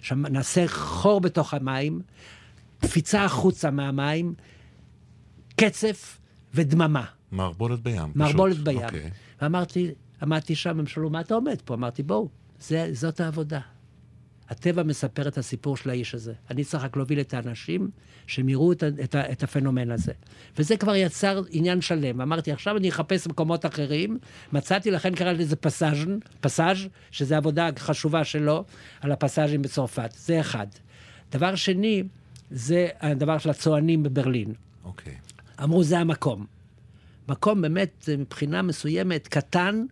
שם 0.00 0.26
נעשה 0.26 0.68
חור 0.68 1.20
בתוך 1.20 1.54
המים, 1.54 2.00
קפיצה 2.80 3.24
החוצה 3.24 3.70
מהמים, 3.70 4.34
קצף 5.56 6.18
ודממה. 6.54 7.04
מערבולת 7.32 7.80
בים. 7.80 7.96
פשוט. 7.96 8.16
מערבולת 8.16 8.58
בים. 8.58 8.84
אוקיי. 8.84 9.10
ואמרתי, 9.42 9.90
עמדתי 10.22 10.54
שם, 10.54 10.78
הם 10.80 10.86
שאלו, 10.86 11.10
מה 11.10 11.20
אתה 11.20 11.34
עומד 11.34 11.56
פה? 11.64 11.74
אמרתי, 11.74 12.02
בואו, 12.02 12.28
זה, 12.60 12.88
זאת 12.92 13.20
העבודה. 13.20 13.60
הטבע 14.48 14.82
מספר 14.82 15.28
את 15.28 15.38
הסיפור 15.38 15.76
של 15.76 15.90
האיש 15.90 16.14
הזה. 16.14 16.32
אני 16.50 16.64
צריך 16.64 16.84
רק 16.84 16.96
להוביל 16.96 17.20
את 17.20 17.34
האנשים 17.34 17.90
שהם 18.26 18.48
יראו 18.48 18.72
את, 18.72 18.84
את, 19.04 19.16
את 19.16 19.42
הפנומן 19.42 19.90
הזה. 19.90 20.12
וזה 20.58 20.76
כבר 20.76 20.94
יצר 20.94 21.42
עניין 21.50 21.80
שלם. 21.80 22.20
אמרתי, 22.20 22.52
עכשיו 22.52 22.76
אני 22.76 22.88
אחפש 22.88 23.26
מקומות 23.26 23.66
אחרים. 23.66 24.18
מצאתי, 24.52 24.90
לכן 24.90 25.14
קראתי 25.14 25.38
לזה 25.38 25.56
פסאז', 25.56 26.06
פסאז', 26.40 26.78
שזו 27.10 27.34
עבודה 27.34 27.68
חשובה 27.78 28.24
שלו, 28.24 28.64
על 29.00 29.12
הפסאז'ים 29.12 29.62
בצרפת. 29.62 30.10
זה 30.16 30.40
אחד. 30.40 30.66
דבר 31.32 31.54
שני, 31.54 32.02
זה 32.50 32.88
הדבר 33.00 33.38
של 33.38 33.50
הצוענים 33.50 34.02
בברלין. 34.02 34.52
אוקיי. 34.84 35.14
אמרו, 35.62 35.84
זה 35.84 35.98
המקום. 35.98 36.46
מקום 37.28 37.62
באמת, 37.62 38.08
מבחינה 38.18 38.62
מסוימת, 38.62 39.28
קטן, 39.28 39.84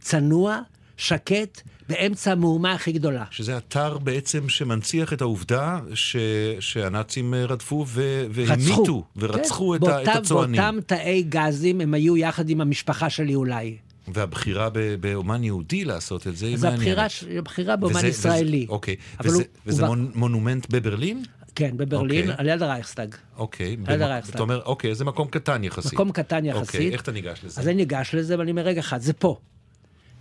צנוע, 0.00 0.60
שקט, 0.96 1.62
באמצע 1.88 2.32
המהומה 2.32 2.72
הכי 2.72 2.92
גדולה. 2.92 3.24
שזה 3.30 3.56
אתר 3.56 3.98
בעצם 3.98 4.48
שמנציח 4.48 5.12
את 5.12 5.20
העובדה 5.20 5.80
ש... 5.94 6.16
שהנאצים 6.60 7.34
אה, 7.34 7.44
רדפו 7.46 7.84
ו... 7.88 8.26
והמיתו 8.30 9.04
ורצחו 9.16 9.70
כן, 9.70 9.84
את, 9.86 9.88
ה... 9.88 9.96
באותם- 9.96 10.10
את 10.10 10.16
הצוענים. 10.16 10.60
באותם 10.62 10.78
תאי 10.86 11.22
גזים 11.22 11.80
הם 11.80 11.94
היו 11.94 12.16
יחד 12.16 12.48
עם 12.48 12.60
המשפחה 12.60 13.10
שלי 13.10 13.34
אולי. 13.34 13.76
והבחירה 14.08 14.68
ב... 14.72 14.78
באומן 15.00 15.44
יהודי 15.44 15.84
לעשות 15.84 16.26
את 16.26 16.36
זה 16.36 16.46
היא 16.46 16.54
אז 16.54 16.64
מעניינת. 16.64 16.82
הבחירה, 16.82 17.08
ש- 17.08 17.24
הבחירה 17.38 17.76
באומן 17.76 17.96
וזה- 17.96 18.08
ישראלי. 18.08 18.62
וזה, 18.64 18.72
אוקיי. 18.72 18.96
וזה, 19.24 19.36
הוא- 19.36 19.44
וזה 19.66 19.86
הוא. 19.86 19.96
מונומנט 20.14 20.66
בברלין? 20.70 21.22
כן, 21.54 21.76
בברלין, 21.76 22.30
אוקיי. 22.30 22.34
על 22.38 22.56
יד 22.56 22.62
הרייכסטאג. 22.62 23.14
אוקיי. 23.36 23.68
ליד 23.76 23.80
במק- 23.86 23.90
הרייכסטאג. 24.02 24.34
אתה 24.34 24.42
אומר, 24.42 24.62
אוקיי, 24.64 24.94
זה 24.94 25.04
מקום 25.04 25.28
קטן 25.28 25.64
יחסית. 25.64 25.92
מקום 25.92 26.12
קטן 26.12 26.36
אוקיי, 26.46 26.50
יחסית. 26.60 26.92
איך 26.92 27.00
אתה 27.02 27.12
ניגש 27.12 27.40
לזה? 27.44 27.60
אז 27.60 27.66
אני 27.68 27.76
ניגש 27.76 28.14
לזה, 28.14 28.38
ואני 28.38 28.50
אומר, 28.50 28.62
רגע 28.62 28.80
אחד, 28.80 29.00
זה 29.00 29.12
פה. 29.12 29.36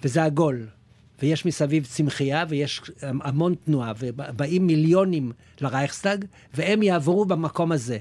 וזה 0.04 0.24
עגול. 0.24 0.66
ויש 1.22 1.46
מסביב 1.46 1.86
צמחייה, 1.86 2.46
ויש 2.50 2.82
המון 3.02 3.56
תנועה, 3.66 3.94
ובאים 4.00 4.68
מיליונים 4.68 5.32
לרייכסטאג, 5.62 6.26
והם 6.54 6.84
יעברו 6.84 7.26
במקום 7.26 7.72
הזה. 7.72 7.98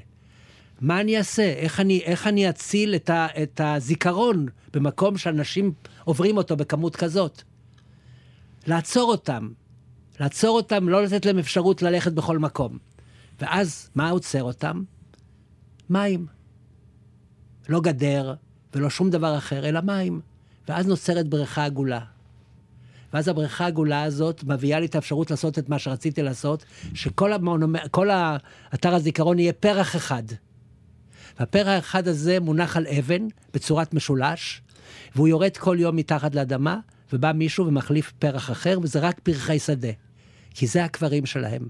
מה 0.81 1.01
אני 1.01 1.19
אעשה? 1.19 1.43
איך 1.43 1.81
אני, 1.81 2.01
איך 2.01 2.27
אני 2.27 2.49
אציל 2.49 2.95
את, 2.95 3.11
ה, 3.11 3.27
את 3.43 3.61
הזיכרון 3.65 4.47
במקום 4.75 5.19
שאנשים 5.19 5.73
עוברים 6.05 6.37
אותו 6.37 6.57
בכמות 6.57 6.97
כזאת? 6.97 7.43
לעצור 8.67 9.11
אותם. 9.11 9.49
לעצור 10.21 10.57
אותם, 10.57 10.89
לא 10.89 11.05
לתת 11.05 11.27
להם 11.27 11.39
אפשרות 11.39 11.83
ללכת 11.83 12.13
בכל 12.13 12.39
מקום. 12.39 12.79
ואז, 13.41 13.91
מה 13.95 14.11
עוצר 14.11 14.43
אותם? 14.43 14.83
מים. 15.91 16.27
לא 17.69 17.81
גדר 17.81 18.35
ולא 18.75 18.91
שום 18.91 19.11
דבר 19.11 19.39
אחר, 19.39 19.69
אלא 19.69 19.81
מים. 19.81 20.21
ואז 20.69 20.87
נוצרת 20.87 21.29
בריכה 21.29 21.65
עגולה. 21.65 22.01
ואז 23.13 23.29
הבריכה 23.29 23.65
העגולה 23.65 24.03
הזאת 24.03 24.45
מביאה 24.45 24.81
לי 24.81 24.87
את 24.87 24.95
האפשרות 24.95 25.31
לעשות 25.31 25.59
את 25.59 25.69
מה 25.69 25.79
שרציתי 25.79 26.23
לעשות, 26.23 26.65
שכל 26.95 27.33
המונומ... 27.33 27.89
כל 27.91 28.09
אתר 28.75 28.95
הזיכרון 28.95 29.39
יהיה 29.39 29.53
פרח 29.53 29.97
אחד. 29.97 30.23
והפרח 31.41 31.69
האחד 31.69 32.09
הזה 32.09 32.41
מונח 32.41 32.77
על 32.77 32.87
אבן 32.87 33.27
בצורת 33.55 33.95
משולש, 33.95 34.63
והוא 35.15 35.29
יורד 35.29 35.57
כל 35.57 35.77
יום 35.81 35.97
מתחת 35.97 36.35
לאדמה, 36.35 36.79
ובא 37.13 37.33
מישהו 37.33 37.67
ומחליף 37.67 38.13
פרח 38.19 38.51
אחר, 38.51 38.79
וזה 38.83 39.01
רק 39.01 39.21
פרחי 39.21 39.59
שדה. 39.59 39.89
כי 40.55 40.67
זה 40.67 40.85
הקברים 40.85 41.27
שלהם. 41.27 41.69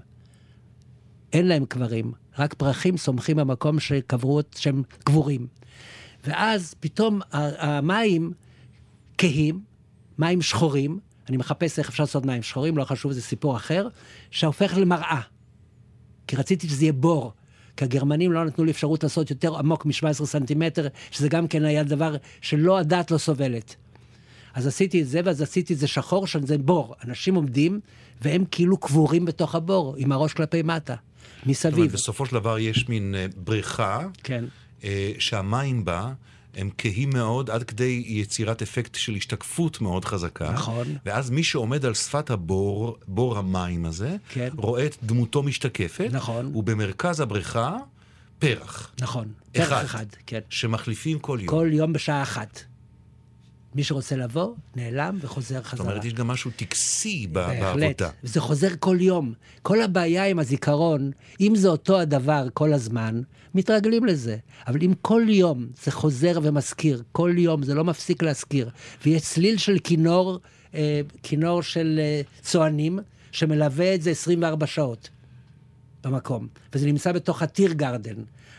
אין 1.33 1.47
להם 1.47 1.65
קברים, 1.65 2.11
רק 2.39 2.53
פרחים 2.53 2.97
צומחים 2.97 3.37
במקום 3.37 3.79
שקברו, 3.79 4.41
שהם 4.55 4.83
קבורים. 5.03 5.47
ואז 6.23 6.75
פתאום 6.79 7.21
המים 7.31 8.31
כהים, 9.17 9.59
מים 10.17 10.41
שחורים, 10.41 10.99
אני 11.29 11.37
מחפש 11.37 11.79
איך 11.79 11.89
אפשר 11.89 12.03
לעשות 12.03 12.25
מים 12.25 12.43
שחורים, 12.43 12.77
לא 12.77 12.83
חשוב, 12.83 13.11
זה 13.11 13.21
סיפור 13.21 13.55
אחר, 13.55 13.87
שהופך 14.31 14.73
למראה. 14.77 15.21
כי 16.27 16.35
רציתי 16.35 16.69
שזה 16.69 16.83
יהיה 16.83 16.93
בור. 16.93 17.33
כי 17.77 17.85
הגרמנים 17.85 18.31
לא 18.31 18.45
נתנו 18.45 18.65
לי 18.65 18.71
אפשרות 18.71 19.03
לעשות 19.03 19.29
יותר 19.29 19.57
עמוק 19.57 19.85
מ-17 19.85 20.25
סנטימטר, 20.25 20.87
שזה 21.11 21.29
גם 21.29 21.47
כן 21.47 21.65
היה 21.65 21.83
דבר 21.83 22.15
שלא 22.41 22.77
הדעת 22.77 23.11
לא 23.11 23.17
סובלת. 23.17 23.75
אז 24.53 24.67
עשיתי 24.67 25.01
את 25.01 25.07
זה, 25.07 25.21
ואז 25.25 25.41
עשיתי 25.41 25.73
את 25.73 25.79
זה 25.79 25.87
שחור, 25.87 26.27
שזה 26.27 26.57
בור. 26.57 26.95
אנשים 27.07 27.35
עומדים, 27.35 27.79
והם 28.21 28.43
כאילו 28.51 28.77
קבורים 28.77 29.25
בתוך 29.25 29.55
הבור, 29.55 29.95
עם 29.97 30.11
הראש 30.11 30.33
כלפי 30.33 30.61
מטה, 30.61 30.75
זאת 30.77 30.85
אומרת, 30.85 31.45
מסביב. 31.45 31.91
בסופו 31.91 32.25
של 32.25 32.31
דבר 32.31 32.59
יש 32.59 32.89
מין 32.89 33.15
אה, 33.15 33.25
בריכה, 33.37 34.07
כן, 34.23 34.45
אה, 34.83 35.11
שהמים 35.19 35.85
בה 35.85 36.13
הם 36.55 36.69
כהים 36.77 37.09
מאוד 37.09 37.49
עד 37.49 37.63
כדי 37.63 38.03
יצירת 38.07 38.61
אפקט 38.61 38.95
של 38.95 39.15
השתקפות 39.15 39.81
מאוד 39.81 40.05
חזקה. 40.05 40.51
נכון. 40.51 40.87
ואז 41.05 41.29
מי 41.29 41.43
שעומד 41.43 41.85
על 41.85 41.93
שפת 41.93 42.29
הבור, 42.29 42.97
בור 43.07 43.37
המים 43.37 43.85
הזה, 43.85 44.15
כן. 44.29 44.49
רואה 44.57 44.85
את 44.85 44.95
דמותו 45.03 45.43
משתקפת. 45.43 46.09
נכון. 46.11 46.51
ובמרכז 46.55 47.19
הבריכה, 47.19 47.77
פרח. 48.39 48.91
נכון. 49.01 49.27
אחד. 49.57 49.65
פרח 49.67 49.85
אחד, 49.85 50.05
כן. 50.25 50.39
שמחליפים 50.49 51.19
כל 51.19 51.37
יום. 51.41 51.47
כל 51.47 51.69
יום 51.71 51.93
בשעה 51.93 52.23
אחת. 52.23 52.63
מי 53.75 53.83
שרוצה 53.83 54.15
לבוא, 54.15 54.53
נעלם 54.75 55.17
וחוזר 55.21 55.55
זאת 55.55 55.65
חזרה. 55.65 55.87
אומרת, 55.87 56.05
יש 56.05 56.13
גם 56.13 56.27
משהו 56.27 56.51
טקסי 56.55 57.27
בהחלט. 57.31 57.61
בעבודה. 57.61 58.09
וזה 58.23 58.41
חוזר 58.41 58.67
כל 58.79 58.97
יום. 59.01 59.33
כל 59.61 59.81
הבעיה 59.81 60.25
עם 60.25 60.39
הזיכרון, 60.39 61.11
אם 61.41 61.55
זה 61.55 61.67
אותו 61.67 61.99
הדבר 61.99 62.47
כל 62.53 62.73
הזמן, 62.73 63.21
מתרגלים 63.55 64.05
לזה. 64.05 64.37
אבל 64.67 64.79
אם 64.81 64.93
כל 65.01 65.23
יום 65.27 65.67
זה 65.83 65.91
חוזר 65.91 66.39
ומזכיר, 66.43 67.03
כל 67.11 67.33
יום 67.37 67.63
זה 67.63 67.73
לא 67.75 67.83
מפסיק 67.83 68.23
להזכיר, 68.23 68.69
ויש 69.05 69.21
צליל 69.21 69.57
של 69.57 69.77
כינור, 69.83 70.39
אה, 70.75 71.01
כינור 71.23 71.61
של 71.63 71.99
אה, 71.99 72.21
צוענים, 72.41 72.99
שמלווה 73.31 73.95
את 73.95 74.01
זה 74.01 74.11
24 74.11 74.67
שעות 74.67 75.09
במקום. 76.03 76.47
וזה 76.73 76.85
נמצא 76.85 77.11
בתוך 77.11 77.41
הטיר 77.41 77.73
גרדן, 77.73 78.15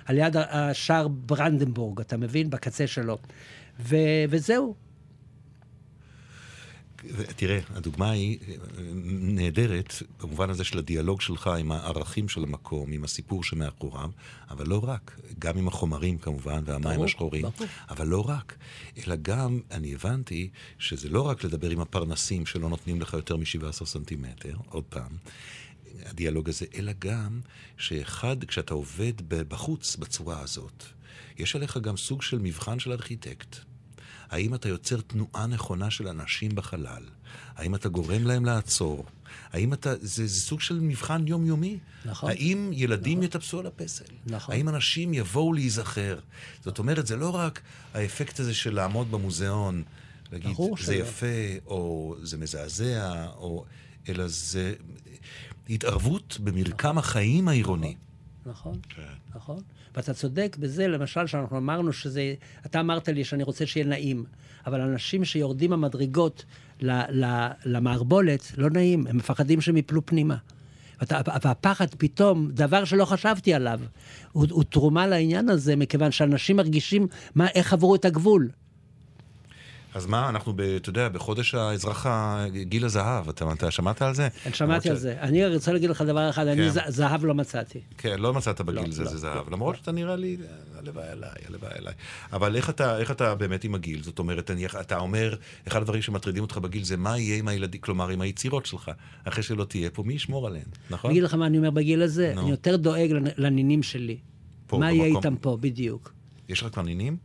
על 0.06 0.18
יד 0.18 0.36
השער 0.36 1.08
ברנדנבורג, 1.08 2.00
אתה 2.00 2.16
מבין? 2.16 2.50
בקצה 2.50 2.86
שלו. 2.86 3.18
ו- 3.80 3.96
וזהו. 4.30 4.74
תראה, 7.36 7.60
הדוגמה 7.74 8.10
היא 8.10 8.38
אה, 8.48 8.54
נהדרת 9.12 9.94
במובן 10.20 10.50
הזה 10.50 10.64
של 10.64 10.78
הדיאלוג 10.78 11.20
שלך 11.20 11.46
עם 11.46 11.72
הערכים 11.72 12.28
של 12.28 12.42
המקום, 12.42 12.92
עם 12.92 13.04
הסיפור 13.04 13.44
שמאחוריו, 13.44 14.10
אבל 14.50 14.68
לא 14.68 14.84
רק, 14.84 15.20
גם 15.38 15.58
עם 15.58 15.68
החומרים 15.68 16.18
כמובן, 16.18 16.62
והמים 16.64 16.94
ברור, 16.94 17.04
השחורים, 17.04 17.42
ברור. 17.42 17.68
אבל 17.90 18.06
לא 18.06 18.28
רק, 18.28 18.56
אלא 19.06 19.16
גם, 19.22 19.60
אני 19.70 19.94
הבנתי, 19.94 20.50
שזה 20.78 21.08
לא 21.08 21.22
רק 21.22 21.44
לדבר 21.44 21.70
עם 21.70 21.80
הפרנסים 21.80 22.46
שלא 22.46 22.68
נותנים 22.68 23.00
לך 23.00 23.12
יותר 23.12 23.36
מ-17 23.36 23.84
סנטימטר, 23.84 24.56
עוד 24.68 24.84
פעם, 24.84 25.10
הדיאלוג 26.06 26.48
הזה, 26.48 26.66
אלא 26.74 26.92
גם 26.98 27.40
שאחד, 27.76 28.44
כשאתה 28.44 28.74
עובד 28.74 29.12
בחוץ 29.28 29.96
בצורה 29.96 30.40
הזאת, 30.40 30.84
יש 31.38 31.56
עליך 31.56 31.76
גם 31.76 31.96
סוג 31.96 32.22
של 32.22 32.38
מבחן 32.38 32.78
של 32.78 32.92
ארכיטקט. 32.92 33.56
האם 34.30 34.54
אתה 34.54 34.68
יוצר 34.68 35.00
תנועה 35.00 35.46
נכונה 35.46 35.90
של 35.90 36.08
אנשים 36.08 36.54
בחלל? 36.54 37.02
האם 37.56 37.74
אתה 37.74 37.88
גורם 37.88 38.26
להם 38.26 38.44
לעצור? 38.44 39.04
האם 39.52 39.72
אתה... 39.72 39.94
זה, 40.00 40.26
זה 40.26 40.40
סוג 40.40 40.60
של 40.60 40.80
מבחן 40.80 41.28
יומיומי. 41.28 41.78
נכון. 42.04 42.30
האם 42.30 42.70
ילדים 42.72 43.18
נכון. 43.18 43.24
יטפסו 43.24 43.58
על 43.60 43.66
הפסל? 43.66 44.04
נכון. 44.26 44.54
האם 44.54 44.68
אנשים 44.68 45.14
יבואו 45.14 45.52
להיזכר? 45.52 46.18
זאת 46.64 46.78
אומרת, 46.78 47.06
זה 47.06 47.16
לא 47.16 47.30
רק 47.30 47.60
האפקט 47.94 48.40
הזה 48.40 48.54
של 48.54 48.74
לעמוד 48.74 49.10
במוזיאון, 49.10 49.82
להגיד, 50.32 50.52
ברור 50.52 50.76
זה 50.76 50.84
שלא. 50.84 50.94
יפה, 50.94 51.26
או 51.66 52.16
זה 52.22 52.38
מזעזע, 52.38 53.26
או... 53.36 53.64
אלא 54.08 54.28
זה 54.28 54.74
התערבות 55.70 56.38
במרקם 56.40 56.98
החיים 56.98 57.48
העירוני. 57.48 57.86
נכון, 57.86 57.98
כן. 58.88 59.02
נכון. 59.34 59.58
ואתה 59.94 60.14
צודק 60.14 60.56
בזה, 60.60 60.88
למשל, 60.88 61.26
שאנחנו 61.26 61.56
אמרנו 61.56 61.92
שזה... 61.92 62.34
אתה 62.66 62.80
אמרת 62.80 63.08
לי 63.08 63.24
שאני 63.24 63.42
רוצה 63.42 63.66
שיהיה 63.66 63.86
נעים, 63.86 64.24
אבל 64.66 64.80
אנשים 64.80 65.24
שיורדים 65.24 65.72
המדרגות 65.72 66.44
ל, 66.80 66.90
ל, 67.24 67.48
למערבולת, 67.64 68.52
לא 68.56 68.70
נעים, 68.70 69.06
הם 69.06 69.16
מפחדים 69.16 69.60
שהם 69.60 69.76
יפלו 69.76 70.06
פנימה. 70.06 70.36
ואתה, 71.00 71.20
והפחד 71.44 71.86
פתאום, 71.98 72.50
דבר 72.50 72.84
שלא 72.84 73.04
חשבתי 73.04 73.54
עליו, 73.54 73.80
הוא, 74.32 74.46
הוא 74.50 74.64
תרומה 74.64 75.06
לעניין 75.06 75.48
הזה, 75.48 75.76
מכיוון 75.76 76.10
שאנשים 76.10 76.56
מרגישים 76.56 77.06
מה, 77.34 77.48
איך 77.48 77.72
עברו 77.72 77.94
את 77.94 78.04
הגבול. 78.04 78.50
אז 79.94 80.06
מה, 80.06 80.28
אנחנו, 80.28 80.52
ב, 80.56 80.60
אתה 80.60 80.88
יודע, 80.90 81.08
בחודש 81.08 81.54
האזרח 81.54 82.06
גיל 82.62 82.84
הזהב, 82.84 83.28
אתה, 83.28 83.52
אתה 83.52 83.70
שמעת 83.70 84.02
על 84.02 84.14
זה? 84.14 84.28
אני 84.46 84.54
שמעתי 84.54 84.90
על 84.90 84.96
ש- 84.96 84.98
זה. 84.98 85.16
אני 85.20 85.54
רוצה 85.54 85.72
להגיד 85.72 85.90
לך 85.90 86.02
דבר 86.02 86.30
אחד, 86.30 86.46
אני 86.46 86.62
כן. 86.62 86.70
ז- 86.70 86.78
זהב 86.96 87.24
לא 87.24 87.34
מצאתי. 87.34 87.80
כן, 87.98 88.18
לא 88.18 88.34
מצאת 88.34 88.60
בגיל 88.60 88.80
לא, 88.84 88.90
זה, 88.90 89.04
לא, 89.04 89.10
זה 89.10 89.16
זהב. 89.16 89.34
לא, 89.36 89.52
למרות 89.52 89.76
שאתה 89.76 89.92
נראה 89.92 90.16
לי, 90.16 90.36
הלוואי 90.78 91.08
עליי, 91.08 91.30
הלוואי 91.48 91.70
עליי. 91.78 91.94
אבל 92.32 92.56
איך 92.56 92.70
אתה, 92.70 92.98
איך 92.98 93.10
אתה 93.10 93.34
באמת 93.34 93.64
עם 93.64 93.74
הגיל? 93.74 94.02
זאת 94.02 94.18
אומרת, 94.18 94.50
אני, 94.50 94.66
אתה 94.66 94.98
אומר, 94.98 95.34
אחד 95.68 95.80
הדברים 95.80 96.02
שמטרידים 96.02 96.42
אותך 96.42 96.58
בגיל 96.58 96.84
זה 96.84 96.96
מה 96.96 97.18
יהיה 97.18 97.38
עם 97.38 97.48
הילדים, 97.48 97.80
כלומר, 97.80 98.08
עם 98.08 98.20
היצירות 98.20 98.66
שלך. 98.66 98.90
אחרי 99.24 99.42
שלא 99.42 99.64
תהיה 99.64 99.90
פה, 99.90 100.02
מי 100.02 100.14
ישמור 100.14 100.46
עליהן, 100.46 100.64
נכון? 100.90 101.10
אני 101.10 101.18
אגיד 101.18 101.24
לך 101.24 101.34
מה 101.34 101.46
אני 101.46 101.58
אומר 101.58 101.70
בגיל 101.70 102.02
הזה, 102.02 102.32
נו. 102.34 102.40
אני 102.42 102.50
יותר 102.50 102.76
דואג 102.76 103.10
לנ- 103.12 103.34
לנינים 103.36 103.82
שלי. 103.82 104.16
פה, 104.66 104.78
מה 104.78 104.92
יהיה 104.92 105.04
במקום. 105.04 105.16
איתם 105.16 105.36
פה, 105.36 105.58
בדיוק. 105.60 106.12
יש 106.48 106.62
לך 106.62 106.72
כבר 106.72 106.82
נינים? 106.82 107.16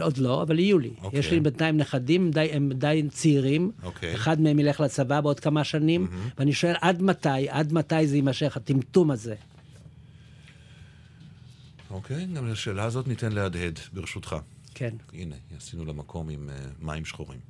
עוד 0.00 0.18
לא, 0.18 0.42
אבל 0.42 0.58
יהיו 0.58 0.78
לי. 0.78 0.90
אוקיי. 1.02 1.18
יש 1.18 1.30
לי 1.30 1.40
בינתיים 1.40 1.76
נכדים, 1.76 2.30
די, 2.30 2.48
הם 2.52 2.72
די 2.72 3.02
צעירים. 3.10 3.72
אוקיי. 3.82 4.14
אחד 4.14 4.40
מהם 4.40 4.58
ילך 4.58 4.80
לצבא 4.80 5.20
בעוד 5.20 5.40
כמה 5.40 5.64
שנים, 5.64 6.06
ואני 6.38 6.52
שואל, 6.52 6.74
עד 6.80 7.02
מתי, 7.02 7.48
עד 7.48 7.72
מתי 7.72 8.06
זה 8.06 8.16
יימשך, 8.16 8.56
הטמטום 8.56 9.10
הזה? 9.10 9.34
אוקיי, 11.90 12.26
גם 12.26 12.48
לשאלה 12.48 12.84
הזאת 12.84 13.08
ניתן 13.08 13.32
להדהד, 13.32 13.78
ברשותך. 13.92 14.36
כן. 14.74 14.94
הנה, 15.12 15.36
עשינו 15.56 15.84
לה 15.84 15.92
מקום 15.92 16.28
עם 16.28 16.50
uh, 16.50 16.84
מים 16.84 17.04
שחורים, 17.04 17.40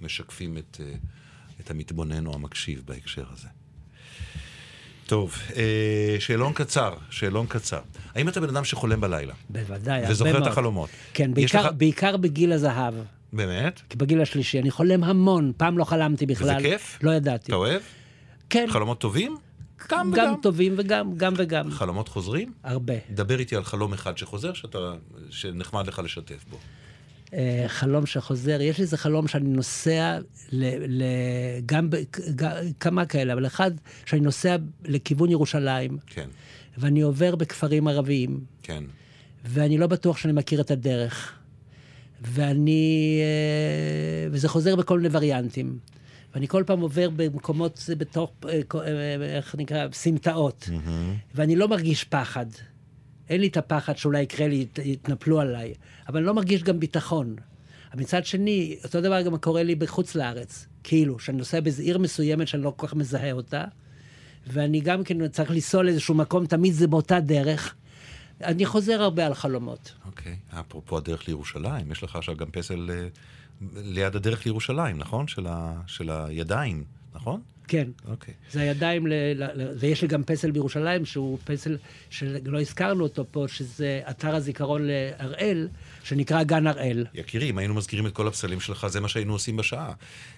שמשקפים 0.00 0.58
את, 0.58 0.80
uh, 0.80 1.60
את 1.60 1.70
המתבונן 1.70 2.26
או 2.26 2.34
המקשיב 2.34 2.82
בהקשר 2.86 3.26
הזה. 3.32 3.48
טוב, 5.06 5.34
uh, 5.48 5.54
שאלון 6.18 6.52
קצר, 6.52 6.94
שאלון 7.10 7.46
קצר. 7.46 7.80
האם 8.14 8.28
אתה 8.28 8.40
בן 8.40 8.48
אדם 8.48 8.64
שחולם 8.64 9.00
בלילה? 9.00 9.34
בוודאי, 9.50 9.94
הרבה 9.94 10.00
מאוד. 10.00 10.10
וזוכר 10.10 10.42
את 10.42 10.46
החלומות? 10.46 10.88
כן, 11.14 11.34
בעיקר, 11.34 11.66
לך- 11.66 11.72
בעיקר 11.76 12.16
בגיל 12.16 12.52
הזהב, 12.52 12.94
באמת? 13.32 13.80
כי 13.88 13.96
בגיל 13.96 14.20
השלישי. 14.20 14.58
אני 14.60 14.70
חולם 14.70 15.04
המון, 15.04 15.52
פעם 15.56 15.78
לא 15.78 15.84
חלמתי 15.84 16.26
בכלל. 16.26 16.62
כיף? 16.62 16.98
לא 17.02 17.10
ידעתי. 17.10 17.46
אתה 17.46 17.56
אוהב? 17.56 17.82
כן, 18.50 18.66
חלומות 18.70 19.00
טובים? 19.00 19.36
גם 19.90 19.98
גם 19.98 20.12
וגם. 20.12 20.34
טובים 20.42 20.74
וגם, 20.78 21.16
גם 21.16 21.32
וגם. 21.36 21.70
חלומות 21.70 22.08
חוזרים? 22.08 22.52
הרבה. 22.64 22.94
דבר 23.10 23.38
איתי 23.38 23.56
על 23.56 23.64
חלום 23.64 23.92
אחד 23.92 24.18
שחוזר, 24.18 24.52
שאתה, 24.52 24.78
שנחמד 25.30 25.86
לך 25.86 25.98
לשתף 26.04 26.44
בו. 26.50 26.58
אה, 27.34 27.64
חלום 27.68 28.06
שחוזר, 28.06 28.58
יש 28.60 28.78
לי 28.78 28.82
איזה 28.82 28.96
חלום 28.96 29.28
שאני 29.28 29.48
נוסע, 29.48 30.18
ל, 30.52 30.64
ל, 30.86 31.02
גם 31.66 31.90
ב, 31.90 31.96
ג- 32.36 32.70
כמה 32.80 33.06
כאלה, 33.06 33.32
אבל 33.32 33.46
אחד, 33.46 33.70
שאני 34.06 34.20
נוסע 34.20 34.56
לכיוון 34.84 35.30
ירושלים, 35.30 35.98
כן, 36.06 36.28
ואני 36.78 37.00
עובר 37.00 37.36
בכפרים 37.36 37.88
ערביים, 37.88 38.40
כן. 38.62 38.84
ואני 39.44 39.78
לא 39.78 39.86
בטוח 39.86 40.16
שאני 40.16 40.32
מכיר 40.32 40.60
את 40.60 40.70
הדרך. 40.70 41.32
ואני... 42.22 43.18
אה, 43.22 44.28
וזה 44.30 44.48
חוזר 44.48 44.76
בכל 44.76 45.00
מיני 45.00 45.16
וריאנטים. 45.16 45.78
ואני 46.34 46.48
כל 46.48 46.62
פעם 46.66 46.80
עובר 46.80 47.08
במקומות, 47.16 47.86
בתוך, 47.98 48.32
אה, 48.48 48.60
איך 49.36 49.54
נקרא, 49.58 49.86
סמטאות. 49.92 50.70
ואני 51.34 51.56
לא 51.56 51.68
מרגיש 51.68 52.04
פחד. 52.04 52.46
אין 53.30 53.40
לי 53.40 53.46
את 53.46 53.56
הפחד 53.56 53.96
שאולי 53.96 54.20
יקרה 54.22 54.48
לי, 54.48 54.54
ית- 54.56 54.78
יתנפלו 54.84 55.40
עליי. 55.40 55.74
אבל 56.08 56.16
אני 56.18 56.26
לא 56.26 56.34
מרגיש 56.34 56.62
גם 56.62 56.80
ביטחון. 56.80 57.36
מצד 57.94 58.26
שני, 58.26 58.76
אותו 58.84 59.00
דבר 59.00 59.22
גם 59.22 59.36
קורה 59.38 59.62
לי 59.62 59.74
בחוץ 59.74 60.14
לארץ. 60.14 60.66
כאילו, 60.84 61.18
שאני 61.18 61.38
נוסע 61.38 61.60
באיזו 61.60 61.82
עיר 61.82 61.98
מסוימת 61.98 62.48
שאני 62.48 62.62
לא 62.62 62.72
כל 62.76 62.86
כך 62.86 62.94
מזהה 62.94 63.32
אותה, 63.32 63.64
ואני 64.46 64.80
גם 64.80 65.04
כן 65.04 65.28
צריך 65.28 65.50
לנסוע 65.50 65.82
לאיזשהו 65.82 66.14
מקום, 66.14 66.46
תמיד 66.46 66.72
זה 66.74 66.86
באותה 66.86 67.20
דרך. 67.20 67.74
אני 68.40 68.66
חוזר 68.66 69.02
הרבה 69.02 69.26
על 69.26 69.34
חלומות. 69.34 69.92
אוקיי. 70.06 70.36
אפרופו 70.60 70.96
הדרך 70.96 71.28
לירושלים, 71.28 71.92
יש 71.92 72.02
לך 72.02 72.16
עכשיו 72.16 72.36
גם 72.36 72.46
פסל 72.50 72.90
אה, 72.90 73.08
ליד 73.76 74.16
הדרך 74.16 74.46
לירושלים, 74.46 74.98
נכון? 74.98 75.28
של, 75.28 75.46
ה, 75.46 75.72
של 75.86 76.10
הידיים, 76.10 76.84
נכון? 77.14 77.40
כן. 77.68 77.88
אוקיי. 78.08 78.34
זה 78.52 78.60
הידיים, 78.60 79.06
ל, 79.06 79.12
ל, 79.12 79.44
ל, 79.54 79.74
ויש 79.78 80.02
לי 80.02 80.08
גם 80.08 80.24
פסל 80.24 80.50
בירושלים, 80.50 81.04
שהוא 81.04 81.38
פסל 81.44 81.76
שלא 82.10 82.60
הזכרנו 82.60 83.02
אותו 83.02 83.24
פה, 83.30 83.44
שזה 83.48 84.00
אתר 84.10 84.34
הזיכרון 84.34 84.82
להראל, 84.84 85.68
שנקרא 86.04 86.42
גן 86.42 86.66
הראל. 86.66 87.06
יקירי, 87.14 87.50
אם 87.50 87.58
היינו 87.58 87.74
מזכירים 87.74 88.06
את 88.06 88.12
כל 88.12 88.28
הפסלים 88.28 88.60
שלך, 88.60 88.86
זה 88.86 89.00
מה 89.00 89.08
שהיינו 89.08 89.32
עושים 89.32 89.56
בשעה. 89.56 89.92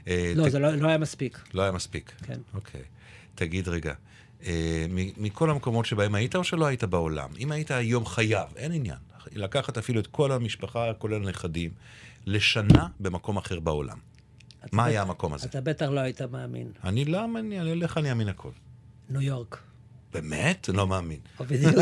אה, 0.08 0.32
לא, 0.36 0.48
ת- 0.48 0.50
זה 0.50 0.58
לא, 0.58 0.72
לא 0.74 0.88
היה 0.88 0.98
מספיק. 0.98 1.38
לא 1.54 1.62
היה 1.62 1.72
מספיק. 1.72 2.12
כן. 2.26 2.38
אוקיי. 2.54 2.80
תגיד 3.34 3.68
רגע, 3.68 3.94
אה, 4.46 4.86
מכל 5.16 5.50
המקומות 5.50 5.86
שבהם 5.86 6.14
היית 6.14 6.36
או 6.36 6.44
שלא 6.44 6.66
היית 6.66 6.84
בעולם, 6.84 7.28
אם 7.38 7.52
היית 7.52 7.70
היום 7.70 8.06
חייב, 8.06 8.48
אין 8.56 8.72
עניין, 8.72 8.96
לקחת 9.32 9.78
אפילו 9.78 10.00
את 10.00 10.06
כל 10.06 10.32
המשפחה, 10.32 10.92
כולל 10.98 11.14
הנכדים, 11.26 11.70
לשנה 12.26 12.86
במקום 13.00 13.36
אחר 13.36 13.60
בעולם. 13.60 13.98
מה 14.72 14.84
היה 14.84 15.02
המקום 15.02 15.34
הזה? 15.34 15.46
אתה 15.46 15.60
בטח 15.60 15.86
לא 15.86 16.00
היית 16.00 16.22
מאמין. 16.22 16.72
אני 16.84 17.04
לא 17.04 17.28
מאמין, 17.28 17.60
אני 17.60 17.74
לך 17.74 17.98
אני 17.98 18.10
אאמין 18.10 18.28
הכל. 18.28 18.50
ניו 19.10 19.20
יורק. 19.20 19.58
באמת? 20.12 20.68
לא 20.74 20.86
מאמין. 20.86 21.18
בדיוק. 21.40 21.74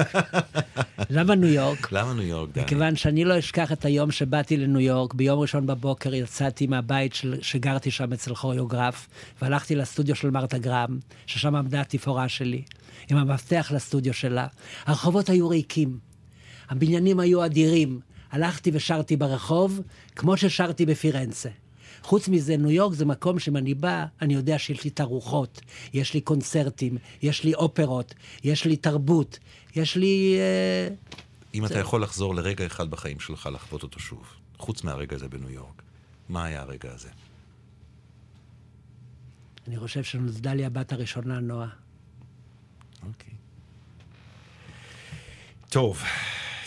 למה 1.10 1.34
ניו 1.34 1.48
יורק? 1.48 1.88
למה 1.92 2.14
ניו 2.14 2.22
יורק, 2.22 2.50
דני? 2.52 2.64
מכיוון 2.64 2.96
שאני 2.96 3.24
לא 3.24 3.38
אשכח 3.38 3.72
את 3.72 3.84
היום 3.84 4.10
שבאתי 4.10 4.56
לניו 4.56 4.80
יורק, 4.80 5.14
ביום 5.14 5.40
ראשון 5.40 5.66
בבוקר 5.66 6.14
יצאתי 6.14 6.66
מהבית 6.66 7.14
של, 7.14 7.38
שגרתי 7.42 7.90
שם 7.90 8.12
אצל 8.12 8.34
כוריאוגרף, 8.34 9.08
והלכתי 9.42 9.74
לסטודיו 9.74 10.14
של 10.14 10.30
מרתה 10.30 10.58
גרם, 10.58 10.98
ששם 11.26 11.54
עמדה 11.54 11.80
התפאורה 11.80 12.28
שלי, 12.28 12.62
עם 13.10 13.16
המפתח 13.16 13.72
לסטודיו 13.74 14.14
שלה. 14.14 14.46
הרחובות 14.86 15.28
היו 15.28 15.48
ריקים, 15.48 15.98
הבניינים 16.68 17.20
היו 17.20 17.44
אדירים. 17.44 18.00
הלכתי 18.32 18.70
ושרתי 18.74 19.16
ברחוב, 19.16 19.80
כמו 20.16 20.36
ששרתי 20.36 20.86
בפירנצה. 20.86 21.48
חוץ 22.06 22.28
מזה, 22.28 22.56
ניו 22.56 22.70
יורק 22.70 22.94
זה 22.94 23.04
מקום 23.04 23.38
שאם 23.38 23.56
אני 23.56 23.74
בא, 23.74 24.04
אני 24.22 24.34
יודע 24.34 24.58
שיש 24.58 24.84
לי 24.84 24.90
תערוכות, 24.90 25.60
יש 25.92 26.14
לי 26.14 26.20
קונצרטים, 26.20 26.98
יש 27.22 27.44
לי 27.44 27.54
אופרות, 27.54 28.14
יש 28.44 28.64
לי 28.64 28.76
תרבות, 28.76 29.38
יש 29.76 29.96
לי... 29.96 30.36
אה, 30.38 30.94
אם 31.54 31.66
אתה 31.66 31.78
יכול 31.78 32.02
לחזור 32.02 32.34
לרגע 32.34 32.66
אחד 32.66 32.90
בחיים 32.90 33.20
שלך, 33.20 33.48
לחוות 33.52 33.82
אותו 33.82 34.00
שוב, 34.00 34.26
חוץ 34.58 34.84
מהרגע 34.84 35.16
הזה 35.16 35.28
בניו 35.28 35.50
יורק, 35.50 35.82
מה 36.28 36.44
היה 36.44 36.60
הרגע 36.60 36.92
הזה? 36.94 37.08
אני 39.68 39.78
חושב 39.78 40.02
שנולדה 40.02 40.54
לי 40.54 40.64
הבת 40.64 40.92
הראשונה, 40.92 41.40
נועה. 41.40 41.68
אוקיי. 43.08 43.34
טוב, 45.68 46.02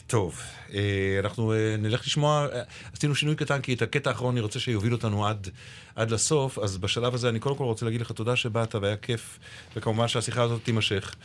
טוב. 0.09 0.41
אה, 0.73 1.19
אנחנו 1.19 1.53
אה, 1.53 1.75
נלך 1.79 2.01
לשמוע, 2.05 2.47
אה, 2.53 2.61
עשינו 2.97 3.15
שינוי 3.15 3.35
קטן, 3.35 3.61
כי 3.61 3.73
את 3.73 3.81
הקטע 3.81 4.09
האחרון 4.09 4.33
אני 4.33 4.41
רוצה 4.41 4.59
שיוביל 4.59 4.93
אותנו 4.93 5.27
עד, 5.27 5.47
עד 5.95 6.11
לסוף, 6.11 6.59
אז 6.59 6.77
בשלב 6.77 7.13
הזה 7.13 7.29
אני 7.29 7.39
קודם 7.39 7.55
כל 7.55 7.63
רוצה 7.63 7.85
להגיד 7.85 8.01
לך 8.01 8.11
תודה 8.11 8.35
שבאת 8.35 8.75
והיה 8.75 8.97
כיף, 8.97 9.39
וכמובן 9.75 10.07
שהשיחה 10.07 10.41
הזאת 10.41 10.63
תימשך 10.63 11.15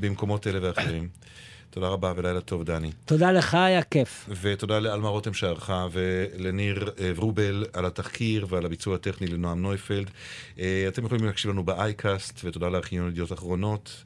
במקומות 0.00 0.46
אלה 0.46 0.58
ואחרים. 0.62 1.08
תודה 1.70 1.88
רבה 1.88 2.12
ולילה 2.16 2.40
טוב, 2.40 2.64
דני. 2.64 2.90
תודה 3.04 3.32
לך, 3.32 3.54
היה 3.54 3.82
כיף. 3.82 4.28
ותודה 4.40 4.78
לאלמה 4.78 5.08
רותם 5.08 5.34
שערכה 5.34 5.86
ולניר 5.92 6.90
ורובל 7.16 7.64
על 7.72 7.86
התחקיר 7.86 8.46
ועל 8.48 8.66
הביצוע 8.66 8.94
הטכני 8.94 9.26
לנועם 9.26 9.62
נויפלד. 9.62 10.10
אתם 10.88 11.04
יכולים 11.04 11.24
להקשיב 11.24 11.50
לנו 11.50 11.64
באייקאסט, 11.64 12.40
ותודה 12.44 12.68
לארכיון 12.68 13.08
ידיעות 13.08 13.32
אחרונות. 13.32 14.04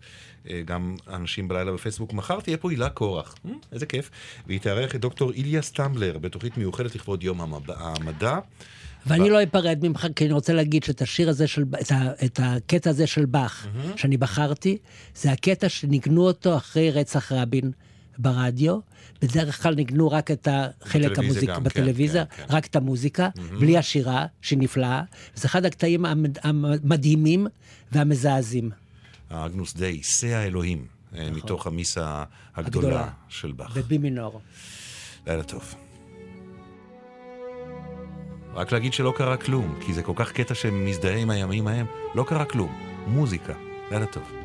אה, 0.51 0.63
גם 0.65 0.97
אנשים 1.09 1.49
בלילה 1.49 1.73
בפייסבוק. 1.73 2.13
מחר 2.13 2.41
תהיה 2.41 2.57
פה 2.57 2.71
הילה 2.71 2.89
קורח, 2.89 3.35
אה, 3.47 3.51
איזה 3.73 3.87
כיף. 3.87 4.11
והיא 4.47 4.61
תארח 4.61 4.95
את 4.95 5.01
דוקטור 5.01 5.33
איליה 5.33 5.63
סטמבלר 5.63 6.19
בתוכנית 6.19 6.59
מיוחדת 6.59 6.95
לכבוד 6.95 7.23
יום 7.23 7.41
המדע. 7.41 8.39
ואני 9.07 9.31
לא 9.31 9.43
אפרד 9.43 9.79
ממך, 9.83 10.07
כי 10.17 10.25
אני 10.25 10.33
רוצה 10.33 10.53
להגיד 10.53 10.85
שאת 10.85 11.03
השיר 11.03 11.29
הזה 11.29 11.47
של, 11.47 11.65
את, 11.81 11.91
ה, 11.93 12.13
את 12.25 12.41
הקטע 12.43 12.91
הזה 12.91 13.07
של 13.07 13.25
באך, 13.25 13.67
שאני 13.97 14.17
בחרתי, 14.17 14.79
זה 15.15 15.33
הקטע 15.33 15.69
שניגנו 15.69 16.23
אותו 16.23 16.57
אחרי 16.57 16.91
רצח 16.91 17.33
רבין 17.33 17.71
ברדיו. 18.19 18.79
בדרך 19.23 19.63
כלל 19.63 19.75
ניגנו 19.75 20.11
רק 20.11 20.31
את 20.31 20.49
החלק 20.51 21.19
המוזיקה, 21.19 21.55
כן, 21.57 21.65
בטלוויזיה, 21.65 22.25
כן, 22.25 22.43
כן. 22.47 22.55
רק 22.57 22.67
את 22.67 22.77
המוזיקה, 22.77 23.29
בלי 23.61 23.79
השירה, 23.79 24.27
שהיא 24.43 24.59
נפלאה. 24.59 25.03
זה 25.35 25.49
אחד 25.49 25.65
הקטעים 25.65 26.05
המד- 26.05 26.39
המדהימים 26.43 27.47
והמזעזעים. 27.93 28.71
האגנוס 29.31 29.75
דיי, 29.77 30.03
שא 30.03 30.27
האלוהים, 30.27 30.87
אה, 31.17 31.31
מתוך 31.31 31.67
המיסה 31.67 32.25
הגדולה 32.57 32.89
הגדולה. 32.89 33.09
של 33.29 33.53
באך. 33.53 33.77
בבי 33.77 33.99
מינור. 33.99 34.41
לילה 35.27 35.43
טוב. 35.43 35.75
רק 38.55 38.73
להגיד 38.73 38.93
שלא 38.93 39.13
קרה 39.17 39.37
כלום, 39.37 39.79
כי 39.87 39.95
זה 39.95 40.03
כל 40.03 40.13
כך 40.17 40.33
קטע 40.33 40.55
שמזדהה 40.55 41.17
עם 41.17 41.31
הימים 41.31 41.67
ההם, 41.67 41.87
לא 42.15 42.25
קרה 42.29 42.45
כלום. 42.45 42.81
מוזיקה. 43.07 43.53
לילה 43.91 44.07
טוב. 44.07 44.40